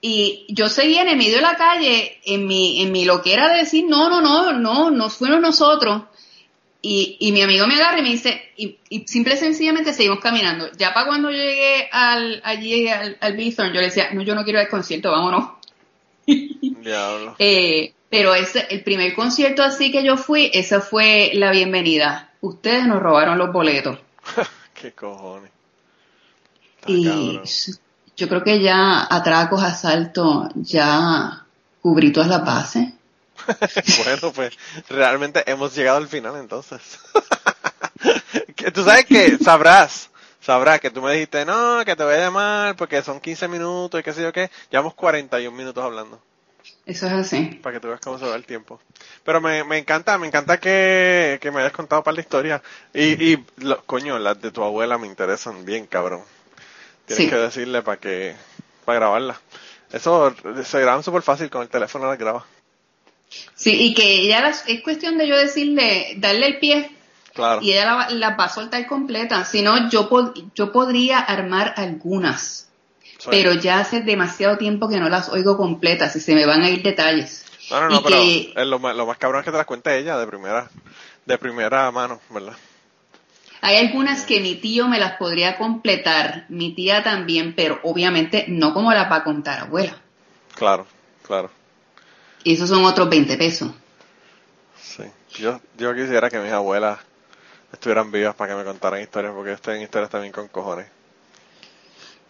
Y 0.00 0.46
yo 0.48 0.68
seguía 0.68 1.02
en 1.02 1.08
el 1.08 1.16
medio 1.16 1.36
de 1.36 1.42
la 1.42 1.56
calle 1.56 2.18
en 2.24 2.46
mi, 2.46 2.82
en 2.82 2.92
mi 2.92 3.04
loquera 3.04 3.48
de 3.50 3.58
decir, 3.58 3.84
no, 3.88 4.08
no, 4.08 4.20
no, 4.20 4.52
no, 4.52 4.90
no 4.90 5.10
fuimos 5.10 5.40
nosotros. 5.40 6.02
Y, 6.82 7.16
y 7.20 7.32
mi 7.32 7.40
amigo 7.40 7.66
me 7.66 7.76
agarra 7.76 8.00
y 8.00 8.02
me 8.02 8.10
dice, 8.10 8.42
y, 8.58 8.76
y 8.90 9.06
simple 9.06 9.34
y 9.34 9.38
sencillamente 9.38 9.94
seguimos 9.94 10.20
caminando. 10.20 10.70
Ya 10.76 10.92
para 10.92 11.06
cuando 11.06 11.30
llegué 11.30 11.88
al, 11.90 12.42
allí 12.44 12.88
al, 12.88 13.16
al 13.20 13.36
Bithorn, 13.36 13.72
yo 13.72 13.80
le 13.80 13.86
decía, 13.86 14.10
no, 14.12 14.22
yo 14.22 14.34
no 14.34 14.44
quiero 14.44 14.58
ir 14.58 14.66
al 14.66 14.70
concierto, 14.70 15.10
vámonos. 15.10 15.52
Diablo. 16.26 17.36
Eh, 17.38 17.94
pero 18.14 18.32
ese, 18.32 18.64
el 18.70 18.84
primer 18.84 19.12
concierto 19.12 19.64
así 19.64 19.90
que 19.90 20.04
yo 20.04 20.16
fui, 20.16 20.48
esa 20.54 20.80
fue 20.80 21.32
la 21.34 21.50
bienvenida. 21.50 22.30
Ustedes 22.42 22.86
nos 22.86 23.02
robaron 23.02 23.38
los 23.38 23.52
boletos. 23.52 23.98
Qué 24.72 24.92
cojones. 24.92 25.50
Está 26.76 26.92
Y 26.92 27.04
cabrón. 27.04 27.42
yo 28.16 28.28
creo 28.28 28.44
que 28.44 28.62
ya 28.62 29.04
atracos, 29.10 29.64
asaltos, 29.64 30.46
ya 30.54 31.44
cubrí 31.82 32.12
todas 32.12 32.28
las 32.28 32.44
bases. 32.44 32.90
bueno, 34.04 34.32
pues 34.32 34.56
realmente 34.88 35.42
hemos 35.50 35.74
llegado 35.74 35.96
al 35.96 36.06
final 36.06 36.36
entonces. 36.36 37.00
tú 38.74 38.84
sabes 38.84 39.06
que 39.06 39.38
sabrás, 39.38 40.08
sabrás 40.40 40.78
que 40.78 40.90
tú 40.92 41.02
me 41.02 41.14
dijiste, 41.14 41.44
no, 41.44 41.84
que 41.84 41.96
te 41.96 42.04
voy 42.04 42.14
a 42.14 42.18
llamar 42.18 42.76
porque 42.76 43.02
son 43.02 43.18
15 43.18 43.48
minutos 43.48 43.98
y 43.98 44.04
qué 44.04 44.12
sé 44.12 44.22
yo 44.22 44.32
qué. 44.32 44.52
Llevamos 44.70 44.94
41 44.94 45.56
minutos 45.56 45.82
hablando. 45.82 46.22
Eso 46.86 47.06
es 47.06 47.12
así. 47.12 47.58
Para 47.62 47.74
que 47.74 47.80
tú 47.80 47.88
veas 47.88 48.00
cómo 48.00 48.18
se 48.18 48.26
va 48.26 48.34
el 48.36 48.44
tiempo. 48.44 48.80
Pero 49.24 49.40
me, 49.40 49.64
me 49.64 49.78
encanta, 49.78 50.16
me 50.18 50.26
encanta 50.26 50.58
que, 50.60 51.38
que 51.40 51.50
me 51.50 51.60
hayas 51.60 51.72
contado 51.72 52.02
para 52.02 52.14
la 52.16 52.20
historia. 52.20 52.62
Y, 52.92 53.32
y 53.32 53.44
lo- 53.58 53.82
coño, 53.84 54.18
las 54.18 54.40
de 54.40 54.50
tu 54.50 54.62
abuela 54.62 54.98
me 54.98 55.06
interesan 55.06 55.64
bien, 55.64 55.86
cabrón. 55.86 56.22
Tienes 57.06 57.24
Sí. 57.24 57.30
que 57.30 57.36
decirle 57.36 57.82
para 57.82 57.98
que, 57.98 58.34
para 58.84 58.98
grabarla. 58.98 59.40
Eso 59.92 60.34
se 60.64 60.80
graban 60.80 61.02
súper 61.02 61.22
fácil 61.22 61.48
con 61.50 61.62
el 61.62 61.68
teléfono 61.68 62.06
las 62.06 62.18
graba. 62.18 62.44
Sí, 63.54 63.72
y 63.88 63.94
que 63.94 64.26
ya 64.26 64.40
las- 64.40 64.64
es 64.68 64.82
cuestión 64.82 65.18
de 65.18 65.26
yo 65.26 65.36
decirle, 65.36 66.14
darle 66.18 66.46
el 66.48 66.58
pie 66.58 66.90
Claro. 67.34 67.60
y 67.62 67.72
ella 67.72 67.86
la, 67.86 67.94
va- 67.94 68.10
la 68.10 68.30
va 68.36 68.44
a 68.44 68.48
soltar 68.48 68.86
completa. 68.86 69.44
Si 69.44 69.62
no, 69.62 69.88
yo, 69.90 70.08
pod- 70.08 70.50
yo 70.54 70.70
podría 70.72 71.18
armar 71.18 71.74
algunas. 71.76 72.68
Pero 73.30 73.54
ya 73.54 73.80
hace 73.80 74.00
demasiado 74.02 74.58
tiempo 74.58 74.88
que 74.88 74.98
no 75.00 75.08
las 75.08 75.28
oigo 75.28 75.56
completas 75.56 76.14
y 76.16 76.20
se 76.20 76.34
me 76.34 76.46
van 76.46 76.62
a 76.62 76.68
ir 76.70 76.82
detalles. 76.82 77.44
No, 77.70 77.80
no, 77.80 77.88
no, 77.88 77.96
y 77.96 78.02
pero 78.02 78.16
que- 78.16 78.52
es 78.56 78.66
lo, 78.66 78.78
más, 78.78 78.94
lo 78.96 79.06
más 79.06 79.16
cabrón 79.18 79.40
es 79.40 79.44
que 79.46 79.50
te 79.50 79.56
las 79.56 79.66
cuente 79.66 79.96
ella 79.98 80.18
de 80.18 80.26
primera, 80.26 80.68
de 81.24 81.38
primera 81.38 81.90
mano, 81.90 82.20
¿verdad? 82.30 82.54
Hay 83.62 83.76
algunas 83.78 84.26
que 84.26 84.40
mi 84.40 84.56
tío 84.56 84.88
me 84.88 84.98
las 85.00 85.12
podría 85.16 85.56
completar, 85.56 86.44
mi 86.50 86.74
tía 86.74 87.02
también, 87.02 87.54
pero 87.54 87.80
obviamente 87.82 88.44
no 88.48 88.74
como 88.74 88.92
las 88.92 89.10
va 89.10 89.16
a 89.16 89.24
contar 89.24 89.60
abuela. 89.60 89.96
Claro, 90.54 90.86
claro. 91.26 91.50
Y 92.42 92.52
esos 92.52 92.68
son 92.68 92.84
otros 92.84 93.08
20 93.08 93.38
pesos. 93.38 93.70
Sí. 94.78 95.04
Yo, 95.38 95.60
yo 95.78 95.94
quisiera 95.94 96.28
que 96.28 96.38
mis 96.40 96.52
abuelas 96.52 96.98
estuvieran 97.72 98.12
vivas 98.12 98.34
para 98.34 98.52
que 98.52 98.58
me 98.58 98.64
contaran 98.64 99.00
historias, 99.00 99.32
porque 99.34 99.50
yo 99.50 99.54
estoy 99.54 99.76
en 99.76 99.82
historias 99.84 100.10
también 100.10 100.32
con 100.32 100.46
cojones. 100.48 100.86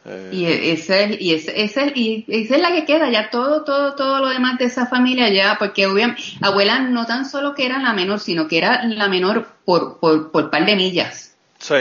Eh, 0.06 0.30
Y 0.32 0.44
esa 0.46 1.00
es, 1.00 1.20
y 1.20 1.32
esa, 1.32 1.52
esa 1.52 1.84
es- 1.86 1.96
y 1.96 2.24
esa 2.28 2.56
es 2.56 2.60
la 2.62 2.72
que 2.72 2.84
queda, 2.84 3.10
ya 3.10 3.30
todo, 3.30 3.64
todo, 3.64 3.94
todo 3.94 4.18
lo 4.20 4.28
demás 4.28 4.58
de 4.58 4.66
esa 4.66 4.86
familia 4.86 5.30
ya, 5.30 5.56
porque 5.58 5.86
obviamente, 5.86 6.22
abuela 6.42 6.80
no 6.80 7.06
tan 7.06 7.24
solo 7.28 7.54
que 7.54 7.64
era 7.66 7.78
la 7.80 7.94
menor, 7.94 8.20
sino 8.20 8.46
que 8.46 8.58
era 8.58 8.84
la 8.84 9.08
menor 9.08 9.48
por, 9.64 9.98
por, 9.98 10.30
por 10.30 10.50
par 10.50 10.66
de 10.66 10.76
millas. 10.76 11.34
sí, 11.58 11.74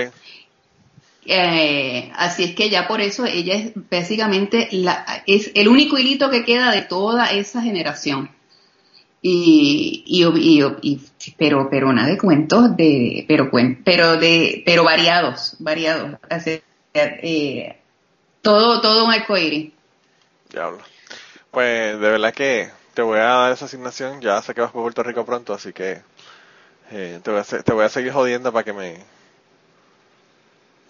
Eh, 1.26 2.12
así 2.16 2.44
es 2.44 2.56
que 2.56 2.70
ya 2.70 2.86
por 2.88 3.00
eso 3.00 3.26
ella 3.26 3.56
es 3.56 3.72
básicamente 3.90 4.68
la, 4.72 5.24
es 5.26 5.52
el 5.56 5.70
único 5.70 5.98
hilito 5.98 6.30
que 6.30 6.44
queda 6.44 6.72
de 6.72 6.82
toda 6.82 7.28
esa 7.32 7.62
generación. 7.62 8.30
Y, 9.22 10.04
y, 10.06 10.26
y- 10.26 10.64
y- 10.82 11.00
pero, 11.38 11.70
pero 11.70 11.94
nada 11.94 12.10
de 12.10 12.18
cuentos 12.18 12.76
de, 12.76 13.24
pero 13.28 13.50
pero 13.86 14.18
de, 14.18 14.64
pero 14.66 14.84
variados, 14.84 15.56
variados. 15.60 16.20
Así, 16.30 16.60
eh, 16.94 17.78
todo, 18.44 18.80
todo 18.82 19.06
un 19.06 19.12
arcoíris. 19.12 19.74
diablo. 20.52 20.80
Pues 21.52 22.00
de 22.00 22.10
verdad 22.10 22.34
que 22.34 22.70
te 22.94 23.02
voy 23.02 23.20
a 23.20 23.24
dar 23.24 23.52
esa 23.52 23.66
asignación, 23.66 24.22
ya 24.22 24.42
sé 24.42 24.54
que 24.54 24.62
vas 24.62 24.72
por 24.72 24.84
Puerto 24.84 25.04
Rico 25.04 25.26
pronto, 25.26 25.54
así 25.54 25.74
que 25.74 26.02
eh, 26.92 27.20
te, 27.24 27.32
voy 27.32 27.40
a, 27.40 27.44
te 27.44 27.74
voy 27.74 27.86
a 27.86 27.90
seguir 27.90 28.12
jodiendo 28.14 28.52
para 28.54 28.64
que 28.64 28.74
me 28.74 29.04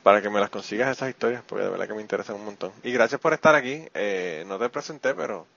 para 0.03 0.21
que 0.21 0.29
me 0.29 0.41
las 0.41 0.49
consigas 0.49 0.89
esas 0.91 1.09
historias, 1.09 1.43
porque 1.47 1.63
de 1.63 1.69
verdad 1.69 1.87
que 1.87 1.93
me 1.93 2.01
interesan 2.01 2.35
un 2.35 2.43
montón. 2.45 2.73
Y 2.83 2.91
gracias 2.91 3.21
por 3.21 3.31
estar 3.33 3.55
aquí, 3.55 3.87
eh, 3.93 4.43
no 4.47 4.59
te 4.59 4.67
presenté, 4.69 5.13
pero 5.13 5.47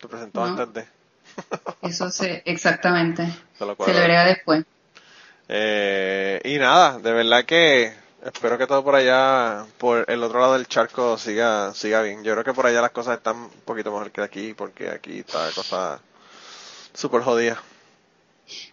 te 0.00 0.08
presentó 0.08 0.40
No. 0.40 0.46
antes 0.46 0.72
de... 0.72 0.88
Eso 1.82 2.10
se, 2.10 2.42
exactamente. 2.46 3.26
Se 3.58 3.66
lo 3.66 3.76
Se 3.76 3.92
verá 3.92 4.24
después. 4.24 4.64
Eh, 5.48 6.40
y 6.44 6.56
nada, 6.58 6.98
de 6.98 7.12
verdad 7.12 7.44
que 7.44 7.92
espero 8.24 8.58
que 8.58 8.66
todo 8.66 8.82
por 8.82 8.94
allá, 8.94 9.66
por 9.78 10.04
el 10.08 10.22
otro 10.22 10.40
lado 10.40 10.54
del 10.54 10.66
charco, 10.66 11.18
siga, 11.18 11.72
siga 11.74 12.02
bien. 12.02 12.24
Yo 12.24 12.32
creo 12.32 12.44
que 12.44 12.52
por 12.54 12.66
allá 12.66 12.80
las 12.80 12.90
cosas 12.90 13.18
están 13.18 13.36
un 13.36 13.50
poquito 13.64 13.90
mejor 13.90 14.10
que 14.10 14.22
aquí, 14.22 14.54
porque 14.54 14.88
aquí 14.88 15.18
está 15.18 15.46
la 15.46 15.52
cosa 15.52 16.00
súper 16.92 17.22
jodida. 17.22 17.62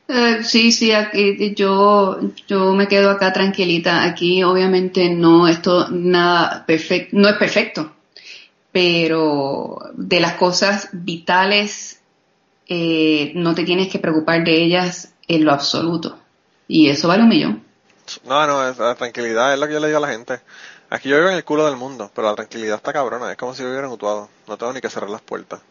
Eh, 0.07 0.43
sí, 0.43 0.71
sí, 0.71 0.91
aquí, 0.91 1.53
yo, 1.55 2.19
yo 2.47 2.73
me 2.73 2.87
quedo 2.87 3.09
acá 3.09 3.33
tranquilita. 3.33 4.03
Aquí 4.03 4.43
obviamente 4.43 5.09
no 5.09 5.47
esto 5.47 5.89
nada 5.89 6.65
perfecto, 6.65 7.17
no 7.17 7.29
es 7.29 7.37
perfecto, 7.37 7.93
pero 8.71 9.79
de 9.93 10.19
las 10.19 10.33
cosas 10.33 10.89
vitales 10.91 12.01
eh, 12.67 13.31
no 13.35 13.53
te 13.55 13.63
tienes 13.63 13.89
que 13.89 13.99
preocupar 13.99 14.43
de 14.43 14.63
ellas 14.63 15.13
en 15.27 15.45
lo 15.45 15.51
absoluto. 15.51 16.17
Y 16.67 16.89
eso 16.89 17.07
vale 17.07 17.23
un 17.23 17.29
millón. 17.29 17.70
No, 18.25 18.47
no, 18.47 18.73
la 18.73 18.95
tranquilidad 18.95 19.53
es 19.53 19.59
lo 19.59 19.67
que 19.67 19.73
yo 19.73 19.79
le 19.79 19.87
digo 19.87 19.97
a 19.97 20.01
la 20.01 20.09
gente. 20.09 20.39
Aquí 20.89 21.09
yo 21.09 21.17
vivo 21.17 21.29
en 21.29 21.35
el 21.35 21.45
culo 21.45 21.65
del 21.65 21.77
mundo, 21.77 22.11
pero 22.13 22.27
la 22.27 22.35
tranquilidad 22.35 22.75
está 22.75 22.91
cabrona, 22.91 23.31
es 23.31 23.37
como 23.37 23.53
si 23.53 23.61
yo 23.61 23.67
viviera 23.67 23.87
en. 23.87 24.29
No 24.47 24.57
tengo 24.57 24.73
ni 24.73 24.81
que 24.81 24.89
cerrar 24.89 25.09
las 25.09 25.21
puertas. 25.21 25.61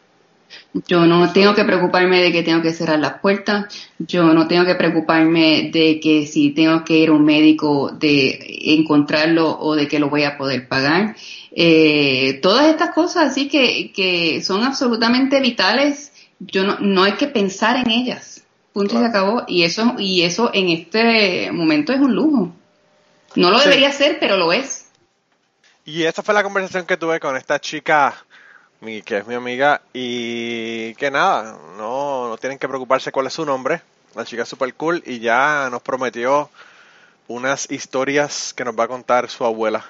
Yo 0.73 1.05
no 1.05 1.31
tengo 1.31 1.53
que 1.53 1.63
preocuparme 1.63 2.21
de 2.21 2.31
que 2.31 2.43
tengo 2.43 2.61
que 2.61 2.73
cerrar 2.73 2.99
las 2.99 3.19
puertas. 3.19 3.65
Yo 3.99 4.23
no 4.33 4.47
tengo 4.47 4.65
que 4.65 4.75
preocuparme 4.75 5.69
de 5.71 5.99
que 5.99 6.25
si 6.25 6.51
tengo 6.51 6.83
que 6.83 6.97
ir 6.97 7.09
a 7.09 7.13
un 7.13 7.23
médico 7.23 7.91
de 7.91 8.59
encontrarlo 8.75 9.59
o 9.59 9.75
de 9.75 9.87
que 9.87 9.99
lo 9.99 10.09
voy 10.09 10.23
a 10.23 10.37
poder 10.37 10.67
pagar. 10.67 11.15
Eh, 11.51 12.39
todas 12.41 12.67
estas 12.67 12.91
cosas 12.91 13.31
así 13.31 13.47
que, 13.47 13.91
que 13.93 14.41
son 14.41 14.63
absolutamente 14.63 15.39
vitales. 15.39 16.11
Yo 16.39 16.63
no, 16.63 16.79
no 16.79 17.03
hay 17.03 17.13
que 17.13 17.27
pensar 17.27 17.77
en 17.77 17.91
ellas. 17.91 18.40
Punto 18.73 18.95
y 18.95 18.97
se 18.99 19.05
acabó. 19.05 19.43
Y 19.47 19.63
eso, 19.63 19.95
y 19.97 20.23
eso 20.23 20.49
en 20.53 20.69
este 20.69 21.51
momento 21.51 21.91
es 21.93 21.99
un 21.99 22.15
lujo. 22.15 22.51
No 23.35 23.49
lo 23.51 23.59
Sí. 23.59 23.65
debería 23.65 23.91
ser, 23.91 24.17
pero 24.19 24.37
lo 24.37 24.51
es. 24.53 24.85
Y 25.85 26.03
esa 26.03 26.21
fue 26.23 26.33
la 26.33 26.43
conversación 26.43 26.85
que 26.85 26.97
tuve 26.97 27.19
con 27.19 27.35
esta 27.35 27.59
chica, 27.59 28.15
mi, 28.81 29.01
que 29.01 29.17
es 29.17 29.27
mi 29.27 29.35
amiga, 29.35 29.81
y 29.93 30.93
que 30.95 31.09
nada, 31.11 31.57
no, 31.77 32.29
no 32.29 32.37
tienen 32.37 32.59
que 32.59 32.67
preocuparse 32.67 33.11
cuál 33.11 33.27
es 33.27 33.33
su 33.33 33.45
nombre. 33.45 33.81
La 34.15 34.25
chica 34.25 34.43
es 34.43 34.49
super 34.49 34.73
cool 34.75 35.01
y 35.05 35.19
ya 35.19 35.69
nos 35.71 35.81
prometió 35.81 36.49
unas 37.27 37.69
historias 37.71 38.53
que 38.53 38.65
nos 38.65 38.77
va 38.77 38.83
a 38.83 38.87
contar 38.89 39.29
su 39.29 39.45
abuela. 39.45 39.85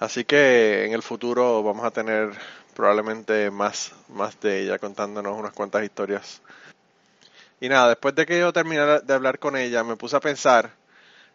Así 0.00 0.24
que 0.24 0.84
en 0.86 0.92
el 0.92 1.02
futuro 1.02 1.62
vamos 1.62 1.84
a 1.84 1.90
tener 1.92 2.30
probablemente 2.74 3.50
más, 3.52 3.92
más 4.08 4.38
de 4.40 4.62
ella 4.62 4.78
contándonos 4.78 5.38
unas 5.38 5.52
cuantas 5.52 5.84
historias. 5.84 6.40
Y 7.64 7.68
nada, 7.70 7.88
después 7.88 8.14
de 8.14 8.26
que 8.26 8.38
yo 8.38 8.52
terminé 8.52 9.00
de 9.00 9.14
hablar 9.14 9.38
con 9.38 9.56
ella, 9.56 9.82
me 9.84 9.96
puse 9.96 10.16
a 10.16 10.20
pensar 10.20 10.70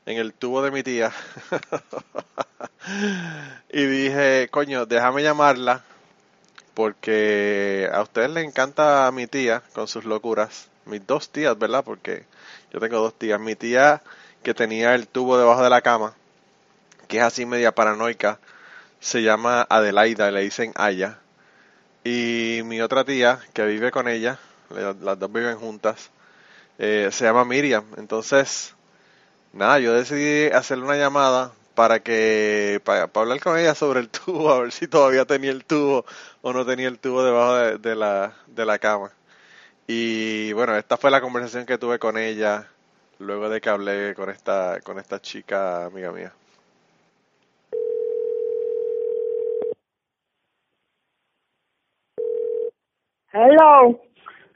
en 0.06 0.18
el 0.20 0.34
tubo 0.34 0.62
de 0.62 0.72
mi 0.72 0.84
tía. 0.84 1.12
y 3.72 3.86
dije, 3.86 4.48
coño, 4.52 4.86
déjame 4.86 5.24
llamarla 5.24 5.84
porque 6.76 7.90
a 7.94 8.02
ustedes 8.02 8.30
les 8.32 8.46
encanta 8.46 9.08
a 9.08 9.12
mi 9.12 9.26
tía 9.28 9.64
con 9.74 9.88
sus 9.88 10.06
locuras. 10.06 10.68
Mis 10.86 11.06
dos 11.08 11.30
tías, 11.32 11.58
¿verdad? 11.58 11.84
Porque 11.84 12.26
yo 12.74 12.80
tengo 12.80 12.98
dos 13.00 13.18
tías. 13.18 13.40
Mi 13.40 13.56
tía 13.56 14.02
que 14.44 14.54
tenía 14.54 14.94
el 14.96 15.08
tubo 15.08 15.38
debajo 15.38 15.64
de 15.64 15.70
la 15.72 15.82
cama, 15.82 16.14
que 17.08 17.18
es 17.18 17.24
así 17.24 17.46
media 17.46 17.74
paranoica, 17.76 18.40
se 19.00 19.22
llama 19.24 19.66
Adelaida, 19.70 20.32
le 20.32 20.42
dicen 20.42 20.74
Aya. 20.76 21.20
Y 22.04 22.62
mi 22.66 22.82
otra 22.82 23.04
tía, 23.06 23.40
que 23.54 23.66
vive 23.66 23.92
con 23.92 24.08
ella, 24.08 24.40
la- 24.70 24.94
las 25.02 25.20
dos 25.20 25.32
viven 25.34 25.58
juntas, 25.58 26.10
eh, 26.80 27.10
se 27.12 27.26
llama 27.26 27.46
Miriam. 27.46 27.86
Entonces, 27.98 28.76
nada, 29.54 29.80
yo 29.80 29.94
decidí 29.94 30.52
hacerle 30.54 30.86
una 30.86 30.98
llamada 30.98 31.54
para 31.76 32.02
que, 32.02 32.82
para, 32.86 33.08
para 33.08 33.24
hablar 33.24 33.42
con 33.42 33.58
ella 33.60 33.76
sobre 33.76 34.02
el 34.02 34.10
tubo, 34.12 34.52
a 34.52 34.62
ver 34.62 34.72
si 34.74 34.88
todavía 34.88 35.26
tenía 35.26 35.52
el 35.52 35.66
tubo 35.66 36.06
o 36.42 36.54
no 36.54 36.66
tenía 36.66 36.88
el 36.90 37.00
tubo 37.00 37.24
debajo 37.24 37.56
de, 37.56 37.78
de 37.80 37.96
la, 37.96 38.34
de 38.48 38.66
la 38.66 38.80
cama. 38.80 39.12
Y 39.88 40.54
bueno, 40.54 40.78
esta 40.78 40.98
fue 40.98 41.12
la 41.12 41.22
conversación 41.22 41.66
que 41.66 41.78
tuve 41.80 42.00
con 42.00 42.18
ella 42.18 42.68
luego 43.20 43.50
de 43.50 43.62
que 43.62 43.70
hablé 43.70 44.16
con 44.16 44.30
esta, 44.30 44.82
con 44.82 45.00
esta 45.00 45.22
chica 45.22 45.86
amiga 45.86 46.12
mía. 46.12 46.34
Hello, 53.32 54.00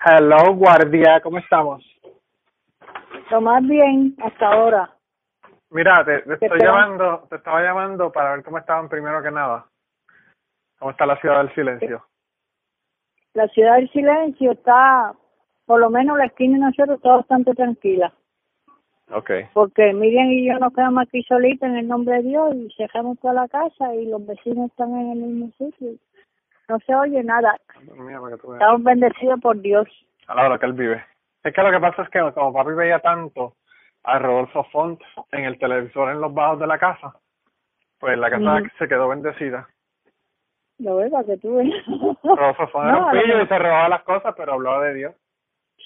Hello, 0.06 0.54
guardia, 0.56 1.22
¿cómo 1.22 1.38
estamos? 1.40 1.82
Lo 3.30 3.42
más 3.42 3.64
bien 3.64 4.16
hasta 4.24 4.48
ahora. 4.48 4.90
Mira, 5.70 6.06
te, 6.06 6.22
te 6.22 6.46
estoy 6.46 6.60
llamando, 6.62 7.26
te 7.30 7.38
estaba 7.38 7.62
llamando 7.62 8.12
para 8.12 8.36
ver 8.36 8.44
cómo 8.44 8.60
estaban 8.60 8.90
primero 8.90 9.22
que 9.24 9.32
nada. 9.32 9.66
¿Cómo 10.80 10.92
está 10.92 11.06
la 11.06 11.18
ciudad 11.20 11.38
del 11.40 11.54
silencio? 11.56 12.06
La 13.34 13.48
ciudad 13.48 13.78
del 13.78 13.90
silencio 13.90 14.52
está, 14.52 15.14
por 15.66 15.80
lo 15.80 15.90
menos 15.90 16.18
la 16.18 16.26
esquina 16.26 16.58
de 16.58 16.66
nosotros 16.66 16.98
está 16.98 17.16
bastante 17.16 17.54
tranquila, 17.56 18.14
Ok. 19.12 19.32
porque 19.54 19.92
Miriam 19.94 20.30
y 20.30 20.48
yo 20.48 20.60
nos 20.60 20.74
quedamos 20.74 21.04
aquí 21.08 21.24
solitos 21.24 21.68
en 21.68 21.78
el 21.78 21.88
nombre 21.88 22.18
de 22.18 22.24
Dios 22.24 22.56
y 22.56 22.70
cerramos 22.78 23.20
toda 23.20 23.34
la 23.34 23.48
casa 23.48 23.96
y 23.96 24.06
los 24.06 24.24
vecinos 24.28 24.70
están 24.70 24.92
en 24.92 25.12
el 25.12 25.18
mismo 25.18 25.52
sitio. 25.58 25.94
No 26.70 26.78
se 26.86 26.94
oye 26.94 27.24
nada, 27.24 27.58
Mira, 27.96 28.20
estamos 28.36 28.84
bendecidos 28.84 29.40
por 29.42 29.60
Dios. 29.60 29.88
A 30.28 30.36
la 30.36 30.46
hora 30.46 30.60
que 30.60 30.66
él 30.68 30.74
vive. 30.74 31.04
Es 31.44 31.54
que 31.54 31.62
lo 31.62 31.72
que 31.72 31.80
pasa 31.80 32.04
es 32.04 32.10
que 32.10 32.20
como 32.34 32.54
papi 32.54 32.72
veía 32.72 33.00
tanto 33.00 33.54
a 34.04 34.20
Rodolfo 34.20 34.64
Font 34.66 35.02
en 35.32 35.46
el 35.46 35.58
televisor 35.60 36.12
en 36.12 36.22
los 36.22 36.34
bajos 36.34 36.60
de 36.60 36.68
la 36.68 36.78
casa, 36.78 37.14
pues 38.00 38.18
la 38.18 38.30
casa 38.30 38.62
se 38.78 38.88
quedó 38.88 39.10
bendecida. 39.10 39.68
Lo 40.80 40.98
veo 40.98 41.10
para 41.12 41.26
que 41.26 41.38
tú. 41.38 41.60
Rodolfo 42.24 42.68
Font 42.68 42.88
era 42.88 42.98
un 42.98 43.12
pillo 43.12 43.42
y 43.42 43.48
se 43.48 43.60
robaba 43.60 43.90
las 43.90 44.04
cosas, 44.04 44.34
pero 44.38 44.54
hablaba 44.54 44.86
de 44.86 44.94
Dios. 44.94 45.16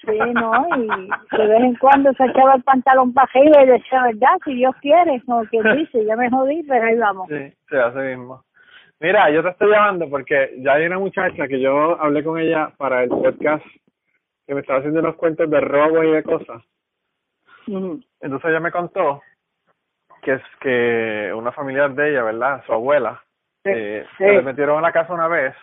Sí, 0.01 0.17
no, 0.33 0.67
y 0.77 0.87
de 1.37 1.47
vez 1.47 1.59
en 1.59 1.75
cuando 1.77 2.13
se 2.13 2.25
echaba 2.25 2.53
el 2.53 2.63
pantalón 2.63 3.13
para 3.13 3.27
arriba 3.33 3.63
y 3.63 3.67
decía, 3.67 4.03
¿verdad? 4.03 4.37
Si 4.45 4.53
Dios 4.53 4.75
quiere, 4.79 5.21
como 5.25 5.43
quien 5.45 5.63
dice, 5.77 6.05
ya 6.05 6.15
me 6.15 6.29
jodí, 6.29 6.63
pero 6.63 6.85
ahí 6.85 6.97
vamos. 6.97 7.27
Sí, 7.29 7.53
sí, 7.69 7.75
así 7.75 7.97
mismo. 7.97 8.43
Mira, 8.99 9.29
yo 9.31 9.41
te 9.41 9.49
estoy 9.49 9.71
llamando 9.71 10.07
porque 10.09 10.55
ya 10.59 10.73
hay 10.73 10.85
una 10.85 10.99
muchacha 10.99 11.47
que 11.47 11.59
yo 11.59 11.99
hablé 11.99 12.23
con 12.23 12.39
ella 12.39 12.71
para 12.77 13.03
el 13.03 13.09
podcast 13.09 13.65
que 14.47 14.53
me 14.55 14.61
estaba 14.61 14.79
haciendo 14.79 15.01
unos 15.01 15.15
cuentos 15.17 15.49
de 15.49 15.59
robo 15.59 16.03
y 16.03 16.11
de 16.11 16.23
cosas. 16.23 16.63
Entonces 17.67 18.49
ella 18.49 18.61
me 18.61 18.71
contó 18.71 19.21
que 20.21 20.33
es 20.33 20.41
que 20.61 21.31
una 21.35 21.51
familiar 21.51 21.91
de 21.93 22.11
ella, 22.11 22.23
¿verdad? 22.23 22.63
Su 22.65 22.73
abuela, 22.73 23.21
Sí, 23.63 23.71
eh, 23.73 24.05
sí. 24.17 24.23
se 24.23 24.31
le 24.31 24.41
metieron 24.41 24.77
en 24.77 24.83
la 24.83 24.93
casa 24.93 25.13
una 25.13 25.27
vez 25.27 25.53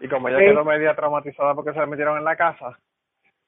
y 0.00 0.08
como 0.08 0.28
ella 0.28 0.38
Sí. 0.38 0.44
quedó 0.46 0.64
media 0.64 0.94
traumatizada 0.96 1.54
porque 1.54 1.72
se 1.72 1.78
le 1.78 1.86
metieron 1.86 2.18
en 2.18 2.24
la 2.24 2.34
casa, 2.36 2.76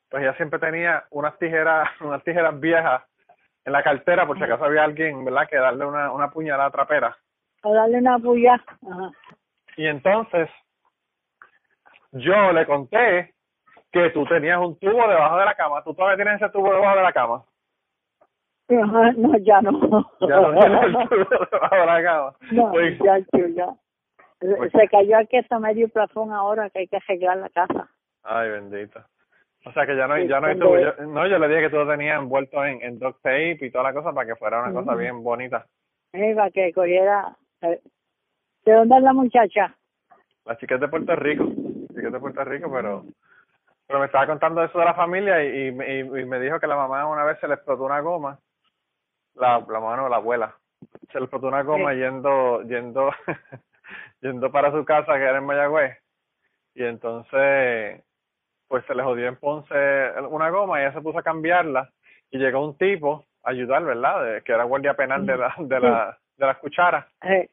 pues 0.08 0.22
ella 0.22 0.34
siempre 0.34 0.60
tenía 0.60 1.04
unas 1.10 1.36
tijeras, 1.38 1.88
unas 2.00 2.22
tijeras 2.22 2.58
viejas 2.60 3.02
en 3.64 3.72
la 3.72 3.82
cartera 3.82 4.26
por 4.26 4.38
si 4.38 4.44
acaso 4.44 4.64
había 4.64 4.84
alguien, 4.84 5.24
¿verdad? 5.24 5.48
Que 5.48 5.56
darle 5.56 5.84
una, 5.84 6.12
una 6.12 6.30
puñalada 6.30 6.70
trapera. 6.70 7.16
A 7.62 7.70
darle 7.72 7.98
una 7.98 8.18
puya. 8.20 8.54
Ajá. 8.54 9.10
Y 9.76 9.86
entonces 9.86 10.48
yo 12.12 12.52
le 12.52 12.66
conté 12.66 13.34
que 13.92 14.10
tú 14.10 14.24
tenías 14.26 14.58
un 14.60 14.78
tubo 14.78 15.06
debajo 15.08 15.38
de 15.38 15.44
la 15.44 15.54
cama. 15.54 15.82
¿Tú 15.82 15.94
todavía 15.94 16.16
tienes 16.24 16.40
ese 16.40 16.50
tubo 16.52 16.72
debajo 16.72 16.96
de 16.96 17.02
la 17.02 17.12
cama? 17.12 17.44
Ajá, 18.68 19.12
No, 19.16 19.36
ya 19.38 19.60
no. 19.62 19.70
Ya 20.20 20.40
no 20.40 20.52
tienes 20.60 20.82
el 20.84 20.92
tubo 21.08 21.46
debajo 21.50 21.74
de 21.76 21.86
la 21.86 22.02
cama. 22.02 22.34
No, 22.52 22.70
Pues, 22.70 22.98
ya, 23.00 23.18
ya. 23.54 23.74
Se- 24.40 24.56
Pues- 24.56 24.72
Se 24.72 24.88
cayó 24.88 25.18
aquí 25.18 25.36
hasta 25.36 25.58
medio 25.58 25.88
plafón 25.88 26.32
ahora 26.32 26.70
que 26.70 26.80
hay 26.80 26.88
que 26.88 26.96
arreglar 26.96 27.38
la 27.38 27.48
casa. 27.50 27.88
Ay, 28.22 28.50
bendito. 28.50 29.00
O 29.66 29.72
sea 29.72 29.84
que 29.86 29.94
ya 29.96 30.06
no 30.06 30.16
Sí, 30.16 30.26
ya 30.28 30.40
no 30.40 30.46
hay 30.46 30.58
tubo. 30.58 30.78
Yo- 30.78 30.94
no, 31.06 31.26
yo 31.26 31.38
le 31.38 31.48
dije 31.48 31.60
que 31.62 31.70
tú 31.70 31.76
lo 31.76 31.86
tenías 31.88 32.18
envuelto 32.18 32.64
en, 32.64 32.80
en 32.82 32.98
duct 32.98 33.20
tape 33.22 33.58
y 33.60 33.70
toda 33.70 33.84
la 33.84 33.92
cosa 33.92 34.12
para 34.12 34.26
que 34.26 34.36
fuera 34.36 34.62
una 34.62 34.72
cosa 34.72 34.94
bien 34.94 35.22
bonita. 35.22 35.66
Eh, 36.12 36.34
para 36.34 36.50
que 36.50 36.72
cogiera... 36.72 37.36
eh, 37.62 37.80
¿De 38.64 38.72
dónde 38.72 38.96
es 38.96 39.02
la 39.02 39.12
muchacha? 39.12 39.74
La 40.44 40.56
chica 40.58 40.76
es 40.76 40.80
de 40.80 40.88
Puerto 40.88 41.14
Rico. 41.16 41.44
La 41.44 41.94
chica 41.94 42.06
es 42.06 42.12
de 42.12 42.20
Puerto 42.20 42.44
Rico, 42.44 42.70
pero 42.72 43.04
pero 43.90 43.98
me 43.98 44.06
estaba 44.06 44.24
contando 44.28 44.62
eso 44.62 44.78
de 44.78 44.84
la 44.84 44.94
familia 44.94 45.42
y, 45.42 45.48
y, 45.48 45.68
y- 45.68 46.24
me 46.24 46.38
dijo 46.38 46.60
que 46.60 46.68
la 46.68 46.76
mamá 46.76 47.08
una 47.08 47.24
vez 47.24 47.40
se 47.40 47.48
le 47.48 47.54
explotó 47.54 47.82
una 47.86 47.98
goma. 47.98 48.38
La, 49.34 49.58
la 49.58 49.80
mamá 49.80 49.96
no, 49.96 50.08
la 50.08 50.16
abuela. 50.16 50.54
Se 51.10 51.18
le 51.18 51.24
explotó 51.24 51.48
una 51.48 51.64
goma 51.64 51.90
Sí. 51.90 51.98
yendo 51.98 52.62
yendo 52.62 53.10
yendo 54.20 54.52
para 54.52 54.70
su 54.70 54.84
casa 54.84 55.14
que 55.14 55.24
era 55.24 55.38
en 55.38 55.44
Mayagüez. 55.44 55.98
Y 56.76 56.84
entonces 56.84 58.00
pues 58.68 58.84
se 58.86 58.94
le 58.94 59.02
jodió 59.02 59.26
en 59.26 59.34
Ponce 59.34 59.74
una 60.30 60.50
goma 60.50 60.78
y 60.78 60.84
ella 60.84 60.92
se 60.92 61.00
puso 61.00 61.18
a 61.18 61.24
cambiarla 61.24 61.90
y 62.30 62.38
llegó 62.38 62.64
un 62.64 62.78
tipo 62.78 63.24
a 63.42 63.50
ayudar, 63.50 63.82
¿verdad? 63.84 64.24
De- 64.24 64.42
que 64.42 64.52
era 64.52 64.62
guardia 64.62 64.94
penal 64.94 65.26
de 65.26 65.36
la 65.36 65.52
de 65.58 65.80
la 65.80 66.16
de 66.36 66.46
las 66.46 66.58
cucharas. 66.58 67.06
Eh, 67.22 67.48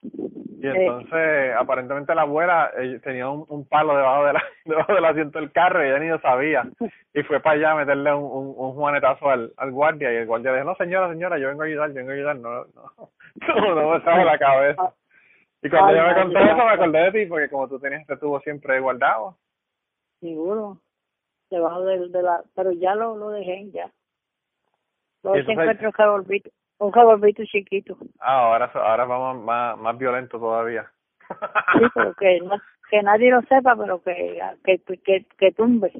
Y 0.59 0.65
Eh. 0.67 0.73
entonces, 0.75 1.55
aparentemente 1.55 2.15
la 2.15 2.23
abuela 2.23 2.71
eh, 2.79 2.99
tenía 3.03 3.29
un, 3.29 3.45
un 3.47 3.67
palo 3.67 3.95
debajo 3.95 4.25
de 4.25 4.33
la, 4.33 4.43
debajo 4.65 4.93
del 4.95 5.05
asiento 5.05 5.39
del 5.39 5.51
carro 5.51 5.83
y 5.85 5.87
ella 5.89 5.99
ni 5.99 6.07
lo 6.09 6.19
sabía. 6.19 6.63
Y 7.13 7.21
fue 7.23 7.39
para 7.39 7.55
allá 7.57 7.71
a 7.71 7.75
meterle 7.75 8.11
un, 8.13 8.23
un, 8.23 8.55
un 8.57 8.73
juanetazo 8.73 9.29
al, 9.29 9.53
al 9.57 9.71
guardia 9.71 10.11
y 10.11 10.15
el 10.17 10.25
guardia 10.25 10.53
dijo, 10.53 10.65
no 10.65 10.75
señora, 10.75 11.09
señora, 11.09 11.37
yo 11.37 11.49
vengo 11.49 11.61
a 11.61 11.65
ayudar, 11.65 11.89
yo 11.89 11.95
vengo 11.95 12.11
a 12.11 12.15
ayudar, 12.15 12.35
no, 12.37 12.65
no, 12.65 13.11
no, 13.47 13.75
no 13.75 13.89
me 13.91 14.01
sabe 14.03 14.25
la 14.25 14.37
cabeza. 14.39 14.93
Y 15.61 15.69
cuando 15.69 15.89
Ay, 15.89 15.95
ella 15.95 16.25
me 16.25 16.25
mía. 16.25 16.45
eso 16.45 16.55
me 16.65 16.71
acordé 16.71 16.99
de 16.99 17.11
ti 17.11 17.25
porque 17.29 17.49
como 17.49 17.67
tú 17.67 17.79
tenías 17.79 18.01
este 18.01 18.17
tubo 18.17 18.39
siempre 18.41 18.79
guardado. 18.79 19.37
seguro. 20.19 20.79
Debajo 21.49 21.83
de, 21.85 22.09
de 22.09 22.21
la... 22.23 22.43
Pero 22.55 22.71
ya 22.73 22.93
lo, 22.95 23.15
lo 23.15 23.29
dejé, 23.29 23.69
ya. 23.71 23.89
Lo 25.23 25.31
Y 25.37 25.45
se 25.45 25.51
entonces- 25.51 25.79
encuentra 25.81 25.91
un 26.79 26.93
revolvito, 26.93 27.43
chiquito. 27.45 27.97
Ah, 28.19 28.39
ahora, 28.45 28.71
ahora 28.73 29.05
vamos 29.05 29.43
más, 29.43 29.77
más 29.77 29.97
violento 29.97 30.39
todavía. 30.39 30.85
Sí, 31.29 31.85
pero 31.93 32.13
que, 32.13 32.39
no- 32.41 32.61
que 32.89 33.01
nadie 33.03 33.31
lo 33.31 33.41
sepa, 33.43 33.75
pero 33.75 34.01
que, 34.01 34.39
que, 34.63 34.79
que, 35.03 35.25
que 35.37 35.51
tumbe. 35.51 35.91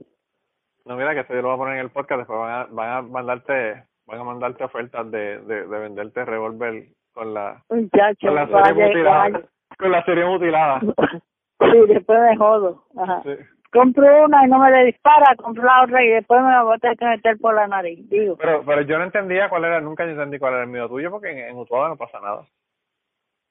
No, 0.86 0.96
mira 0.96 1.14
que 1.14 1.34
yo 1.34 1.42
lo 1.42 1.50
voy 1.50 1.56
a 1.56 1.58
poner 1.58 1.74
en 1.76 1.82
el 1.82 1.90
podcast, 1.92 2.20
después 2.20 2.40
van 2.40 2.52
a, 2.52 2.66
van 2.70 2.90
a 2.90 3.02
mandarte 3.02 3.84
van 4.06 4.20
a 4.22 4.24
mandarte 4.24 4.64
ofertas 4.64 5.12
de, 5.12 5.40
de, 5.42 5.68
de 5.68 5.80
venderte 5.80 6.24
revólver 6.24 6.86
con 7.14 7.34
la 7.34 7.62
Muchacho, 7.70 8.28
con 8.28 8.36
la 8.36 8.46
vaya, 8.46 8.66
serie 8.68 8.88
mutilada. 8.88 9.18
vaya. 9.20 9.42
Con 9.78 9.92
la 9.92 10.06
serie 10.06 10.26
mutilada. 10.26 10.80
Sí, 11.60 11.80
después 11.88 12.20
me 12.22 12.38
jodo. 12.38 12.84
Ajá. 12.96 13.20
Sí. 13.24 13.32
Compro 13.72 14.26
una 14.26 14.46
y 14.46 14.50
no 14.50 14.60
me 14.60 14.72
le 14.72 14.86
dispara, 14.86 15.36
compro 15.36 15.64
la 15.64 15.84
otra 15.84 16.04
y 16.04 16.08
después 16.10 16.42
me 16.42 16.50
la 16.52 16.64
voy 16.64 16.76
a 16.76 16.80
tener 16.80 16.98
que 16.98 17.06
meter 17.06 17.38
por 17.38 17.54
la 17.54 17.68
nariz. 17.68 18.10
Digo, 18.10 18.38
Pero, 18.38 18.64
pero 18.66 18.82
yo 18.82 18.98
no 18.98 19.04
entendía 19.04 19.50
cuál 19.50 19.66
era, 19.66 19.82
nunca 19.82 20.04
entendí 20.06 20.40
cuál 20.40 20.54
era 20.54 20.64
el 20.64 20.70
mío 20.70 20.88
tuyo, 20.88 21.12
porque 21.12 21.32
en, 21.32 21.40
en 21.50 21.58
Utuado 21.58 21.90
no 21.90 21.98
pasa 21.98 22.20
nada. 22.20 22.46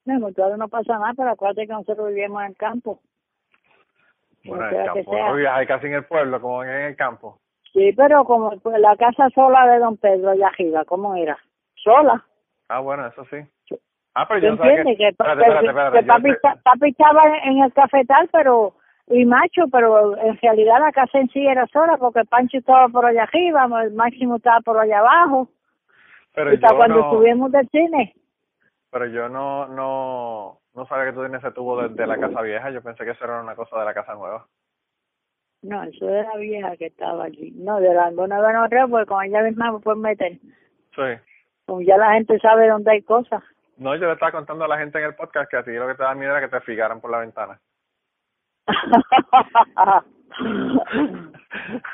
no, 0.06 0.32
todavía 0.32 0.56
no 0.56 0.68
pasa 0.68 0.98
nada, 0.98 1.12
pero 1.16 1.30
acuérdate 1.30 1.66
que 1.66 1.72
nosotros 1.72 2.08
vivimos 2.08 2.42
en 2.42 2.48
el 2.48 2.56
campo. 2.56 3.00
Bueno, 4.44 4.68
en 4.70 4.76
el 4.80 4.86
campo, 4.86 5.18
no 5.18 5.34
viajas 5.34 5.66
casi 5.66 5.86
en 5.86 5.94
el 5.94 6.04
pueblo, 6.04 6.40
como 6.40 6.62
en 6.64 6.70
el 6.70 6.96
campo. 6.96 7.38
Sí, 7.72 7.92
pero 7.94 8.24
como 8.24 8.58
pues, 8.60 8.78
la 8.80 8.96
casa 8.96 9.28
sola 9.34 9.66
de 9.66 9.78
don 9.80 9.96
Pedro 9.98 10.30
allá 10.30 10.48
arriba, 10.48 10.84
¿cómo 10.86 11.14
era? 11.14 11.36
Sola. 11.74 12.24
Ah, 12.68 12.80
bueno, 12.80 13.06
eso 13.06 13.24
sí. 13.26 13.36
Ah, 14.14 14.26
pero 14.26 14.40
¿Tú 14.40 14.46
yo 14.46 14.50
no 14.52 14.56
sabía? 14.56 14.82
Que, 14.82 15.08
Espérate, 15.08 15.42
que- 15.42 15.48
espérate, 15.48 15.68
espérate, 15.68 15.98
que 15.98 16.60
papi 16.62 16.88
estaba 16.88 17.22
en 17.44 17.58
el 17.58 17.72
cafetal, 17.74 18.28
pero 18.32 18.72
y 19.08 19.24
macho, 19.24 19.62
pero 19.70 20.16
en 20.18 20.36
realidad 20.38 20.80
la 20.80 20.92
casa 20.92 21.18
en 21.18 21.28
sí 21.28 21.46
era 21.46 21.66
sola 21.68 21.96
porque 21.96 22.24
Pancho 22.24 22.58
estaba 22.58 22.88
por 22.88 23.06
allá 23.06 23.22
arriba, 23.22 23.68
el 23.82 23.92
Máximo 23.92 24.36
estaba 24.36 24.60
por 24.60 24.78
allá 24.78 24.98
abajo. 24.98 25.48
Pero 26.34 26.50
hasta 26.50 26.70
yo 26.70 26.76
cuando 26.76 27.00
no, 27.00 27.10
subimos 27.10 27.52
del 27.52 27.68
cine. 27.70 28.14
pero 28.90 29.06
yo 29.06 29.28
no, 29.28 29.68
no, 29.68 30.58
no 30.74 30.86
sabía 30.86 31.06
que 31.06 31.12
tú 31.12 31.20
tienes 31.20 31.42
ese 31.42 31.52
tubo 31.52 31.80
de, 31.80 31.88
de 31.90 32.06
la 32.06 32.18
casa 32.18 32.42
vieja. 32.42 32.70
Yo 32.70 32.82
pensé 32.82 33.04
que 33.04 33.12
eso 33.12 33.24
era 33.24 33.40
una 33.40 33.54
cosa 33.54 33.78
de 33.78 33.84
la 33.84 33.94
casa 33.94 34.14
nueva. 34.14 34.46
No, 35.62 35.82
eso 35.84 36.06
de 36.06 36.22
la 36.22 36.36
vieja 36.36 36.76
que 36.76 36.86
estaba 36.86 37.24
allí. 37.24 37.52
No, 37.56 37.80
de 37.80 37.94
la 37.94 38.10
nueva 38.10 38.52
no 38.52 38.68
creo, 38.68 38.88
porque 38.88 39.06
con 39.06 39.24
ella 39.24 39.42
misma 39.42 39.72
me 39.72 39.78
pueden 39.80 40.02
meter. 40.02 40.32
Sí. 40.94 41.20
Como 41.64 41.80
ya 41.80 41.96
la 41.96 42.12
gente 42.14 42.38
sabe 42.40 42.68
dónde 42.68 42.90
hay 42.90 43.02
cosas. 43.02 43.42
No, 43.76 43.94
yo 43.96 44.06
le 44.06 44.12
estaba 44.12 44.32
contando 44.32 44.64
a 44.64 44.68
la 44.68 44.78
gente 44.78 44.98
en 44.98 45.04
el 45.04 45.14
podcast 45.14 45.50
que 45.50 45.56
a 45.56 45.62
ti 45.62 45.72
lo 45.72 45.86
que 45.86 45.94
te 45.94 46.02
da 46.02 46.14
miedo 46.14 46.36
era 46.36 46.40
que 46.40 46.54
te 46.54 46.60
fijaran 46.60 47.00
por 47.00 47.10
la 47.10 47.18
ventana. 47.18 47.58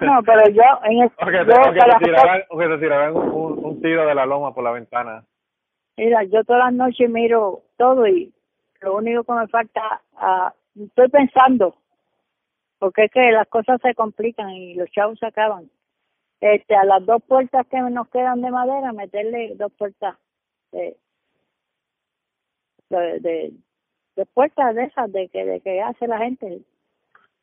no, 0.01 0.23
pero 0.25 0.49
yo 0.51 0.62
en 0.85 1.03
el, 1.03 1.11
O 1.20 1.27
que 1.27 1.33
te, 1.33 1.37
yo 1.37 1.41
o 1.41 1.45
que 1.45 1.47
todas 1.47 1.73
te 1.75 1.87
las- 1.89 1.99
tiraran, 2.03 2.43
o 2.51 2.59
que 2.59 2.66
te 2.68 2.79
tiraran 2.79 3.16
un, 3.16 3.29
un, 3.29 3.64
un 3.64 3.83
tiro 3.83 4.07
de 4.07 4.14
la 4.14 4.27
loma 4.27 4.55
por 4.55 4.64
la 4.64 4.73
ventana. 4.73 5.25
Mira, 5.97 6.25
yo 6.25 6.43
todas 6.45 6.64
las 6.64 6.73
noches 6.75 7.09
miro 7.11 7.62
todo 7.77 8.07
y 8.07 8.33
lo 8.81 8.97
único 8.97 9.25
que 9.25 9.33
me 9.33 9.47
falta, 9.49 10.03
ah, 10.16 10.53
estoy 10.75 11.09
pensando, 11.09 11.77
porque 12.79 13.05
es 13.05 13.12
que 13.12 13.31
las 13.31 13.47
cosas 13.49 13.81
se 13.83 13.95
complican 13.95 14.51
y 14.51 14.75
los 14.75 14.91
chavos 14.91 15.18
se 15.18 15.27
acaban. 15.27 15.70
Este, 16.41 16.75
a 16.75 16.85
las 16.85 17.05
dos 17.07 17.23
puertas 17.23 17.66
que 17.68 17.79
nos 17.81 18.09
quedan 18.09 18.41
de 18.43 18.51
madera, 18.51 18.93
meterle 18.93 19.55
dos 19.55 19.70
puertas 19.75 20.16
de, 20.73 20.97
de, 22.91 23.20
de, 23.20 23.53
de 24.16 24.26
puertas 24.26 24.74
de 24.74 24.84
esas 24.84 25.10
de 25.12 25.28
que, 25.28 25.44
de 25.44 25.60
que 25.60 25.80
hace 25.82 26.06
la 26.06 26.18
gente. 26.18 26.60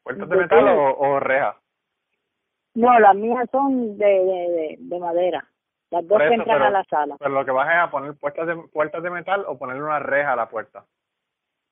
¿Puertas 0.03 0.29
de 0.29 0.35
¿De 0.35 0.41
metal 0.41 0.67
o, 0.67 0.97
o 0.97 1.19
rejas? 1.19 1.55
No, 2.75 2.97
las 2.99 3.15
mías 3.15 3.47
son 3.51 3.97
de, 3.97 4.05
de, 4.05 4.49
de, 4.51 4.75
de 4.79 4.99
madera, 4.99 5.43
las 5.89 6.07
dos 6.07 6.19
que 6.19 6.25
entran 6.27 6.57
pero- 6.57 6.65
a 6.65 6.69
la 6.69 6.83
sala. 6.85 7.15
Pero 7.19 7.31
lo 7.31 7.43
que 7.45 7.51
vas 7.51 7.67
es 7.69 7.75
a 7.79 7.89
poner 7.91 8.13
puertas 8.15 8.47
de, 8.47 8.55
puertas 8.71 9.03
de 9.03 9.09
metal 9.09 9.43
o 9.47 9.57
ponerle 9.57 9.83
una 9.83 9.99
reja 9.99 10.33
a 10.33 10.35
la 10.35 10.47
puerta. 10.49 10.85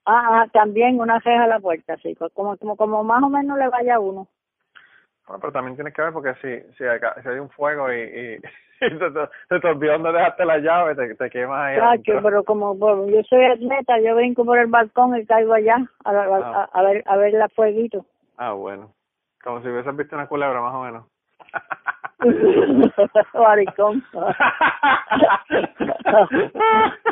Ah, 0.05 0.41
ah, 0.43 0.47
también 0.51 0.99
una 0.99 1.19
reja 1.19 1.43
a 1.43 1.47
la 1.47 1.59
puerta, 1.59 1.97
sí, 1.97 2.15
como, 2.15 2.57
como, 2.57 2.75
como 2.75 3.03
más 3.03 3.21
o 3.23 3.29
menos 3.29 3.57
le 3.57 3.67
vaya 3.67 3.95
a 3.95 3.99
uno. 3.99 4.27
Bueno, 5.27 5.39
pero 5.41 5.51
también 5.51 5.75
tienes 5.75 5.93
que 5.93 6.01
ver 6.01 6.13
porque 6.13 6.33
si, 6.35 6.73
si, 6.77 6.83
hay, 6.85 6.99
si 7.21 7.27
hay 7.29 7.39
un 7.39 7.49
fuego 7.49 7.91
y, 7.91 7.97
y, 7.97 8.35
y 8.85 8.89
se, 9.49 9.59
te, 9.59 9.67
olvidó 9.67 9.93
dónde 9.93 10.13
dejaste 10.13 10.45
la 10.45 10.57
llave, 10.59 10.95
te, 10.95 11.15
te 11.15 11.29
quemas 11.29 11.59
ahí. 11.59 11.75
Chacho, 11.75 11.89
adentro. 11.89 12.21
pero 12.23 12.43
como 12.43 12.75
bueno, 12.75 13.07
yo 13.07 13.21
soy 13.23 13.43
atleta, 13.45 13.99
yo 13.99 14.15
brinco 14.15 14.45
por 14.45 14.57
el 14.57 14.67
balcón 14.67 15.17
y 15.17 15.25
caigo 15.25 15.53
allá 15.53 15.77
a, 16.05 16.11
a, 16.11 16.13
a, 16.13 16.63
a 16.71 16.81
ver 16.83 17.03
a 17.05 17.17
ver 17.17 17.33
la 17.33 17.49
fueguito. 17.49 18.05
Ah, 18.37 18.53
bueno. 18.53 18.93
Como 19.43 19.61
si 19.61 19.67
hubieses 19.69 19.95
visto 19.95 20.15
una 20.15 20.27
culebra, 20.27 20.61
más 20.61 20.73
o 20.73 20.81
menos. 20.83 21.05
Maricón. 23.33 24.03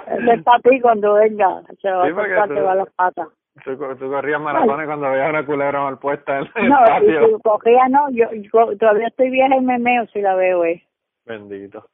Ese 0.07 0.33
es 0.33 0.43
para 0.43 0.59
ti 0.59 0.81
cuando 0.81 1.13
venga, 1.15 1.61
se 1.81 1.91
va 1.91 2.05
Sí, 2.05 2.11
a 2.11 2.15
cortar, 2.15 2.47
te 2.49 2.61
va 2.61 2.75
las 2.75 2.89
patas. 2.93 3.27
Tú, 3.63 3.77
tú 3.77 4.09
corrías 4.09 4.41
maratones 4.41 4.85
cuando 4.87 5.09
veías 5.11 5.29
una 5.29 5.45
culebra 5.45 5.81
mal 5.81 5.97
puesta 5.99 6.39
en 6.39 6.47
el 6.55 6.69
No, 6.69 6.77
patio. 6.85 7.27
si 7.37 7.41
cogía 7.41 7.87
no, 7.89 8.09
yo, 8.11 8.25
yo 8.33 8.77
todavía 8.77 9.07
estoy 9.07 9.29
vieja 9.29 9.55
y 9.55 9.61
me 9.61 9.77
meo 9.79 10.05
si 10.07 10.21
la 10.21 10.35
veo, 10.35 10.65
eh. 10.65 10.83
Bendito. 11.25 11.85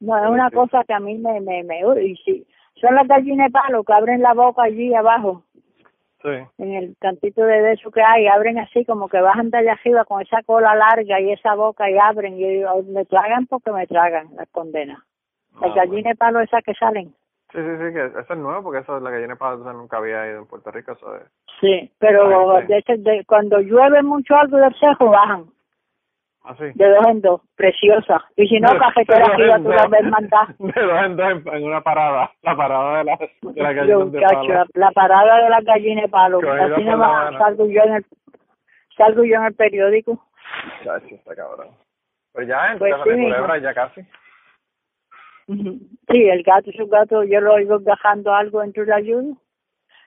No, 0.00 0.22
es 0.24 0.30
una 0.30 0.50
cosa 0.50 0.84
que 0.84 0.92
a 0.94 1.00
mí 1.00 1.16
me, 1.18 1.40
me, 1.40 1.62
me, 1.64 1.86
uy, 1.86 2.16
sí. 2.24 2.46
Son 2.74 2.94
las 2.94 3.06
gallinas 3.08 3.48
de 3.48 3.52
palo 3.52 3.82
que 3.84 3.92
abren 3.92 4.22
la 4.22 4.34
boca 4.34 4.62
allí 4.62 4.94
abajo, 4.94 5.42
Sí. 6.22 6.28
en 6.58 6.74
el 6.74 6.96
cantito 7.00 7.42
de 7.44 7.72
eso 7.72 7.90
que 7.90 8.02
hay, 8.02 8.26
abren 8.26 8.58
así 8.58 8.84
como 8.84 9.08
que 9.08 9.18
bajan 9.22 9.48
de 9.50 9.56
allá 9.56 9.72
arriba 9.72 10.04
con 10.04 10.20
esa 10.20 10.42
cola 10.42 10.74
larga 10.74 11.18
y 11.18 11.32
esa 11.32 11.54
boca 11.54 11.90
y 11.90 11.96
abren 11.96 12.34
y 12.38 12.46
digo, 12.46 12.82
me 12.82 13.06
tragan 13.06 13.46
porque 13.46 13.72
me 13.72 13.86
tragan 13.86 14.28
las 14.36 14.46
condenas. 14.50 14.98
Las 15.62 15.70
Ah, 15.70 15.74
gallinas 15.76 16.12
de 16.12 16.16
palo 16.16 16.40
esas 16.40 16.62
que 16.62 16.74
salen. 16.74 17.14
Sí, 17.52 17.58
sí, 17.58 17.76
sí, 17.78 17.92
que 17.92 18.04
eso 18.06 18.32
es 18.32 18.38
nuevo 18.38 18.62
porque 18.62 18.78
eso 18.80 19.00
la 19.00 19.10
gallina 19.10 19.34
para 19.36 19.54
eso 19.56 19.72
nunca 19.72 19.96
había 19.96 20.26
ido 20.30 20.38
en 20.38 20.46
Puerto 20.46 20.70
Rico, 20.70 20.92
eso 20.92 21.16
es. 21.16 21.22
Sí, 21.60 21.92
pero 21.98 22.60
sí. 22.60 22.66
de 22.98 23.24
cuando 23.26 23.58
llueve 23.60 24.02
mucho 24.02 24.36
algo 24.36 24.56
del 24.56 24.74
cejo 24.76 25.10
bajan, 25.10 25.46
Así. 26.44 26.64
de 26.74 26.88
dos 26.88 27.06
en 27.08 27.20
dos, 27.20 27.40
preciosa. 27.56 28.24
Y 28.36 28.46
si 28.46 28.60
no, 28.60 28.68
cafetera 28.78 29.34
tú 29.34 29.42
las 29.42 29.62
dos. 29.62 29.90
ves 29.90 30.04
mandar. 30.04 30.46
De 30.58 30.80
dos 30.82 31.02
en 31.04 31.16
dos 31.16 31.26
en, 31.52 31.64
una 31.64 31.80
parada, 31.82 32.30
la 32.42 32.56
parada 32.56 32.98
de 32.98 33.04
la, 33.04 33.16
de 33.16 33.62
la 33.62 33.72
Yo, 33.72 33.76
gallina 33.76 33.96
de 33.98 34.04
muchacho, 34.04 34.34
palo. 34.34 34.54
la, 34.54 34.66
la 34.74 34.90
parada 34.92 35.42
de 35.44 35.50
las 35.50 35.64
gallinas 35.64 36.02
de 36.04 36.08
palo. 36.08 36.38
Así 36.38 36.84
la 36.84 36.90
nomás 36.92 37.36
salgo 37.36 37.66
yo 37.66 37.82
en 37.82 37.94
el 37.94 38.04
salgo 38.96 39.24
yo 39.24 39.36
en 39.36 39.44
el 39.44 39.54
periódico. 39.54 40.24
Chacho, 40.84 41.14
está 41.14 41.34
cabrón. 41.34 41.68
Pues 42.32 42.46
ya, 42.46 42.72
en 42.72 42.78
Pues 42.78 42.94
sí, 43.04 43.10
culebra 43.10 43.58
ya 43.58 43.74
casi. 43.74 44.00
Sí, 46.08 46.28
el 46.28 46.42
gato, 46.42 46.70
su 46.72 46.86
gato, 46.86 47.24
yo 47.24 47.40
lo 47.40 47.54
oigo 47.54 47.78
gajando 47.80 48.32
algo 48.32 48.60
dentro 48.60 48.84
de 48.84 48.90
la 48.90 49.00
lluvia. 49.00 49.34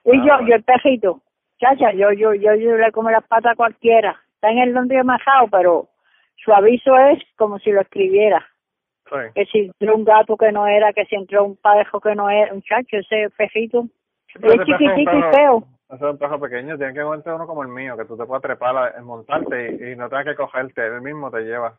Y 0.04 0.10
Ah, 0.10 0.14
yo, 0.16 0.22
bueno. 0.34 0.48
yo 0.48 0.54
el 0.56 0.62
perrito, 0.64 1.22
chacha, 1.58 1.92
yo, 1.92 2.12
yo, 2.12 2.34
yo, 2.34 2.54
yo 2.54 2.76
le 2.76 2.92
como 2.92 3.10
las 3.10 3.26
patas 3.26 3.52
a 3.52 3.56
cualquiera. 3.56 4.16
Está 4.34 4.50
en 4.50 4.58
el 4.58 4.74
donde 4.74 5.02
majado, 5.02 5.48
pero 5.50 5.88
su 6.36 6.52
aviso 6.52 6.96
es 6.98 7.22
como 7.36 7.58
si 7.58 7.70
lo 7.72 7.80
escribiera. 7.80 8.46
Sí. 9.08 9.16
Que 9.34 9.44
si 9.46 9.58
entró 9.60 9.96
un 9.96 10.04
gato 10.04 10.36
que 10.36 10.50
no 10.52 10.66
era, 10.66 10.92
que 10.92 11.04
si 11.06 11.14
entró 11.14 11.44
un 11.44 11.56
parejo 11.56 12.00
que 12.00 12.14
no 12.14 12.30
era, 12.30 12.52
un 12.52 12.62
chacho, 12.62 12.96
ese. 12.96 13.28
Pero 13.36 14.52
Es 14.62 14.68
un 14.68 14.98
y 14.98 15.06
feo. 15.34 15.64
Ese 15.90 15.96
es 15.96 16.10
un 16.10 16.18
perro 16.18 16.40
pequeño, 16.40 16.76
tiene 16.78 16.92
que 16.94 17.00
aguantar 17.00 17.34
uno 17.34 17.46
como 17.46 17.62
el 17.62 17.68
mío, 17.68 17.96
que 17.96 18.06
tú 18.06 18.16
te 18.16 18.24
puedas 18.24 18.42
trepar, 18.42 18.76
a- 18.76 19.02
montarte 19.02 19.76
y, 19.78 19.92
y 19.92 19.96
no 19.96 20.08
tengas 20.08 20.24
que 20.24 20.34
cogerte, 20.34 20.84
él 20.86 21.02
mismo 21.02 21.30
te 21.30 21.42
lleva 21.42 21.78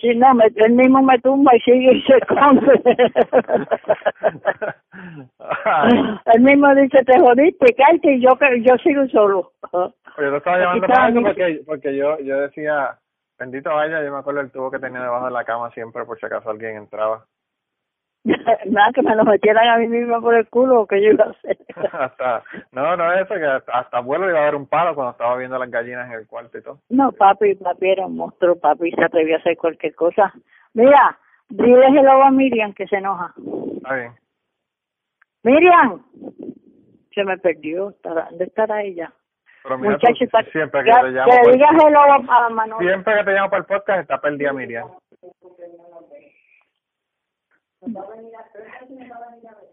Si 0.00 0.14
no, 0.14 0.34
me, 0.34 0.46
él 0.56 0.72
mismo 0.72 1.02
me 1.02 1.18
tumba 1.20 1.54
y 1.54 1.60
sigue 1.60 1.94
y 1.94 2.02
se 2.02 2.16
esconde. 2.16 2.82
Él 6.34 6.42
mismo 6.42 6.74
dice, 6.74 7.04
te 7.04 7.20
jodiste, 7.20 7.74
cállate, 7.74 8.14
y 8.14 8.20
yo, 8.20 8.30
yo 8.62 8.76
sigo 8.78 9.06
solo. 9.08 9.52
yo 9.72 9.92
te 10.16 10.36
estaba 10.36 10.58
llamando 10.58 10.86
para 10.86 11.08
eso 11.08 11.22
porque, 11.22 11.62
porque 11.66 11.96
yo, 11.96 12.18
yo 12.20 12.40
decía, 12.40 12.98
bendito 13.38 13.70
vaya, 13.70 14.02
yo 14.02 14.12
me 14.12 14.18
acuerdo 14.18 14.40
el 14.40 14.50
tubo 14.50 14.70
que 14.70 14.78
tenía 14.78 15.02
debajo 15.02 15.26
de 15.26 15.32
la 15.32 15.44
cama 15.44 15.70
siempre 15.70 16.04
por 16.04 16.18
si 16.18 16.26
acaso 16.26 16.50
alguien 16.50 16.76
entraba. 16.76 17.24
Nada, 18.66 18.92
que 18.92 19.02
me 19.02 19.14
lo 19.16 19.24
metieran 19.24 19.68
a 19.68 19.78
mí 19.78 19.86
misma 19.88 20.20
por 20.20 20.34
el 20.34 20.48
culo, 20.48 20.86
que 20.86 21.00
yo 21.02 21.12
iba 21.12 21.24
a 21.24 21.30
hacer. 21.30 21.56
hasta, 21.92 22.42
no, 22.72 22.96
no 22.96 23.12
es 23.14 23.22
eso, 23.22 23.34
que 23.34 23.44
hasta, 23.46 23.72
hasta 23.78 23.98
abuelo 23.98 24.28
iba 24.28 24.38
a 24.40 24.44
dar 24.44 24.54
un 24.56 24.66
palo 24.66 24.94
cuando 24.94 25.12
estaba 25.12 25.36
viendo 25.36 25.58
las 25.58 25.70
gallinas 25.70 26.06
en 26.08 26.14
el 26.20 26.26
cuarto 26.26 26.58
y 26.58 26.62
todo. 26.62 26.78
No, 26.90 27.12
papi, 27.12 27.54
papi 27.54 27.90
era 27.90 28.06
un 28.06 28.16
monstruo, 28.16 28.58
papi 28.58 28.90
se 28.92 29.04
atrevía 29.04 29.36
a 29.36 29.38
hacer 29.38 29.56
cualquier 29.56 29.94
cosa. 29.94 30.32
Mira, 30.74 31.18
dile 31.48 31.86
hello 31.86 32.22
a 32.22 32.30
Miriam 32.30 32.74
que 32.74 32.86
se 32.86 32.96
enoja. 32.96 33.32
Está 33.76 33.94
bien. 33.94 34.12
Miriam, 35.44 36.02
se 37.14 37.24
me 37.24 37.38
perdió, 37.38 37.94
¿dónde 38.02 38.44
estará 38.44 38.82
ella? 38.82 39.12
Pero 39.62 39.78
mira, 39.78 39.92
Muchacho, 39.92 40.14
tú, 40.18 40.24
está- 40.24 40.42
siempre 40.50 40.82
que 40.84 40.90
ya- 40.90 41.00
te 41.02 41.08
llamo, 41.10 41.30
que 41.32 41.38
por- 41.44 41.52
digas 41.52 41.70
hello 41.84 42.00
a, 42.00 42.46
a 42.46 42.48
Manolo. 42.50 42.80
siempre 42.80 43.14
que 43.16 43.24
te 43.24 43.32
llamo 43.32 43.50
para 43.50 43.60
el 43.60 43.66
podcast 43.66 44.00
está 44.00 44.18
perdida 44.20 44.52
Miriam. 44.52 44.88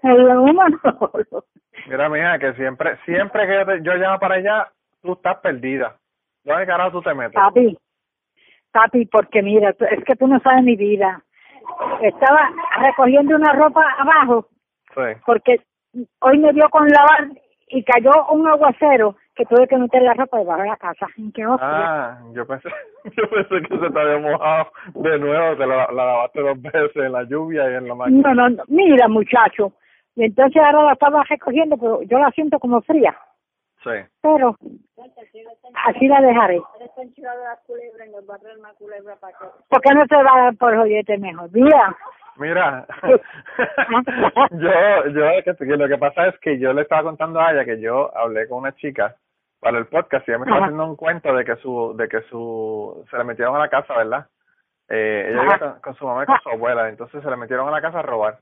Hello, 0.03 0.45
Manolo. 0.53 1.45
Mira, 1.88 2.10
mija, 2.10 2.39
que 2.39 2.53
siempre, 2.53 2.97
siempre 3.06 3.47
que 3.47 3.53
yo, 3.53 3.66
te- 3.66 3.82
yo 3.84 3.93
llamo 3.95 4.20
para 4.20 4.36
allá, 4.36 4.68
tú 5.01 5.14
estás 5.14 5.38
perdida. 5.38 5.95
¿Dónde 6.43 6.66
carajo 6.66 6.91
tú 6.91 7.01
te 7.01 7.14
metes? 7.14 7.34
Papi, 7.34 7.78
papi, 8.72 9.06
porque 9.08 9.41
mira, 9.41 9.70
es 9.91 10.03
que 10.06 10.16
tú 10.16 10.28
no 10.28 10.39
sabes 10.39 10.64
mi 10.64 10.76
vida. 10.76 11.22
Estaba 12.01 12.49
recogiendo 12.80 13.36
una 13.36 13.53
ropa 13.53 13.84
abajo 13.97 14.47
Sí. 14.93 15.20
porque 15.26 15.62
hoy 16.20 16.38
me 16.38 16.53
dio 16.53 16.70
con 16.70 16.88
lavar 16.88 17.30
y 17.68 17.84
cayó 17.84 18.12
un 18.32 18.47
aguacero 18.47 19.16
que 19.36 19.45
tuve 19.45 19.67
que 19.67 19.77
meter 19.77 20.01
la 20.01 20.13
ropa 20.13 20.38
debajo 20.38 20.61
de 20.61 20.69
la 20.69 20.77
casa. 20.77 21.07
¿Qué 21.33 21.45
hostia? 21.45 21.67
Ah, 21.69 22.19
yo 22.33 22.45
pensé, 22.47 22.69
yo 23.03 23.29
pensé 23.29 23.67
que 23.67 23.77
se 23.77 23.89
te 23.91 23.99
había 23.99 24.17
mojado 24.17 24.71
de 24.93 25.19
nuevo, 25.19 25.57
te 25.57 25.67
la, 25.67 25.88
la 25.91 26.05
lavaste 26.05 26.41
dos 26.41 26.61
veces 26.61 26.95
en 26.95 27.11
la 27.11 27.23
lluvia 27.23 27.69
y 27.69 27.75
en 27.75 27.88
la 27.88 27.95
máquina. 27.95 28.33
No, 28.33 28.36
no, 28.36 28.49
no, 28.49 28.63
mira 28.67 29.07
muchacho. 29.07 29.73
Y 30.15 30.23
entonces 30.23 30.61
ahora 30.61 30.83
la 30.83 30.93
estaba 30.93 31.23
recogiendo, 31.23 31.77
pero 31.77 32.01
yo 32.03 32.17
la 32.19 32.31
siento 32.31 32.57
como 32.59 32.81
fría. 32.81 33.15
Sí. 33.83 33.91
Pero 34.21 34.55
así 35.86 36.07
la 36.07 36.21
dejaré. 36.21 36.61
¿Por 39.69 39.81
qué 39.81 39.93
no 39.93 40.07
te 40.07 40.15
va 40.15 40.33
a 40.33 40.43
dar 40.45 40.55
por 40.55 40.75
joyete 40.75 41.17
mejor? 41.17 41.49
Mira, 41.51 41.95
Mira, 42.38 42.86
yo, 44.51 45.07
yo, 45.07 45.23
que, 45.43 45.55
que 45.55 45.77
lo 45.77 45.88
que 45.88 45.97
pasa 45.97 46.27
es 46.27 46.39
que 46.39 46.59
yo 46.59 46.73
le 46.73 46.81
estaba 46.81 47.03
contando 47.03 47.39
a 47.39 47.51
ella 47.51 47.65
que 47.65 47.79
yo 47.79 48.15
hablé 48.17 48.47
con 48.47 48.59
una 48.59 48.75
chica 48.75 49.15
para 49.66 49.80
el 49.80 49.88
podcast 49.88 50.28
y 50.28 50.32
ella 50.32 50.38
me 50.38 50.43
estaba 50.45 50.66
haciendo 50.68 50.86
un 50.86 50.95
cuento 50.95 51.34
de 51.36 51.43
que 51.43 51.55
su, 51.55 51.95
de 51.97 52.07
que 52.07 52.22
su, 52.30 53.03
se 53.09 53.18
le 53.18 53.24
metieron 53.24 53.55
a 53.55 53.59
la 53.59 53.68
casa, 53.68 53.95
¿verdad? 53.97 54.28
Eh, 54.89 55.30
ella 55.32 55.43
iba 55.43 55.57
con, 55.57 55.80
con 55.82 55.95
su 55.95 56.05
mamá 56.05 56.22
y 56.22 56.26
con 56.28 56.39
su 56.41 56.49
abuela, 56.49 56.88
entonces 56.88 57.24
se 57.24 57.30
le 57.32 57.36
metieron 57.36 57.68
a 57.68 57.72
la 57.72 57.82
casa 57.82 57.97
a 57.97 58.03
robar. 58.03 58.38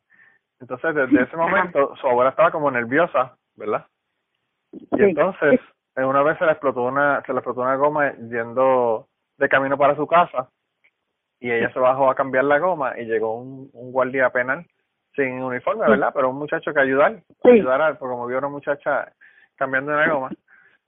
Entonces, 0.60 0.94
desde 0.94 1.22
ese 1.24 1.38
momento, 1.38 1.96
su 1.96 2.08
abuela 2.10 2.32
estaba 2.32 2.52
como 2.52 2.70
nerviosa, 2.70 3.38
¿verdad? 3.56 3.86
Y 4.74 5.02
entonces, 5.04 5.62
en 5.96 6.04
una 6.04 6.24
vez 6.24 6.38
se 6.40 6.46
le 6.46 6.52
explotó 6.52 6.82
una, 6.84 7.22
se 7.26 7.32
le 7.32 7.40
explotó 7.40 7.62
una 7.62 7.78
goma 7.78 8.12
yendo 8.16 9.08
de 9.38 9.48
camino 9.48 9.78
para 9.78 9.96
su 9.96 10.06
casa 10.06 10.50
y 11.40 11.50
ella 11.52 11.72
se 11.72 11.80
bajó 11.80 12.10
a 12.12 12.16
cambiar 12.16 12.44
la 12.44 12.60
goma 12.60 13.00
y 13.00 13.06
llegó 13.06 13.36
un, 13.38 13.70
un 13.72 13.92
guardia 13.94 14.30
penal 14.30 14.66
sin 15.16 15.42
uniforme, 15.42 15.88
¿verdad? 15.88 16.12
Pero 16.14 16.32
un 16.32 16.38
muchacho 16.40 16.74
que 16.74 16.80
ayudar, 16.82 17.22
ayudar 17.46 17.82
a- 17.82 17.96
porque 17.96 18.12
como 18.12 18.28
vio 18.28 18.38
a 18.38 18.40
una 18.40 18.50
muchacha 18.50 19.10
cambiando 19.56 19.94
una 19.94 20.10
goma 20.12 20.30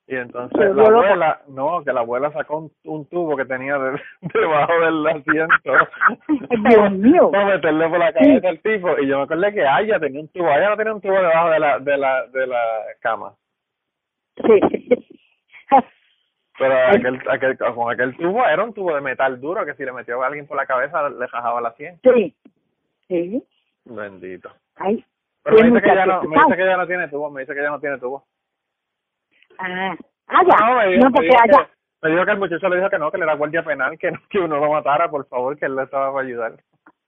y 0.08 0.16
entonces 0.16 0.60
la 0.60 0.84
loca. 0.84 1.08
abuela, 1.08 1.42
no, 1.48 1.84
que 1.84 1.92
la 1.92 2.02
abuela 2.02 2.32
sacó 2.32 2.58
un, 2.58 2.72
un 2.84 3.06
tubo 3.10 3.36
que 3.36 3.46
tenía 3.46 3.78
de- 3.80 4.00
debajo 4.34 4.74
del 4.82 5.08
asiento 5.08 5.72
Dios 6.70 6.92
mío. 6.92 7.32
para 7.32 7.46
meterle 7.46 7.90
por 7.90 8.00
la 8.00 8.14
cabeza 8.14 8.50
al 8.50 8.60
tipo 8.60 9.00
y 9.00 9.08
yo 9.08 9.18
me 9.18 9.24
acordé 9.24 9.52
que 9.54 9.66
Aya 9.66 10.00
tenía 10.00 10.22
un 10.22 10.28
tubo, 10.28 10.48
Aya 10.50 10.70
no 10.70 10.78
tenía 10.78 10.94
un 10.94 11.02
tubo 11.02 11.14
debajo 11.16 11.50
de 11.50 11.60
la, 11.60 11.80
de 11.80 11.98
la, 11.98 12.26
de 12.28 12.48
la 12.48 12.62
cama. 13.02 13.34
Sí. 14.38 14.60
Pero 16.58 16.74
aquel, 16.88 17.22
aquel, 17.30 17.58
con 17.58 17.92
aquel 17.92 18.16
tubo 18.16 18.46
era 18.46 18.64
un 18.64 18.74
tubo 18.74 18.96
de 18.96 19.02
metal 19.02 19.42
duro 19.42 19.66
que 19.66 19.74
si 19.74 19.84
le 19.84 19.92
metió 19.92 20.22
a 20.24 20.28
alguien 20.28 20.48
por 20.48 20.56
la 20.56 20.66
cabeza 20.66 21.10
le 21.10 21.28
rajaba 21.28 21.60
la 21.60 21.74
sien. 21.74 22.00
Sí. 22.02 22.34
Sí. 23.10 23.44
Bendito. 23.84 24.50
Ay. 24.78 25.04
Pero 25.44 25.58
me 25.58 25.64
dice, 25.66 25.82
que 25.82 25.96
ya 25.96 26.06
no, 26.06 26.24
me 26.24 26.36
dice 26.38 26.56
que 26.58 26.66
ya 26.66 26.78
no 26.78 26.88
tiene 26.88 27.08
tubo, 27.10 27.30
me 27.30 27.42
dice 27.42 27.54
que 27.54 27.62
ya 27.62 27.70
no 27.70 27.80
tiene 27.80 27.98
tubo. 27.98 28.24
Ah, 29.60 29.96
ah, 30.28 30.42
ya. 30.48 30.66
No, 30.66 30.76
me 30.78 30.88
dijo, 30.88 31.00
No, 31.04 31.06
me 31.10 31.12
porque 31.12 31.28
dijo 31.28 31.40
allá. 31.42 31.66
que, 32.02 32.08
me 32.08 32.12
dijo 32.12 32.26
que 32.26 32.32
el 32.32 32.38
muchacho 32.40 32.70
le 32.70 32.76
dijo 32.78 32.90
que 32.90 33.00
no, 33.00 33.12
que 33.12 33.18
le 33.18 33.24
era 33.24 33.36
guardia 33.36 33.64
penal, 33.64 33.98
que, 33.98 34.12
que 34.30 34.40
uno 34.40 34.58
lo 34.58 34.72
matara, 34.72 35.10
por 35.10 35.28
favor, 35.28 35.58
que 35.58 35.66
él 35.66 35.76
le 35.76 35.84
estaba 35.84 36.12
para 36.14 36.26
ayudar. 36.28 36.54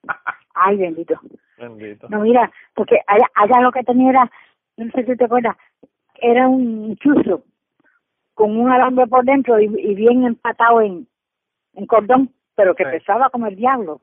Ay, 0.55 0.77
bendito. 0.77 1.19
Bendito. 1.57 2.07
No, 2.09 2.19
mira, 2.21 2.51
porque 2.73 2.99
allá, 3.07 3.25
allá 3.35 3.61
lo 3.61 3.71
que 3.71 3.83
tenía 3.83 4.09
era, 4.11 4.31
no 4.77 4.91
sé 4.91 5.05
si 5.05 5.15
te 5.17 5.25
acuerdas, 5.25 5.55
era 6.15 6.47
un 6.47 6.95
chuzo 6.97 7.43
con 8.33 8.57
un 8.59 8.71
alambre 8.71 9.07
por 9.07 9.23
dentro 9.25 9.59
y, 9.59 9.65
y 9.65 9.95
bien 9.95 10.23
empatado 10.25 10.81
en, 10.81 11.07
en 11.73 11.85
cordón, 11.87 12.31
pero 12.55 12.75
que 12.75 12.83
Sí. 12.85 12.91
pesaba 12.91 13.29
como 13.29 13.47
el 13.47 13.55
diablo. 13.55 14.01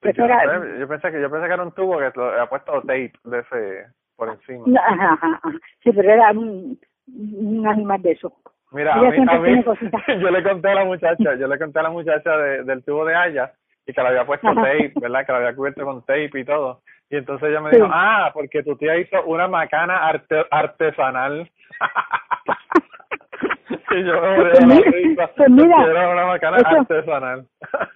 Pues 0.00 0.14
yo, 0.16 0.24
era- 0.24 0.40
sé, 0.40 0.78
yo 0.78 0.88
pensé 0.88 1.10
que 1.10 1.20
yo 1.20 1.30
pensé 1.30 1.46
que 1.48 1.54
era 1.54 1.62
un 1.62 1.72
tubo 1.72 1.98
que 1.98 2.10
lo 2.14 2.30
había 2.30 2.46
puesto 2.46 2.72
tape 2.82 3.12
de 3.24 3.38
ese 3.40 3.86
por 4.16 4.28
encima. 4.30 4.64
No, 4.66 4.80
ajá, 4.80 5.12
ajá. 5.20 5.40
Sí, 5.82 5.90
pero 5.92 6.10
era 6.10 6.30
un, 6.32 6.78
un 7.14 7.66
animal 7.66 8.02
de 8.02 8.12
eso. 8.12 8.32
Mira, 8.72 8.94
a 8.94 9.00
mí, 9.00 9.16
a 9.28 9.38
mí 9.38 9.64
yo 10.20 10.30
le 10.30 10.42
conté 10.42 10.68
a 10.68 10.74
la 10.74 10.84
muchacha, 10.84 11.34
yo 11.36 11.46
le 11.48 11.58
conté 11.58 11.78
a 11.78 11.82
la 11.84 11.90
muchacha 11.90 12.36
de, 12.36 12.64
del 12.64 12.84
tubo 12.84 13.04
de 13.06 13.14
Haya 13.14 13.52
y 13.86 13.92
que 13.94 14.02
le 14.02 14.08
había 14.08 14.26
puesto 14.26 14.46
Ajá. 14.48 14.60
tape, 14.62 14.92
¿verdad? 15.00 15.24
Que 15.24 15.32
lo 15.32 15.38
había 15.38 15.54
cubierto 15.56 15.84
con 15.84 16.00
tape 16.02 16.30
y 16.34 16.44
todo. 16.44 16.82
Y 17.10 17.16
entonces 17.16 17.48
ella 17.48 17.60
me 17.62 17.70
Sí. 17.70 17.76
dijo, 17.76 17.88
ah, 17.90 18.30
porque 18.34 18.62
tu 18.62 18.76
tía 18.76 18.98
hizo 18.98 19.22
una 19.24 19.48
macana 19.48 20.06
arte- 20.10 20.46
artesanal. 20.50 21.50
y 23.90 24.04
yo 24.04 24.20
me 24.20 24.36
morí 24.36 24.50
Pues 24.50 24.60
la 24.60 24.66
mira, 24.66 24.90
risa, 24.90 25.30
pues 25.36 25.50
mira, 25.50 25.84
era 25.86 26.10
una 26.10 26.26
macana 26.26 26.56
eso- 26.58 26.68
artesanal. 26.80 27.46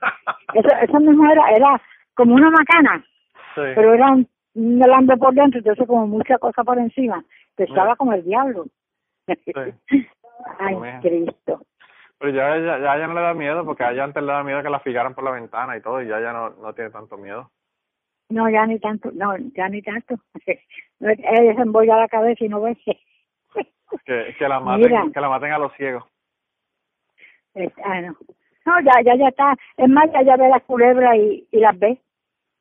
Eso, 0.55 0.69
eso 0.83 1.01
mismo 1.01 1.25
era, 1.33 1.43
era 1.57 1.81
como 2.15 2.35
una 2.35 2.51
macana, 2.51 3.03
sí. 3.55 3.63
pero 3.75 3.95
era 3.95 4.11
un, 4.11 4.29
un 4.55 5.07
por 5.19 5.33
dentro, 5.33 5.61
entonces 5.61 5.87
como 5.87 6.07
mucha 6.07 6.37
cosa 6.37 6.63
por 6.63 6.77
encima. 6.79 7.25
Pesaba 7.57 7.85
Mira. 7.85 7.97
como 7.97 8.13
el 8.13 8.23
diablo. 8.23 8.67
Ay. 10.59 10.77
Cristo. 11.03 11.63
Pero 12.19 12.33
ya, 12.33 12.57
ya, 12.57 12.79
ya, 12.79 12.99
ya 12.99 13.07
no 13.07 13.15
le 13.15 13.21
da 13.21 13.35
miedo, 13.35 13.65
porque 13.65 13.85
a 13.85 13.91
ella 13.93 14.05
antes 14.05 14.23
le 14.23 14.33
da 14.33 14.43
miedo 14.45 14.63
que 14.63 14.71
la 14.71 14.81
fijaran 14.81 15.15
por 15.15 15.25
la 15.25 15.33
ventana 15.33 15.77
y 15.77 15.81
todo, 15.83 16.01
y 16.03 16.07
ya 16.09 16.21
ya 16.21 16.33
no, 16.33 16.51
no 16.51 16.73
tiene 16.73 16.91
tanto 16.91 17.17
miedo. 17.17 17.51
No, 18.29 18.49
ya 18.49 18.65
ni 18.67 18.79
tanto, 18.79 19.11
no, 19.13 19.37
ya 19.37 19.69
ni 19.69 19.83
tanto. 19.83 20.15
Ella 21.01 21.55
se 21.55 21.61
embolla 21.63 21.97
la 21.97 22.09
cabeza 22.09 22.45
y 22.45 22.49
no 22.49 22.61
ve. 22.63 22.77
Que, 24.05 24.35
que 24.39 24.49
la 24.49 24.61
maten, 24.61 24.83
Mira. 24.87 25.05
que 25.13 25.21
la 25.21 25.29
maten 25.29 25.53
a 25.53 25.59
los 25.59 25.73
ciegos. 25.75 26.05
Es- 27.55 27.73
ah, 27.85 28.01
no. 28.01 28.17
No, 28.65 28.81
ya, 28.81 28.93
ya, 29.05 29.17
ya 29.17 29.29
está. 29.29 29.57
Es 29.77 29.89
más, 29.89 30.11
ya, 30.13 30.23
ya 30.23 30.37
ve 30.37 30.49
las 30.49 30.63
culebras 30.63 31.17
y, 31.17 31.47
y 31.51 31.59
las 31.59 31.77
ve. 31.79 32.01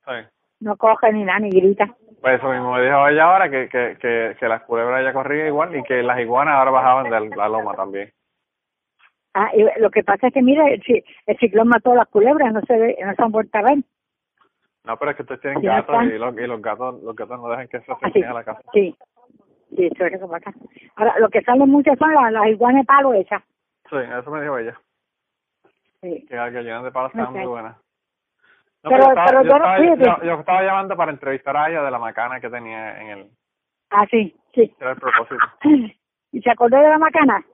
Sí. 0.04 0.12
No 0.60 0.76
coge 0.76 1.12
ni 1.12 1.22
nada, 1.24 1.38
ni 1.38 1.50
grita. 1.50 1.94
Pues 2.22 2.38
eso 2.38 2.48
mismo 2.52 2.72
me 2.72 2.82
dijo 2.82 3.08
ella 3.08 3.24
ahora, 3.24 3.50
que, 3.50 3.68
que, 3.68 3.96
que, 4.00 4.36
que 4.38 4.48
las 4.48 4.62
culebras 4.62 5.02
ya 5.04 5.12
corrían 5.12 5.48
igual 5.48 5.74
y 5.74 5.82
que 5.82 6.02
las 6.04 6.20
iguanas 6.20 6.54
ahora 6.54 6.70
bajaban 6.70 7.10
de 7.10 7.36
la 7.36 7.48
loma 7.48 7.74
también. 7.74 8.12
Ah, 9.34 9.50
y 9.54 9.64
lo 9.80 9.90
que 9.90 10.04
pasa 10.04 10.28
es 10.28 10.32
que, 10.32 10.40
mira, 10.42 10.68
el, 10.68 10.80
ci- 10.82 11.02
el 11.26 11.36
ciclón 11.38 11.66
mató 11.68 11.92
a 11.92 11.96
las 11.96 12.08
culebras, 12.08 12.52
no 12.52 12.60
se 12.62 12.78
ve, 12.78 12.96
no 13.04 13.12
se 13.14 13.22
han 13.22 13.32
vuelto 13.32 13.58
a 13.58 13.62
ver. 13.62 13.78
No, 14.84 14.96
pero 14.98 15.10
es 15.10 15.16
que 15.16 15.22
ustedes 15.22 15.40
tienen 15.40 15.62
Ya 15.62 15.76
gatos 15.82 16.04
y 16.04 16.18
los, 16.18 16.34
y 16.38 16.46
los 16.46 16.62
gatos 16.62 17.02
los 17.02 17.16
gatos 17.16 17.40
no 17.40 17.48
dejan 17.48 17.66
que 17.68 17.80
se 17.80 17.90
acerquen 17.92 18.24
a 18.24 18.34
la 18.34 18.44
casa. 18.44 18.62
sí, 18.72 18.96
sí, 19.76 19.86
eso 19.92 20.04
es 20.06 20.12
lo 20.20 20.28
que 20.28 20.32
pasa. 20.44 20.52
Ahora, 20.96 21.18
lo 21.18 21.28
que 21.28 21.42
salen 21.42 21.68
muchas 21.68 21.98
son 21.98 22.12
las, 22.14 22.30
las 22.30 22.46
iguanas 22.46 22.82
de 22.82 22.86
palo 22.86 23.14
esas. 23.14 23.42
Sí, 23.90 23.96
eso 23.96 24.30
me 24.30 24.42
dijo 24.42 24.58
ella, 24.58 24.78
Sí. 26.02 26.24
que 26.28 26.36
las 26.36 26.52
gallinas 26.52 26.84
de 26.84 26.92
palo 26.92 27.06
Ok. 27.08 27.30
muy 27.30 27.46
buenas. 27.46 27.76
No, 28.84 28.90
Pero- 28.90 29.02
yo 29.04 29.08
estaba, 29.10 29.26
pero 29.26 29.42
yo, 29.42 29.48
yo 29.48 29.58
no- 29.58 29.64
estaba, 29.64 29.76
fíjate. 29.78 30.26
yo- 30.26 30.34
estaba 30.40 30.62
llamando 30.62 30.96
para 30.96 31.12
entrevistar 31.12 31.56
a 31.56 31.68
ella 31.70 31.82
de 31.82 31.90
la 31.90 31.98
macana 31.98 32.40
que 32.40 32.50
tenía 32.50 33.00
en 33.00 33.08
el... 33.10 33.30
Ah, 33.90 34.06
sí, 34.10 34.34
sí. 34.54 34.74
Era 34.80 34.90
el 34.92 34.96
propósito. 34.98 35.36
¿Y 36.32 36.40
se 36.40 36.50
acordó 36.50 36.78
de 36.78 36.88
la 36.88 36.98
macana? 36.98 37.44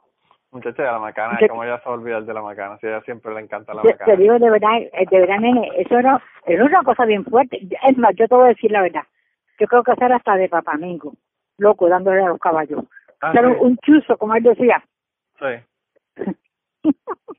Muchacha 0.51 0.83
de 0.83 0.91
la 0.93 0.99
macana, 0.99 1.33
Muchacha. 1.35 1.49
como 1.49 1.64
ella 1.64 1.79
se 1.81 1.85
va 1.85 1.91
a 1.95 1.99
olvidar 1.99 2.22
de 2.24 2.33
la 2.33 2.41
macana, 2.41 2.79
si 2.79 2.87
a 2.87 2.91
ella 2.91 3.01
siempre 3.03 3.35
le 3.35 3.41
encanta 3.41 3.74
la 3.74 3.83
Te, 3.83 3.89
te 3.89 3.95
macana. 3.99 4.16
digo 4.16 4.39
de 4.39 4.51
verdad, 4.51 4.76
eh, 4.79 5.05
de 5.11 5.18
verdad, 5.20 5.39
nene, 5.41 5.70
eso 5.76 5.99
era, 5.99 6.22
era 6.47 6.64
una 6.64 6.83
cosa 6.85 7.05
bien 7.05 7.24
fuerte. 7.26 7.59
Es 7.87 7.99
más, 7.99 8.14
yo 8.16 8.26
te 8.26 8.35
voy 8.35 8.45
a 8.47 8.49
decir 8.49 8.70
la 8.70 8.81
verdad. 8.81 9.03
Yo 9.59 9.66
creo 9.66 9.83
que 9.83 9.93
eso 9.93 10.05
era 10.07 10.16
hasta 10.16 10.37
de 10.37 10.49
papamingo, 10.49 11.12
loco, 11.59 11.89
dándole 11.91 12.22
a 12.22 12.29
los 12.29 12.39
caballos. 12.41 12.85
Ah, 13.20 13.33
Era 13.35 13.51
sí. 13.53 13.57
un 13.61 13.76
chuzo, 13.79 14.16
como 14.16 14.35
él 14.37 14.43
decía. 14.45 14.83
Sí. 15.39 16.24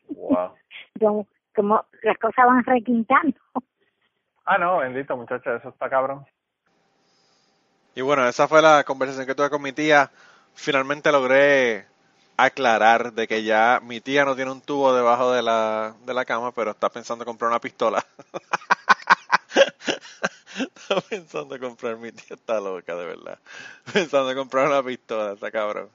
Wow. 0.09 0.51
como, 0.99 1.27
como 1.55 1.85
las 2.03 2.17
cosas 2.19 2.45
van 2.45 2.63
requintando. 2.65 3.33
Ah, 4.51 4.57
no, 4.57 4.79
bendito 4.79 5.15
muchacha, 5.15 5.57
eso 5.57 5.69
está 5.69 5.87
cabrón. 5.87 6.25
Y 7.93 8.01
bueno, 8.01 8.27
esa 8.27 8.47
fue 8.47 8.63
la 8.63 8.83
conversación 8.83 9.27
que 9.27 9.35
tuve 9.35 9.51
con 9.51 9.61
mi 9.61 9.73
tía. 9.73 10.09
Finalmente 10.55 11.11
logré 11.11 11.85
aclarar 12.35 13.13
de 13.13 13.27
que 13.27 13.43
ya 13.43 13.79
mi 13.83 14.01
tía 14.01 14.25
no 14.25 14.35
tiene 14.35 14.49
un 14.49 14.61
tubo 14.61 14.91
debajo 14.95 15.31
de 15.31 15.43
la, 15.43 15.93
de 16.03 16.15
la 16.15 16.25
cama, 16.25 16.51
pero 16.51 16.71
está 16.71 16.89
pensando 16.89 17.25
comprar 17.25 17.51
una 17.51 17.61
pistola. 17.61 18.03
está 20.57 20.99
pensando 21.01 21.59
comprar, 21.59 21.97
mi 21.97 22.11
tía 22.11 22.35
está 22.35 22.59
loca, 22.59 22.95
de 22.95 23.05
verdad. 23.05 23.37
Pensando 23.93 24.33
comprar 24.33 24.65
una 24.65 24.81
pistola, 24.81 25.33
está 25.33 25.51
cabrón. 25.51 25.91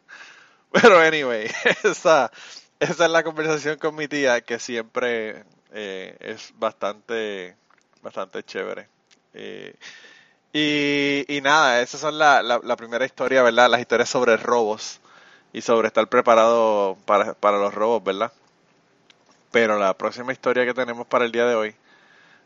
Pero 0.70 1.00
anyway, 1.00 1.50
esa, 1.82 2.30
esa 2.78 3.04
es 3.04 3.10
la 3.10 3.24
conversación 3.24 3.78
con 3.78 3.96
mi 3.96 4.06
tía 4.06 4.42
que 4.42 4.60
siempre 4.60 5.42
eh, 5.72 6.16
es 6.20 6.52
bastante, 6.54 7.56
bastante 8.04 8.44
chévere. 8.44 8.86
Eh, 9.32 9.74
y, 10.52 11.24
y 11.36 11.40
nada, 11.40 11.80
esas 11.80 12.00
son 12.00 12.16
la, 12.16 12.42
la, 12.42 12.60
la 12.62 12.76
primera 12.76 13.04
historia, 13.04 13.42
¿verdad? 13.42 13.68
Las 13.68 13.80
historias 13.80 14.08
sobre 14.08 14.36
robos 14.36 15.00
y 15.52 15.60
sobre 15.62 15.88
estar 15.88 16.06
preparado 16.08 16.96
para, 17.06 17.34
para 17.34 17.58
los 17.58 17.74
robos, 17.74 18.04
¿verdad? 18.04 18.32
Pero 19.50 19.78
la 19.78 19.94
próxima 19.94 20.32
historia 20.32 20.64
que 20.64 20.74
tenemos 20.74 21.06
para 21.06 21.24
el 21.24 21.32
día 21.32 21.46
de 21.46 21.54
hoy 21.54 21.74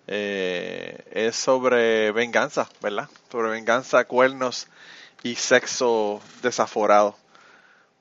eh, 0.06 1.04
es 1.10 1.36
sobre 1.36 2.12
venganza, 2.12 2.68
¿verdad? 2.80 3.08
Sobre 3.30 3.50
venganza, 3.50 4.04
cuernos 4.04 4.68
y 5.22 5.34
sexo 5.34 6.20
desaforado. 6.42 7.16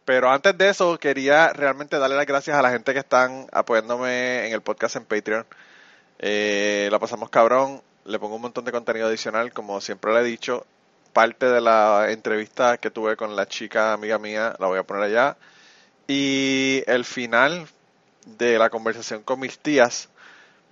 Pero 0.05 0.29
antes 0.31 0.57
de 0.57 0.69
eso, 0.69 0.97
quería 0.99 1.51
realmente 1.51 1.99
darle 1.99 2.15
las 2.15 2.25
gracias 2.25 2.57
a 2.57 2.61
la 2.61 2.69
gente 2.69 2.93
que 2.93 2.99
están 2.99 3.47
apoyándome 3.51 4.47
en 4.47 4.53
el 4.53 4.61
podcast 4.61 4.95
en 4.95 5.03
Patreon. 5.03 5.45
Eh, 6.19 6.89
la 6.91 6.99
pasamos 6.99 7.29
cabrón. 7.29 7.81
Le 8.05 8.19
pongo 8.19 8.35
un 8.35 8.41
montón 8.41 8.65
de 8.65 8.71
contenido 8.71 9.07
adicional, 9.07 9.51
como 9.53 9.81
siempre 9.81 10.13
le 10.13 10.21
he 10.21 10.23
dicho. 10.23 10.65
Parte 11.13 11.47
de 11.47 11.61
la 11.61 12.07
entrevista 12.11 12.77
que 12.77 12.91
tuve 12.91 13.17
con 13.17 13.35
la 13.35 13.47
chica 13.47 13.93
amiga 13.93 14.17
mía 14.17 14.55
la 14.59 14.67
voy 14.67 14.79
a 14.79 14.83
poner 14.83 15.03
allá. 15.03 15.37
Y 16.07 16.83
el 16.87 17.05
final 17.05 17.67
de 18.25 18.57
la 18.57 18.69
conversación 18.69 19.23
con 19.23 19.39
mis 19.39 19.59
tías, 19.59 20.09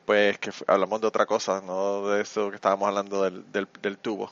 pues 0.06 0.38
que 0.40 0.52
hablamos 0.68 1.02
de 1.02 1.08
otra 1.08 1.26
cosa, 1.26 1.62
no 1.62 2.08
de 2.10 2.22
eso 2.22 2.50
que 2.50 2.56
estábamos 2.56 2.88
hablando 2.88 3.24
del, 3.24 3.52
del, 3.52 3.68
del 3.82 3.98
tubo. 3.98 4.32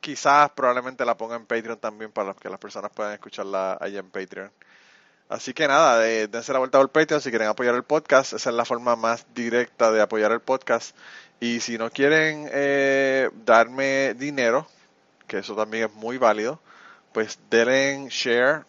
Quizás 0.00 0.50
probablemente 0.50 1.04
la 1.04 1.16
ponga 1.16 1.36
en 1.36 1.46
Patreon 1.46 1.78
también 1.78 2.12
para 2.12 2.34
que 2.34 2.48
las 2.50 2.58
personas 2.58 2.90
puedan 2.94 3.12
escucharla 3.12 3.78
allá 3.80 4.00
en 4.00 4.10
Patreon. 4.10 4.50
Así 5.32 5.54
que 5.54 5.66
nada, 5.66 5.98
de, 5.98 6.28
dense 6.28 6.52
la 6.52 6.58
vuelta 6.58 6.78
por 6.78 6.90
Patreon 6.90 7.22
si 7.22 7.30
quieren 7.30 7.48
apoyar 7.48 7.74
el 7.74 7.84
podcast. 7.84 8.34
Esa 8.34 8.50
es 8.50 8.54
la 8.54 8.66
forma 8.66 8.96
más 8.96 9.24
directa 9.34 9.90
de 9.90 10.02
apoyar 10.02 10.30
el 10.30 10.40
podcast. 10.40 10.94
Y 11.40 11.60
si 11.60 11.78
no 11.78 11.88
quieren 11.90 12.50
eh, 12.52 13.30
darme 13.46 14.12
dinero, 14.12 14.66
que 15.26 15.38
eso 15.38 15.56
también 15.56 15.84
es 15.84 15.94
muy 15.94 16.18
válido, 16.18 16.60
pues 17.14 17.38
denle 17.48 18.10
share, 18.10 18.66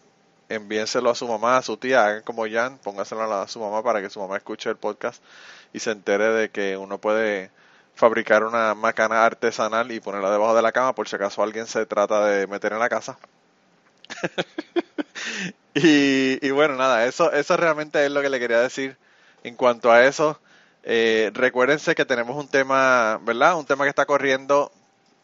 envíenselo 0.48 1.10
a 1.10 1.14
su 1.14 1.28
mamá, 1.28 1.58
a 1.58 1.62
su 1.62 1.76
tía, 1.76 2.06
hagan 2.06 2.22
como 2.22 2.48
Jan, 2.48 2.78
póngaselo 2.78 3.30
a, 3.30 3.46
su 3.46 3.60
mamá 3.60 3.82
para 3.82 4.00
que 4.00 4.08
su 4.08 4.18
mamá 4.20 4.38
escuche 4.38 4.70
el 4.70 4.76
podcast 4.76 5.22
y 5.74 5.80
se 5.80 5.90
entere 5.90 6.28
de 6.30 6.48
que 6.48 6.78
uno 6.78 6.96
puede 6.96 7.50
fabricar 7.94 8.42
una 8.42 8.74
macana 8.74 9.26
artesanal 9.26 9.92
y 9.92 10.00
ponerla 10.00 10.30
debajo 10.30 10.56
de 10.56 10.62
la 10.62 10.72
cama 10.72 10.94
por 10.94 11.08
si 11.10 11.16
acaso 11.16 11.42
alguien 11.42 11.66
se 11.66 11.84
trata 11.84 12.24
de 12.24 12.46
meter 12.46 12.72
en 12.72 12.78
la 12.78 12.88
casa. 12.88 13.18
y, 15.74 16.50
bueno, 16.50 16.76
nada, 16.76 17.04
eso, 17.06 17.32
eso 17.32 17.56
realmente 17.56 18.04
es 18.04 18.10
lo 18.10 18.22
que 18.22 18.30
le 18.30 18.38
quería 18.38 18.60
decir 18.60 18.96
en 19.42 19.56
cuanto 19.56 19.90
a 19.90 20.04
eso. 20.04 20.40
Eh, 20.82 21.30
recuérdense 21.34 21.94
que 21.94 22.04
tenemos 22.04 22.36
un 22.36 22.48
tema, 22.48 23.18
¿verdad? 23.22 23.56
Un 23.58 23.66
tema 23.66 23.84
que 23.84 23.90
está 23.90 24.06
corriendo 24.06 24.70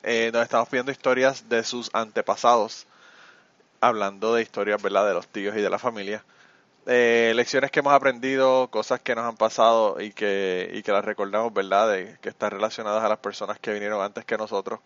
eh, 0.02 0.30
donde 0.32 0.44
estamos 0.44 0.68
pidiendo 0.68 0.92
historias 0.92 1.48
de 1.48 1.62
sus 1.62 1.90
antepasados, 1.92 2.86
hablando 3.80 4.34
de 4.34 4.42
historias, 4.42 4.82
¿verdad? 4.82 5.06
De 5.06 5.14
los 5.14 5.28
tíos 5.28 5.56
y 5.56 5.60
de 5.60 5.70
la 5.70 5.78
familia. 5.78 6.24
Eh, 6.86 7.32
lecciones 7.36 7.70
que 7.70 7.80
hemos 7.80 7.92
aprendido, 7.92 8.68
cosas 8.70 9.00
que 9.00 9.14
nos 9.14 9.24
han 9.24 9.36
pasado 9.36 10.00
y 10.00 10.12
que, 10.12 10.70
y 10.74 10.82
que 10.82 10.92
las 10.92 11.04
recordamos, 11.04 11.52
¿verdad? 11.52 11.90
De, 11.90 12.18
que 12.20 12.30
están 12.30 12.50
relacionadas 12.50 13.04
a 13.04 13.08
las 13.08 13.18
personas 13.18 13.58
que 13.60 13.72
vinieron 13.72 14.02
antes 14.02 14.24
que 14.24 14.38
nosotros. 14.38 14.80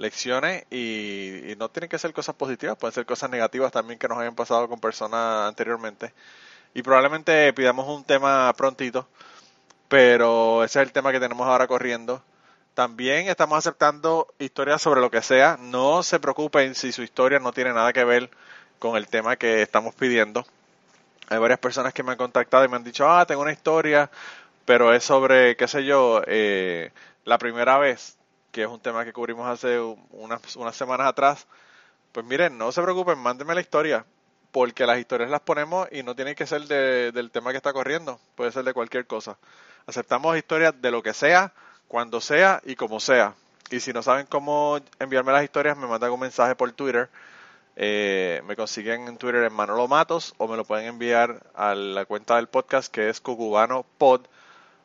Lecciones 0.00 0.64
y, 0.70 1.54
no 1.58 1.68
tienen 1.68 1.90
que 1.90 1.98
ser 1.98 2.12
cosas 2.12 2.34
positivas, 2.34 2.76
pueden 2.76 2.94
ser 2.94 3.06
cosas 3.06 3.30
negativas 3.30 3.72
también 3.72 3.98
que 3.98 4.08
nos 4.08 4.18
hayan 4.18 4.34
pasado 4.34 4.68
con 4.68 4.80
personas 4.80 5.48
anteriormente. 5.48 6.12
Y 6.74 6.82
probablemente 6.82 7.52
pidamos 7.52 7.88
un 7.88 8.04
tema 8.04 8.52
prontito, 8.54 9.08
pero 9.88 10.64
ese 10.64 10.80
es 10.80 10.86
el 10.86 10.92
tema 10.92 11.12
que 11.12 11.20
tenemos 11.20 11.46
ahora 11.46 11.66
corriendo. 11.66 12.22
También 12.74 13.28
estamos 13.28 13.58
aceptando 13.58 14.28
historias 14.38 14.82
sobre 14.82 15.00
lo 15.00 15.10
que 15.10 15.22
sea. 15.22 15.58
No 15.60 16.02
se 16.02 16.20
preocupen 16.20 16.74
si 16.74 16.92
su 16.92 17.02
historia 17.02 17.40
no 17.40 17.52
tiene 17.52 17.72
nada 17.74 17.92
que 17.92 18.04
ver 18.04 18.30
con 18.78 18.96
el 18.96 19.08
tema 19.08 19.36
que 19.36 19.62
estamos 19.62 19.94
pidiendo 19.94 20.46
hay 21.30 21.38
varias 21.38 21.60
personas 21.60 21.94
que 21.94 22.02
me 22.02 22.12
han 22.12 22.18
contactado 22.18 22.64
y 22.64 22.68
me 22.68 22.76
han 22.76 22.84
dicho, 22.84 23.08
ah, 23.08 23.24
tengo 23.24 23.42
una 23.42 23.52
historia, 23.52 24.10
pero 24.64 24.92
es 24.92 25.04
sobre, 25.04 25.56
qué 25.56 25.68
sé 25.68 25.84
yo, 25.84 26.22
eh, 26.26 26.90
la 27.24 27.38
primera 27.38 27.78
vez, 27.78 28.18
que 28.52 28.62
es 28.62 28.68
un 28.68 28.80
tema 28.80 29.04
que 29.04 29.12
cubrimos 29.12 29.48
hace 29.48 29.78
unas, 30.10 30.56
unas 30.56 30.76
semanas 30.76 31.06
atrás. 31.08 31.46
Pues 32.12 32.26
miren, 32.26 32.58
no 32.58 32.72
se 32.72 32.82
preocupen, 32.82 33.18
mándenme 33.18 33.54
la 33.54 33.60
historia, 33.60 34.04
porque 34.50 34.86
las 34.86 34.98
historias 34.98 35.30
las 35.30 35.40
ponemos 35.40 35.88
y 35.92 36.02
no 36.02 36.14
tienen 36.14 36.34
que 36.34 36.46
ser 36.46 36.62
del 36.62 37.30
tema 37.30 37.52
que 37.52 37.56
está 37.56 37.72
corriendo, 37.72 38.20
puede 38.34 38.52
ser 38.52 38.64
de 38.64 38.74
cualquier 38.74 39.06
cosa. 39.06 39.38
Aceptamos 39.86 40.36
historias 40.36 40.74
de 40.80 40.90
lo 40.90 41.02
que 41.02 41.14
sea, 41.14 41.52
cuando 41.88 42.20
sea 42.20 42.60
y 42.64 42.76
como 42.76 43.00
sea. 43.00 43.34
Y 43.70 43.80
si 43.80 43.92
no 43.92 44.02
saben 44.02 44.26
cómo 44.26 44.80
enviarme 44.98 45.32
las 45.32 45.44
historias, 45.44 45.76
me 45.76 45.86
mandan 45.86 46.10
un 46.10 46.20
mensaje 46.20 46.56
por 46.56 46.72
Twitter 46.72 47.08
eh, 47.82 48.42
me 48.46 48.56
consiguen 48.56 49.08
en 49.08 49.16
Twitter 49.16 49.42
en 49.44 49.54
Manolo 49.54 49.88
Matos 49.88 50.34
o 50.36 50.46
me 50.46 50.56
lo 50.56 50.66
pueden 50.66 50.86
enviar 50.86 51.46
a 51.54 51.74
la 51.74 52.04
cuenta 52.04 52.36
del 52.36 52.46
podcast 52.46 52.92
que 52.92 53.08
es 53.08 53.22
cucubanopod 53.22 54.26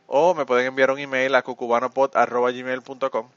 o 0.08 0.34
me 0.34 0.46
pueden 0.46 0.68
enviar 0.68 0.92
un 0.92 1.00
email 1.00 1.36
a 1.36 1.42
cucubanopod.gmail.com 1.42 3.30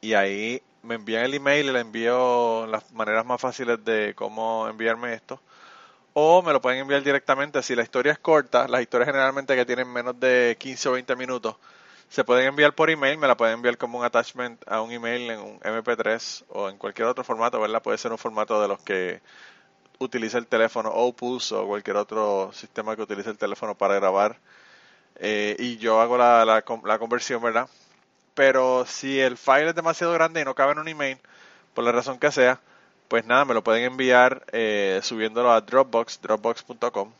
y 0.00 0.14
ahí 0.14 0.62
me 0.82 0.96
envían 0.96 1.24
el 1.24 1.34
email 1.34 1.66
y 1.66 1.72
le 1.72 1.80
envío 1.80 2.66
las 2.66 2.92
maneras 2.92 3.26
más 3.26 3.40
fáciles 3.40 3.84
de 3.84 4.14
cómo 4.14 4.68
enviarme 4.68 5.14
esto 5.14 5.40
o 6.18 6.42
me 6.42 6.52
lo 6.52 6.62
pueden 6.62 6.80
enviar 6.80 7.02
directamente 7.02 7.62
si 7.62 7.74
la 7.76 7.82
historia 7.82 8.12
es 8.12 8.18
corta, 8.18 8.66
las 8.68 8.80
historias 8.80 9.06
generalmente 9.08 9.54
que 9.54 9.66
tienen 9.66 9.92
menos 9.92 10.18
de 10.18 10.56
15 10.58 10.88
o 10.88 10.92
20 10.92 11.14
minutos 11.16 11.56
se 12.08 12.24
pueden 12.24 12.46
enviar 12.46 12.74
por 12.74 12.88
email, 12.90 13.18
me 13.18 13.26
la 13.26 13.36
pueden 13.36 13.54
enviar 13.54 13.76
como 13.76 13.98
un 13.98 14.04
attachment 14.04 14.62
a 14.66 14.80
un 14.80 14.92
email 14.92 15.30
en 15.30 15.40
un 15.40 15.60
MP3 15.60 16.44
o 16.48 16.68
en 16.68 16.78
cualquier 16.78 17.08
otro 17.08 17.24
formato, 17.24 17.60
¿verdad? 17.60 17.82
Puede 17.82 17.98
ser 17.98 18.12
un 18.12 18.18
formato 18.18 18.60
de 18.62 18.68
los 18.68 18.80
que 18.80 19.20
utiliza 19.98 20.38
el 20.38 20.46
teléfono 20.46 20.90
Opus 20.90 21.52
o 21.52 21.66
cualquier 21.66 21.96
otro 21.96 22.50
sistema 22.52 22.96
que 22.96 23.02
utilice 23.02 23.30
el 23.30 23.38
teléfono 23.38 23.74
para 23.74 23.94
grabar. 23.96 24.38
Eh, 25.16 25.56
y 25.58 25.78
yo 25.78 26.00
hago 26.00 26.16
la, 26.16 26.44
la, 26.44 26.64
la, 26.84 26.98
conversión, 26.98 27.42
¿verdad? 27.42 27.68
Pero 28.36 28.86
si 28.86 29.18
el 29.18 29.36
file 29.36 29.70
es 29.70 29.74
demasiado 29.74 30.12
grande 30.12 30.40
y 30.42 30.44
no 30.44 30.54
cabe 30.54 30.72
en 30.72 30.78
un 30.78 30.88
email, 30.88 31.18
por 31.74 31.82
la 31.82 31.90
razón 31.90 32.20
que 32.20 32.30
sea, 32.30 32.60
pues 33.08 33.26
nada, 33.26 33.44
me 33.44 33.54
lo 33.54 33.64
pueden 33.64 33.82
enviar 33.84 34.44
eh, 34.52 35.00
subiéndolo 35.02 35.50
a 35.50 35.60
Dropbox, 35.60 36.20
dropbox.com. 36.22 37.12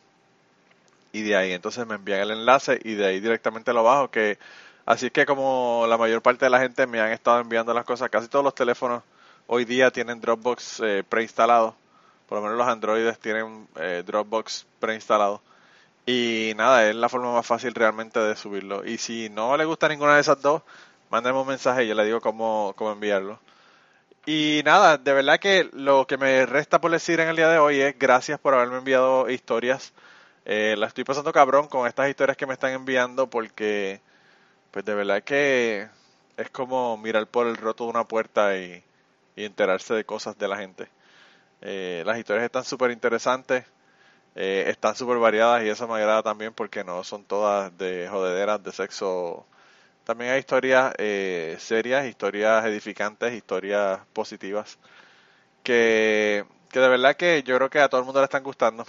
Y 1.11 1.23
de 1.23 1.35
ahí 1.35 1.51
entonces 1.51 1.85
me 1.85 1.95
envían 1.95 2.21
el 2.21 2.31
enlace 2.31 2.79
y 2.83 2.93
de 2.93 3.07
ahí 3.07 3.19
directamente 3.19 3.73
lo 3.73 3.83
bajo, 3.83 4.09
que 4.11 4.37
Así 4.87 5.11
que 5.11 5.25
como 5.25 5.85
la 5.89 5.97
mayor 5.97 6.21
parte 6.21 6.45
de 6.45 6.49
la 6.49 6.61
gente 6.61 6.87
me 6.87 7.01
han 7.01 7.11
estado 7.11 7.41
enviando 7.41 7.73
las 7.73 7.83
cosas, 7.83 8.09
casi 8.09 8.29
todos 8.29 8.45
los 8.45 8.55
teléfonos 8.55 9.03
hoy 9.47 9.65
día 9.65 9.91
tienen 9.91 10.21
Dropbox 10.21 10.79
eh, 10.79 11.03
preinstalado. 11.07 11.75
Por 12.25 12.37
lo 12.37 12.41
menos 12.41 12.57
los 12.57 12.67
Androides 12.69 13.19
tienen 13.19 13.67
eh, 13.75 14.01
Dropbox 14.05 14.65
preinstalado. 14.79 15.41
Y 16.05 16.53
nada, 16.55 16.89
es 16.89 16.95
la 16.95 17.09
forma 17.09 17.33
más 17.33 17.45
fácil 17.45 17.73
realmente 17.75 18.17
de 18.17 18.37
subirlo. 18.37 18.85
Y 18.85 18.97
si 18.97 19.27
no 19.29 19.57
le 19.57 19.65
gusta 19.65 19.89
ninguna 19.89 20.15
de 20.15 20.21
esas 20.21 20.41
dos, 20.41 20.61
mándenme 21.09 21.39
un 21.39 21.47
mensaje 21.47 21.83
y 21.83 21.87
yo 21.87 21.95
le 21.95 22.05
digo 22.05 22.21
cómo, 22.21 22.73
cómo 22.77 22.91
enviarlo. 22.91 23.39
Y 24.25 24.61
nada, 24.65 24.97
de 24.97 25.13
verdad 25.13 25.39
que 25.39 25.69
lo 25.71 26.05
que 26.05 26.17
me 26.17 26.45
resta 26.45 26.81
por 26.81 26.91
decir 26.91 27.19
en 27.21 27.29
el 27.29 27.37
día 27.37 27.49
de 27.49 27.59
hoy 27.59 27.79
es 27.79 27.97
gracias 27.97 28.39
por 28.39 28.53
haberme 28.53 28.77
enviado 28.79 29.29
historias. 29.29 29.93
Eh, 30.45 30.75
la 30.77 30.87
estoy 30.87 31.03
pasando 31.05 31.31
cabrón 31.33 31.67
con 31.67 31.87
estas 31.87 32.09
historias 32.09 32.37
que 32.37 32.45
me 32.45 32.53
están 32.53 32.71
enviando 32.71 33.29
porque 33.29 34.01
pues 34.71 34.85
de 34.85 34.95
verdad 34.95 35.23
que 35.23 35.87
es 36.37 36.49
como 36.51 36.97
mirar 36.97 37.27
por 37.27 37.47
el 37.47 37.57
roto 37.57 37.85
de 37.85 37.89
una 37.91 38.05
puerta 38.05 38.57
y, 38.57 38.83
enterarse 39.35 39.93
de 39.93 40.03
cosas 40.05 40.37
de 40.37 40.47
la 40.47 40.57
gente. 40.57 40.89
Eh, 41.61 42.03
las 42.05 42.17
historias 42.17 42.45
están 42.45 42.63
súper 42.63 42.91
interesantes, 42.91 43.65
eh, 44.35 44.65
están 44.67 44.95
súper 44.95 45.17
variadas 45.19 45.63
y 45.63 45.69
eso 45.69 45.87
me 45.87 45.95
agrada 45.95 46.23
también 46.23 46.53
porque 46.53 46.83
no 46.83 47.03
son 47.03 47.23
todas 47.23 47.75
de 47.77 48.07
jodederas, 48.09 48.63
de 48.63 48.71
sexo. 48.71 49.45
También 50.07 50.31
hay 50.31 50.39
historias 50.39 50.93
eh, 50.99 51.57
serias, 51.59 52.05
historias 52.05 52.63
edificantes, 52.63 53.33
historias 53.33 53.99
positivas 54.13 54.77
que, 55.63 56.45
que 56.71 56.79
de 56.79 56.87
verdad 56.87 57.17
que 57.17 57.43
yo 57.43 57.57
creo 57.57 57.69
que 57.69 57.81
a 57.81 57.89
todo 57.89 57.99
el 57.99 58.05
mundo 58.05 58.21
le 58.21 58.23
están 58.23 58.41
gustando. 58.41 58.85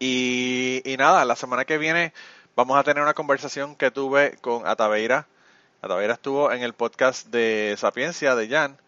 Y, 0.00 0.82
y 0.84 0.96
nada, 0.96 1.24
la 1.24 1.36
semana 1.36 1.64
que 1.64 1.78
viene 1.78 2.12
vamos 2.56 2.76
a 2.76 2.82
tener 2.82 3.04
una 3.04 3.14
conversación 3.14 3.76
que 3.76 3.92
tuve 3.92 4.36
con 4.40 4.66
Ataveira. 4.66 5.28
Ataveira 5.80 6.14
estuvo 6.14 6.50
en 6.50 6.62
el 6.64 6.72
podcast 6.74 7.28
de 7.28 7.76
Sapiencia 7.78 8.34
de 8.34 8.48
Jan. 8.48 8.78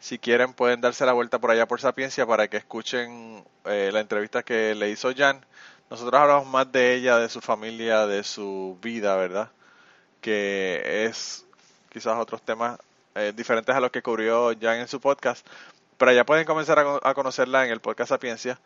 Si 0.00 0.18
quieren 0.18 0.52
pueden 0.52 0.80
darse 0.80 1.06
la 1.06 1.12
vuelta 1.12 1.38
por 1.38 1.52
allá 1.52 1.68
por 1.68 1.80
Sapiencia 1.80 2.26
para 2.26 2.48
que 2.48 2.56
escuchen 2.56 3.44
eh, 3.66 3.90
la 3.92 4.00
entrevista 4.00 4.42
que 4.42 4.74
le 4.74 4.90
hizo 4.90 5.14
Jan. 5.16 5.46
Nosotros 5.90 6.20
hablamos 6.20 6.48
más 6.48 6.72
de 6.72 6.94
ella, 6.94 7.18
de 7.18 7.28
su 7.28 7.40
familia, 7.40 8.08
de 8.08 8.24
su 8.24 8.76
vida, 8.82 9.14
¿verdad? 9.14 9.52
Que 10.22 11.04
es 11.06 11.44
quizás 11.90 12.18
otros 12.18 12.40
temas 12.40 12.78
eh, 13.14 13.34
diferentes 13.36 13.74
a 13.74 13.80
los 13.80 13.90
que 13.90 14.02
cubrió 14.02 14.52
Jan 14.58 14.78
en 14.78 14.88
su 14.88 15.00
podcast. 15.00 15.46
Pero 15.98 16.12
ya 16.12 16.24
pueden 16.24 16.46
comenzar 16.46 16.78
a, 16.78 17.00
a 17.02 17.14
conocerla 17.14 17.66
en 17.66 17.72
el 17.72 17.80
podcast 17.80 18.08
Sapiencia. 18.08 18.58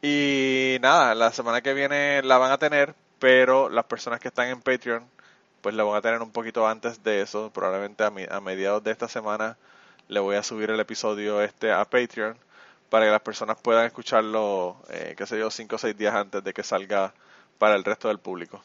Y 0.00 0.78
nada, 0.80 1.16
la 1.16 1.32
semana 1.32 1.60
que 1.60 1.74
viene 1.74 2.22
la 2.22 2.38
van 2.38 2.52
a 2.52 2.58
tener 2.58 2.94
pero 3.20 3.68
las 3.68 3.84
personas 3.84 4.18
que 4.18 4.28
están 4.28 4.48
en 4.48 4.60
Patreon 4.62 5.04
pues 5.60 5.74
lo 5.74 5.86
van 5.86 5.98
a 5.98 6.00
tener 6.00 6.22
un 6.22 6.32
poquito 6.32 6.66
antes 6.66 7.04
de 7.04 7.20
eso, 7.20 7.50
probablemente 7.52 8.02
a, 8.02 8.40
mediados 8.40 8.82
de 8.82 8.90
esta 8.90 9.08
semana 9.08 9.58
le 10.08 10.18
voy 10.18 10.36
a 10.36 10.42
subir 10.42 10.70
el 10.70 10.80
episodio 10.80 11.42
este 11.42 11.70
a 11.70 11.84
Patreon 11.84 12.36
para 12.88 13.04
que 13.04 13.12
las 13.12 13.20
personas 13.20 13.58
puedan 13.62 13.86
escucharlo, 13.86 14.76
eh, 14.88 15.14
qué 15.16 15.26
sé 15.26 15.38
yo, 15.38 15.50
cinco 15.50 15.76
o 15.76 15.78
seis 15.78 15.96
días 15.96 16.14
antes 16.14 16.42
de 16.42 16.52
que 16.52 16.64
salga 16.64 17.12
para 17.58 17.76
el 17.76 17.84
resto 17.84 18.08
del 18.08 18.18
público. 18.18 18.62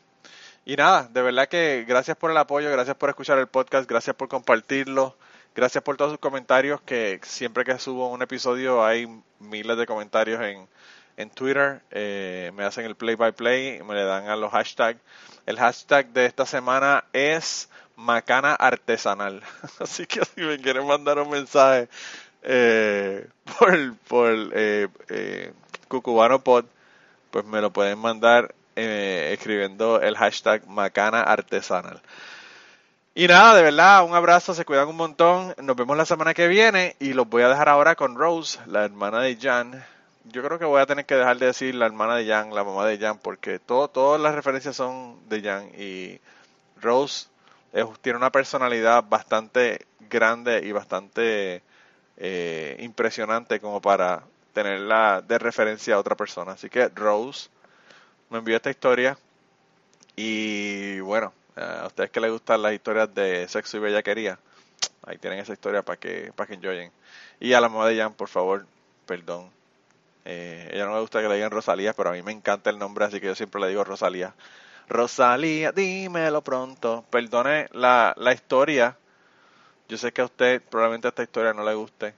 Y 0.65 0.75
nada, 0.75 1.07
de 1.11 1.21
verdad 1.21 1.47
que 1.47 1.85
gracias 1.87 2.17
por 2.17 2.31
el 2.31 2.37
apoyo, 2.37 2.71
gracias 2.71 2.95
por 2.97 3.09
escuchar 3.09 3.37
el 3.37 3.45
podcast, 3.45 3.87
gracias 3.87 4.15
por 4.15 4.27
compartirlo, 4.27 5.15
gracias 5.55 5.83
por 5.83 5.95
todos 5.95 6.11
sus 6.11 6.19
comentarios, 6.19 6.81
que 6.81 7.19
siempre 7.23 7.63
que 7.63 7.77
subo 7.77 8.09
un 8.09 8.23
episodio 8.23 8.83
hay 8.83 9.07
miles 9.39 9.77
de 9.77 9.85
comentarios 9.85 10.41
en, 10.41 10.67
en 11.17 11.29
Twitter, 11.29 11.83
eh, 11.91 12.51
me 12.55 12.63
hacen 12.63 12.85
el 12.85 12.95
play 12.95 13.13
by 13.13 13.31
play, 13.33 13.83
me 13.83 13.93
le 13.93 14.05
dan 14.05 14.27
a 14.27 14.35
los 14.35 14.51
hashtags. 14.51 14.99
El 15.45 15.59
hashtag 15.59 16.07
de 16.07 16.25
esta 16.25 16.47
semana 16.47 17.05
es 17.13 17.69
macana 17.95 18.55
artesanal. 18.55 19.43
Así 19.79 20.07
que 20.07 20.25
si 20.25 20.41
me 20.41 20.59
quieren 20.59 20.87
mandar 20.87 21.19
un 21.19 21.29
mensaje 21.29 21.89
eh, 22.41 23.27
por, 23.59 23.95
por 24.07 24.29
eh, 24.53 24.87
eh, 25.09 25.53
Cucubano 25.87 26.43
Pod, 26.43 26.65
pues 27.29 27.45
me 27.45 27.61
lo 27.61 27.71
pueden 27.71 27.99
mandar 27.99 28.55
eh, 28.75 29.31
escribiendo 29.33 30.01
el 30.01 30.17
hashtag 30.17 30.67
macana 30.67 31.21
artesanal. 31.21 32.01
Y 33.13 33.27
nada, 33.27 33.55
de 33.55 33.63
verdad, 33.63 34.03
un 34.03 34.13
abrazo, 34.13 34.53
se 34.53 34.65
cuidan 34.65 34.89
un 34.89 34.97
montón. 34.97 35.55
Nos 35.61 35.75
vemos 35.75 35.95
la 35.95 36.05
semana 36.05 36.33
que 36.33 36.47
viene 36.47 36.95
y 36.99 37.13
los 37.13 37.29
voy 37.29 37.43
a 37.43 37.49
dejar 37.49 37.69
ahora 37.69 37.95
con 37.95 38.15
Rose, 38.15 38.59
la 38.67 38.83
hermana 38.85 39.21
de 39.21 39.37
Jan 39.37 39.85
yo 40.31 40.43
creo 40.43 40.59
que 40.59 40.65
voy 40.65 40.81
a 40.81 40.85
tener 40.85 41.05
que 41.05 41.15
dejar 41.15 41.37
de 41.37 41.47
decir 41.47 41.75
la 41.75 41.85
hermana 41.85 42.15
de 42.15 42.27
Jan, 42.27 42.53
la 42.53 42.63
mamá 42.63 42.85
de 42.85 42.97
Jan, 42.97 43.19
porque 43.19 43.59
todo, 43.59 43.87
todas 43.87 44.19
las 44.19 44.33
referencias 44.33 44.75
son 44.75 45.17
de 45.29 45.41
Jan 45.41 45.69
y 45.77 46.19
Rose 46.81 47.27
tiene 48.01 48.17
una 48.17 48.31
personalidad 48.31 49.03
bastante 49.03 49.85
grande 50.09 50.61
y 50.65 50.71
bastante 50.71 51.61
eh, 52.17 52.77
impresionante 52.79 53.59
como 53.59 53.81
para 53.81 54.23
tenerla 54.53 55.21
de 55.21 55.37
referencia 55.37 55.95
a 55.95 55.99
otra 55.99 56.15
persona. 56.15 56.53
Así 56.53 56.69
que 56.69 56.87
Rose 56.89 57.49
me 58.29 58.39
envió 58.39 58.55
esta 58.55 58.69
historia 58.69 59.17
Y 60.15 60.99
bueno, 61.01 61.33
a 61.55 61.87
ustedes 61.87 62.11
que 62.11 62.19
les 62.21 62.31
gustan 62.31 62.61
las 62.61 62.73
historias 62.73 63.13
de 63.13 63.47
sexo 63.47 63.77
y 63.77 63.79
bellaquería, 63.81 64.39
ahí 65.05 65.17
tienen 65.17 65.39
esa 65.39 65.53
historia 65.53 65.83
para 65.83 65.97
que, 65.99 66.31
para 66.35 66.47
que 66.47 66.55
enjoyen. 66.55 66.91
Y 67.39 67.53
a 67.53 67.61
la 67.61 67.69
mamá 67.69 67.87
de 67.87 67.97
Jan, 67.97 68.13
por 68.13 68.29
favor, 68.29 68.65
perdón. 69.05 69.51
Eh, 70.25 70.69
ella 70.73 70.85
no 70.85 70.93
me 70.93 71.01
gusta 71.01 71.21
que 71.21 71.29
le 71.29 71.35
digan 71.35 71.51
Rosalía, 71.51 71.93
pero 71.93 72.09
a 72.09 72.13
mí 72.13 72.23
me 72.23 72.31
encanta 72.31 72.69
el 72.69 72.79
nombre, 72.79 73.05
así 73.05 73.19
que 73.21 73.27
yo 73.27 73.35
siempre 73.35 73.61
le 73.61 73.69
digo 73.69 73.83
Rosalía. 73.83 74.33
Rosalía, 74.89 75.71
dímelo 75.71 76.43
pronto. 76.43 77.05
Perdone 77.09 77.67
la, 77.73 78.13
la 78.17 78.33
historia. 78.33 78.97
Yo 79.89 79.97
sé 79.97 80.11
que 80.13 80.21
a 80.21 80.25
usted 80.25 80.61
probablemente 80.63 81.07
esta 81.09 81.23
historia 81.23 81.53
no 81.53 81.63
le 81.63 81.73
guste, 81.75 82.15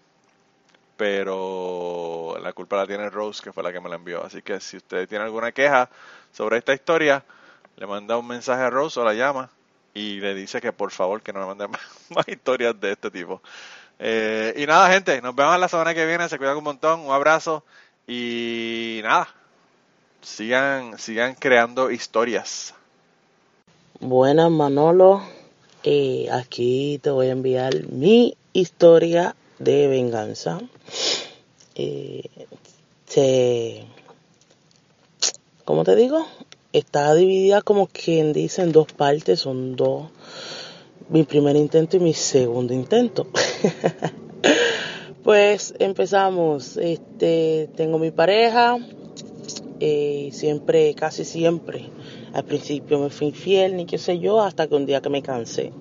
pero 0.97 2.37
la 2.41 2.51
culpa 2.53 2.77
la 2.77 2.87
tiene 2.87 3.09
Rose, 3.09 3.41
que 3.43 3.53
fue 3.53 3.63
la 3.63 3.71
que 3.71 3.79
me 3.79 3.87
la 3.87 3.95
envió. 3.95 4.25
Así 4.25 4.41
que 4.41 4.59
si 4.59 4.77
usted 4.77 5.07
tiene 5.07 5.23
alguna 5.23 5.51
queja 5.51 5.89
sobre 6.33 6.57
esta 6.57 6.73
historia, 6.73 7.23
le 7.77 7.85
manda 7.85 8.17
un 8.17 8.27
mensaje 8.27 8.63
a 8.63 8.69
Rose 8.69 8.99
o 8.99 9.05
la 9.05 9.13
llama 9.13 9.49
y 9.93 10.19
le 10.19 10.33
dice 10.33 10.59
que 10.59 10.73
por 10.73 10.91
favor 10.91 11.21
que 11.21 11.31
no 11.31 11.39
me 11.39 11.45
mande 11.45 11.67
más, 12.09 12.27
historias 12.27 12.79
de 12.79 12.91
este 12.93 13.11
tipo. 13.11 13.41
Eh, 13.99 14.53
y 14.57 14.65
nada, 14.65 14.91
gente, 14.91 15.21
nos 15.21 15.35
vemos 15.35 15.59
la 15.59 15.67
semana 15.67 15.93
que 15.93 16.05
viene. 16.05 16.27
Se 16.29 16.37
cuidan 16.37 16.57
un 16.57 16.63
montón. 16.63 16.99
Un 17.01 17.11
abrazo. 17.11 17.63
Y 18.07 19.01
nada, 19.03 19.27
sigan, 20.21 20.97
sigan 20.97 21.35
creando 21.35 21.91
historias. 21.91 22.73
Buenas, 23.99 24.49
Manolo. 24.49 25.21
Eh, 25.83 26.27
aquí 26.31 26.99
te 27.01 27.09
voy 27.09 27.27
a 27.27 27.31
enviar 27.31 27.73
mi 27.89 28.35
historia 28.53 29.35
de 29.59 29.87
venganza. 29.87 30.59
Eh, 31.75 32.23
se, 33.05 33.85
¿Cómo 35.65 35.83
te 35.83 35.95
digo? 35.95 36.25
Está 36.73 37.13
dividida 37.13 37.61
como 37.61 37.87
quien 37.87 38.33
dice 38.33 38.61
en 38.61 38.71
dos 38.71 38.87
partes. 38.93 39.41
Son 39.41 39.75
dos. 39.75 40.07
Mi 41.09 41.23
primer 41.23 41.55
intento 41.55 41.97
y 41.97 41.99
mi 41.99 42.13
segundo 42.13 42.73
intento. 42.73 43.27
pues 45.23 45.73
empezamos. 45.79 46.77
Este, 46.77 47.69
tengo 47.75 47.99
mi 47.99 48.11
pareja. 48.11 48.77
Eh, 49.79 50.29
siempre, 50.31 50.93
casi 50.95 51.23
siempre, 51.23 51.89
al 52.33 52.45
principio 52.45 52.97
me 52.97 53.09
fui 53.09 53.27
infiel, 53.27 53.75
ni 53.75 53.85
qué 53.85 53.97
sé 53.97 54.17
yo, 54.17 54.41
hasta 54.41 54.67
que 54.67 54.75
un 54.75 54.85
día 54.85 55.01
que 55.01 55.09
me 55.09 55.21
cansé. 55.21 55.71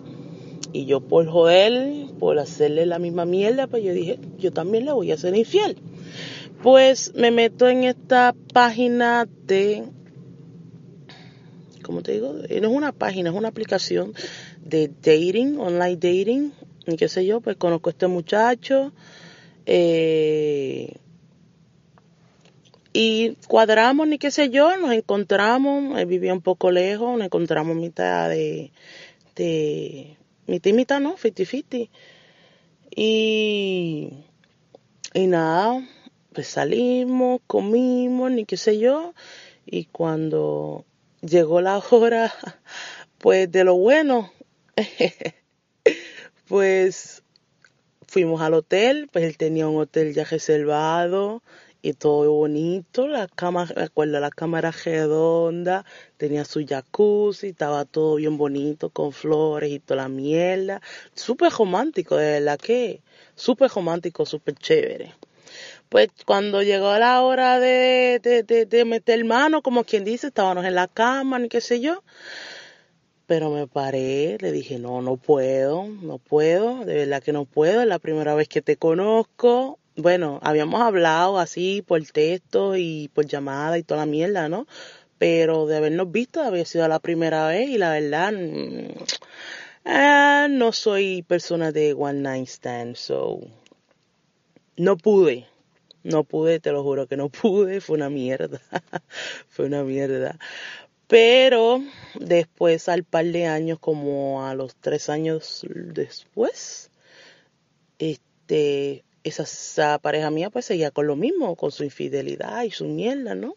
Y 0.77 0.85
yo 0.85 1.01
por 1.01 1.27
joder, 1.27 2.13
por 2.19 2.39
hacerle 2.39 2.85
la 2.85 2.99
misma 2.99 3.25
mierda, 3.25 3.67
pues 3.67 3.83
yo 3.83 3.95
dije, 3.95 4.19
yo 4.39 4.53
también 4.53 4.85
le 4.85 4.93
voy 4.93 5.11
a 5.11 5.15
hacer 5.15 5.35
infiel. 5.35 5.79
Pues 6.63 7.15
me 7.15 7.31
meto 7.31 7.67
en 7.67 7.85
esta 7.85 8.35
página 8.53 9.27
de, 9.47 9.85
¿cómo 11.83 12.03
te 12.03 12.13
digo? 12.13 12.35
Eh, 12.51 12.61
no 12.61 12.69
es 12.69 12.75
una 12.75 12.93
página, 12.93 13.31
es 13.31 13.37
una 13.37 13.49
aplicación 13.49 14.13
de 14.63 14.89
dating, 14.89 15.59
online 15.59 15.97
dating, 15.97 16.53
y 16.87 16.97
qué 16.97 17.09
sé 17.09 17.25
yo, 17.25 17.41
pues 17.41 17.57
conozco 17.57 17.89
a 17.89 17.93
este 17.93 18.07
muchacho. 18.07 18.93
Eh, 19.65 20.95
y 22.93 23.31
cuadramos, 23.49 24.09
ni 24.09 24.19
qué 24.19 24.31
sé 24.31 24.51
yo, 24.51 24.77
nos 24.77 24.93
encontramos, 24.93 25.99
él 25.99 26.05
vivía 26.05 26.35
un 26.35 26.43
poco 26.43 26.71
lejos, 26.71 27.17
nos 27.17 27.25
encontramos 27.25 27.77
mitad 27.77 28.29
de, 28.29 28.73
de 29.37 30.19
mitad 30.47 31.01
y 31.01 31.03
¿no? 31.03 31.17
50-50. 31.17 31.91
Y, 32.95 34.11
y 35.13 35.27
nada, 35.27 35.87
pues 36.33 36.49
salimos, 36.49 37.41
comimos, 37.47 38.31
ni 38.31 38.45
qué 38.45 38.57
sé 38.57 38.79
yo, 38.79 39.15
y 39.65 39.87
cuando 39.87 40.85
llegó 41.21 41.61
la 41.61 41.79
hora, 41.91 42.33
pues 43.19 43.51
de 43.51 43.65
lo 43.65 43.75
bueno, 43.77 44.33
pues 46.49 47.23
fuimos 48.07 48.41
al 48.41 48.55
hotel, 48.55 49.09
pues 49.13 49.25
él 49.25 49.37
tenía 49.37 49.69
un 49.69 49.81
hotel 49.81 50.15
ya 50.15 50.25
reservado, 50.25 51.43
y 51.89 51.93
todo 51.93 52.33
bonito, 52.33 53.07
la 53.07 53.29
cama, 53.29 53.65
recuerdo, 53.67 54.19
la 54.19 54.31
cámara 54.31 54.73
redonda, 54.73 55.85
tenía 56.17 56.45
su 56.45 56.67
jacuzzi, 56.67 57.49
estaba 57.49 57.85
todo 57.85 58.17
bien 58.17 58.37
bonito, 58.37 58.91
con 58.91 59.13
flores 59.13 59.71
y 59.71 59.79
toda 59.79 60.03
la 60.03 60.09
mierda, 60.09 60.83
súper 61.15 61.53
romántico, 61.53 62.17
de 62.17 62.41
verdad 62.41 62.59
que, 62.59 63.03
súper 63.37 63.71
romántico, 63.71 64.27
súper 64.27 64.55
chévere. 64.57 65.15
Pues 65.89 66.09
cuando 66.27 66.63
llegó 66.65 66.93
la 66.99 67.23
hora 67.23 67.61
de, 67.61 68.19
de, 68.21 68.43
de, 68.43 68.67
de 68.67 68.85
meter 68.85 69.25
mano, 69.25 69.63
como 69.63 69.85
quien 69.85 70.03
dice, 70.05 70.27
estábamos 70.27 70.65
en 70.65 70.75
la 70.75 70.89
cama, 70.89 71.39
ni 71.39 71.49
qué 71.49 71.61
sé 71.61 71.81
yo, 71.81 72.03
pero 73.27 73.51
me 73.51 73.69
paré, 73.69 74.39
le 74.41 74.51
dije, 74.51 74.81
no, 74.81 75.03
no 75.03 75.17
puedo, 75.17 75.87
no 75.87 76.19
puedo, 76.19 76.85
de 76.85 76.95
verdad 76.95 77.23
que 77.23 77.33
no 77.33 77.45
puedo, 77.45 77.81
es 77.81 77.87
la 77.87 78.01
primera 78.01 78.35
vez 78.35 78.49
que 78.49 78.61
te 78.63 78.77
conozco, 78.77 79.79
bueno, 79.97 80.39
habíamos 80.43 80.81
hablado 80.83 81.39
así 81.39 81.83
por 81.83 82.03
texto 82.05 82.77
y 82.77 83.11
por 83.15 83.27
llamada 83.27 83.79
y 83.79 83.83
toda 83.83 84.01
la 84.01 84.07
mierda, 84.07 84.49
¿no? 84.49 84.67
Pero 85.19 85.67
de 85.67 85.77
habernos 85.79 86.13
visto 86.13 86.43
había 86.43 86.65
sido 86.67 86.87
la 86.89 87.01
primera 87.01 87.49
vez 87.49 87.69
y 87.71 87.79
la 87.79 87.91
verdad 87.93 88.33
mm, 88.33 88.89
eh, 89.87 90.47
no 90.51 90.73
soy 90.73 91.23
persona 91.23 91.73
de 91.73 91.95
one 91.95 92.21
night 92.21 92.49
stand, 92.49 92.97
so 92.97 93.41
no 94.77 94.97
pude, 94.97 95.47
no 96.03 96.25
pude, 96.25 96.61
te 96.61 96.73
lo 96.73 96.83
juro 96.83 97.07
que 97.07 97.17
no 97.17 97.29
pude, 97.31 97.81
fue 97.81 97.97
una 97.97 98.11
mierda, 98.11 98.61
fue 99.49 99.67
una 99.67 99.83
mierda. 99.85 100.39
Pero 101.09 101.83
después, 102.19 102.89
al 102.89 103.05
par 103.05 103.27
de 103.27 103.47
años, 103.47 103.79
como 103.79 104.45
a 104.45 104.55
los 104.55 104.75
tres 104.77 105.09
años 105.09 105.65
después, 105.71 106.91
este, 107.99 109.05
esa, 109.29 109.99
pareja 109.99 110.31
mía 110.31 110.51
pues 110.51 110.67
seguía 110.67 110.91
con 110.91 111.07
lo 111.07 111.17
mismo, 111.17 111.57
con 111.57 111.71
su 111.73 111.85
infidelidad 111.85 112.63
y 112.65 112.71
su 112.71 112.87
mierda, 112.87 113.35
¿no? 113.35 113.57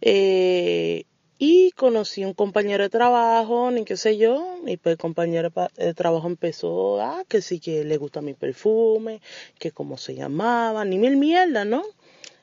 Eh, 0.00 1.04
y 1.38 1.72
conocí 1.72 2.24
un 2.24 2.34
compañero 2.34 2.84
de 2.84 2.90
trabajo, 2.90 3.70
ni 3.72 3.84
qué 3.84 3.96
sé 3.96 4.16
yo, 4.16 4.58
y 4.64 4.76
pues 4.76 4.96
compañero 4.96 5.50
de 5.76 5.94
trabajo 5.94 6.28
empezó, 6.28 7.00
ah, 7.00 7.24
que 7.28 7.42
sí 7.42 7.58
que 7.58 7.84
le 7.84 7.96
gusta 7.96 8.20
mi 8.22 8.34
perfume, 8.34 9.20
que 9.58 9.72
cómo 9.72 9.98
se 9.98 10.14
llamaba, 10.14 10.84
ni 10.84 10.98
mil 10.98 11.16
mierda, 11.16 11.64
¿no? 11.64 11.82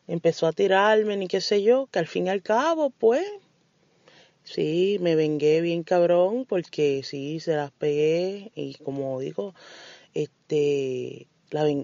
Empezó 0.08 0.48
a 0.48 0.52
tirarme, 0.54 1.16
ni 1.16 1.28
qué 1.28 1.40
sé 1.40 1.64
yo, 1.64 1.88
que 1.92 2.00
al 2.00 2.08
fin 2.08 2.28
y 2.28 2.30
al 2.30 2.42
cabo, 2.42 2.90
pues, 2.90 3.26
sí, 4.44 4.98
me 5.00 5.16
vengué 5.16 5.62
bien 5.62 5.84
cabrón, 5.84 6.46
porque 6.46 7.02
sí, 7.04 7.40
se 7.40 7.56
las 7.56 7.72
pegué, 7.72 8.52
y 8.56 8.76
como 8.84 9.20
digo, 9.22 9.54
este, 10.14 11.28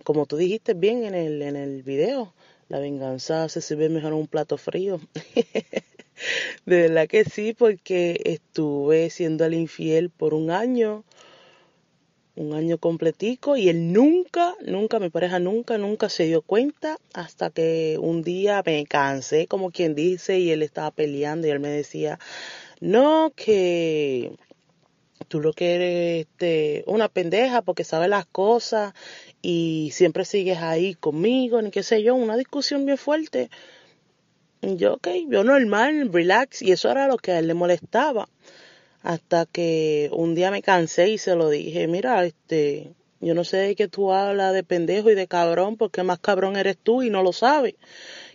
como 0.03 0.25
tú 0.25 0.37
dijiste 0.37 0.73
bien 0.73 1.03
en 1.03 1.15
el, 1.15 1.41
en 1.41 1.55
el 1.55 1.83
video, 1.83 2.33
la 2.69 2.79
venganza 2.79 3.49
se 3.49 3.61
sirve 3.61 3.89
mejor 3.89 4.13
en 4.13 4.19
un 4.19 4.27
plato 4.27 4.57
frío. 4.57 4.99
de 6.65 6.81
verdad 6.81 7.07
que 7.07 7.25
sí, 7.25 7.53
porque 7.53 8.21
estuve 8.25 9.09
siendo 9.09 9.45
el 9.45 9.53
infiel 9.53 10.09
por 10.09 10.33
un 10.33 10.51
año, 10.51 11.03
un 12.35 12.53
año 12.53 12.77
completico, 12.77 13.55
y 13.55 13.69
él 13.69 13.93
nunca, 13.93 14.55
nunca, 14.65 14.99
mi 14.99 15.09
pareja 15.09 15.39
nunca, 15.39 15.77
nunca 15.77 16.09
se 16.09 16.25
dio 16.25 16.41
cuenta 16.41 16.97
hasta 17.13 17.49
que 17.49 17.97
un 17.99 18.23
día 18.23 18.61
me 18.65 18.85
cansé, 18.85 19.47
como 19.47 19.71
quien 19.71 19.95
dice, 19.95 20.39
y 20.39 20.51
él 20.51 20.61
estaba 20.63 20.91
peleando 20.91 21.47
y 21.47 21.51
él 21.51 21.59
me 21.59 21.69
decía, 21.69 22.19
no, 22.81 23.31
que 23.35 24.31
tú 25.25 25.41
lo 25.41 25.53
que 25.53 25.75
eres 25.75 26.27
este, 26.27 26.83
una 26.87 27.09
pendeja 27.09 27.61
porque 27.61 27.83
sabes 27.83 28.09
las 28.09 28.25
cosas 28.25 28.93
y 29.41 29.89
siempre 29.93 30.25
sigues 30.25 30.59
ahí 30.59 30.95
conmigo, 30.95 31.61
ni 31.61 31.71
qué 31.71 31.83
sé 31.83 32.03
yo, 32.03 32.15
una 32.15 32.37
discusión 32.37 32.85
bien 32.85 32.97
fuerte. 32.97 33.49
Y 34.61 34.77
yo, 34.77 34.95
ok, 34.95 35.09
yo 35.29 35.43
normal, 35.43 36.09
relax, 36.11 36.61
y 36.61 36.71
eso 36.71 36.89
era 36.89 37.07
lo 37.07 37.17
que 37.17 37.31
a 37.31 37.39
él 37.39 37.47
le 37.47 37.53
molestaba. 37.53 38.29
Hasta 39.03 39.45
que 39.45 40.09
un 40.11 40.33
día 40.33 40.49
me 40.49 40.63
cansé 40.63 41.09
y 41.09 41.17
se 41.19 41.35
lo 41.35 41.49
dije, 41.49 41.87
mira, 41.87 42.25
este, 42.25 42.93
yo 43.19 43.35
no 43.35 43.43
sé 43.43 43.57
de 43.57 43.75
qué 43.75 43.87
tú 43.87 44.11
hablas 44.11 44.53
de 44.53 44.63
pendejo 44.63 45.11
y 45.11 45.15
de 45.15 45.27
cabrón, 45.27 45.77
porque 45.77 46.01
más 46.03 46.19
cabrón 46.19 46.55
eres 46.55 46.77
tú 46.77 47.03
y 47.03 47.09
no 47.09 47.21
lo 47.21 47.33
sabes. 47.33 47.75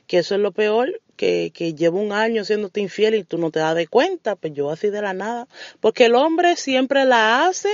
Que 0.07 0.19
eso 0.19 0.35
es 0.35 0.41
lo 0.41 0.53
peor, 0.53 1.01
que, 1.21 1.53
que 1.53 1.75
llevo 1.75 2.01
un 2.01 2.13
año 2.13 2.47
siéndote 2.47 2.81
infiel 2.81 3.15
y 3.15 3.25
tú 3.25 3.37
no 3.37 3.51
te 3.51 3.59
das 3.59 3.77
de 3.77 3.87
cuenta, 3.87 4.37
pues 4.37 4.55
yo 4.55 4.71
así 4.71 4.89
de 4.89 5.03
la 5.03 5.13
nada. 5.13 5.49
Porque 5.79 6.07
el 6.07 6.15
hombre 6.15 6.57
siempre 6.57 7.05
la 7.05 7.45
hace 7.47 7.69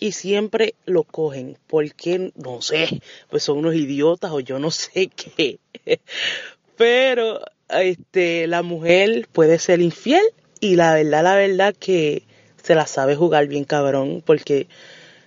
y 0.00 0.12
siempre 0.12 0.74
lo 0.86 1.04
cogen. 1.04 1.58
porque 1.66 2.32
No 2.34 2.62
sé, 2.62 3.02
pues 3.28 3.42
son 3.42 3.58
unos 3.58 3.74
idiotas 3.74 4.32
o 4.32 4.40
yo 4.40 4.58
no 4.58 4.70
sé 4.70 5.08
qué. 5.08 5.58
Pero 6.78 7.42
este, 7.68 8.46
la 8.46 8.62
mujer 8.62 9.28
puede 9.30 9.58
ser 9.58 9.82
infiel 9.82 10.24
y 10.58 10.76
la 10.76 10.94
verdad, 10.94 11.24
la 11.24 11.34
verdad 11.34 11.74
que 11.78 12.22
se 12.62 12.74
la 12.74 12.86
sabe 12.86 13.14
jugar 13.14 13.46
bien 13.46 13.64
cabrón 13.64 14.22
porque 14.24 14.68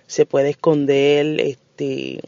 se 0.08 0.26
puede 0.26 0.50
esconder 0.50 1.40
este 1.40 2.20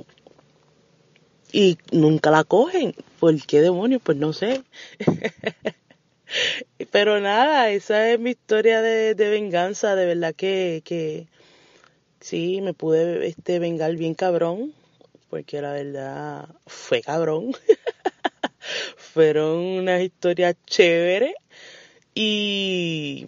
y 1.53 1.79
nunca 1.93 2.31
la 2.31 2.45
cogen. 2.45 2.95
¿Por 3.19 3.41
qué 3.47 3.61
demonios? 3.61 4.03
Pues 4.03 4.19
no 4.19 4.33
sé. 4.33 4.63
Pero 6.91 7.21
nada, 7.21 7.71
esa 7.71 8.11
es 8.11 8.21
mi 8.21 8.31
historia 8.31 8.83
de, 8.83 9.15
de 9.15 9.31
venganza, 9.31 9.95
de 9.95 10.07
verdad 10.07 10.35
que, 10.35 10.83
que 10.85 11.27
sí, 12.21 12.61
me 12.61 12.75
pude 12.75 13.27
este 13.27 13.59
vengar 13.59 13.97
bien 13.97 14.15
cabrón, 14.15 14.75
porque 15.31 15.63
la 15.63 15.73
verdad 15.73 16.49
fue 16.67 17.01
cabrón. 17.01 17.53
Fueron 18.97 19.59
unas 19.59 20.03
historias 20.03 20.55
chéveres 20.67 21.35
y, 22.15 23.27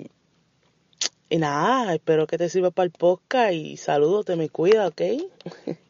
y 1.30 1.38
nada, 1.38 1.94
espero 1.94 2.26
que 2.26 2.36
te 2.36 2.48
sirva 2.48 2.70
para 2.70 2.86
el 2.86 2.92
podcast 2.92 3.54
y 3.54 3.76
saludos, 3.76 4.26
te 4.26 4.36
me 4.36 4.48
cuida, 4.50 4.88
¿ok? 4.88 5.02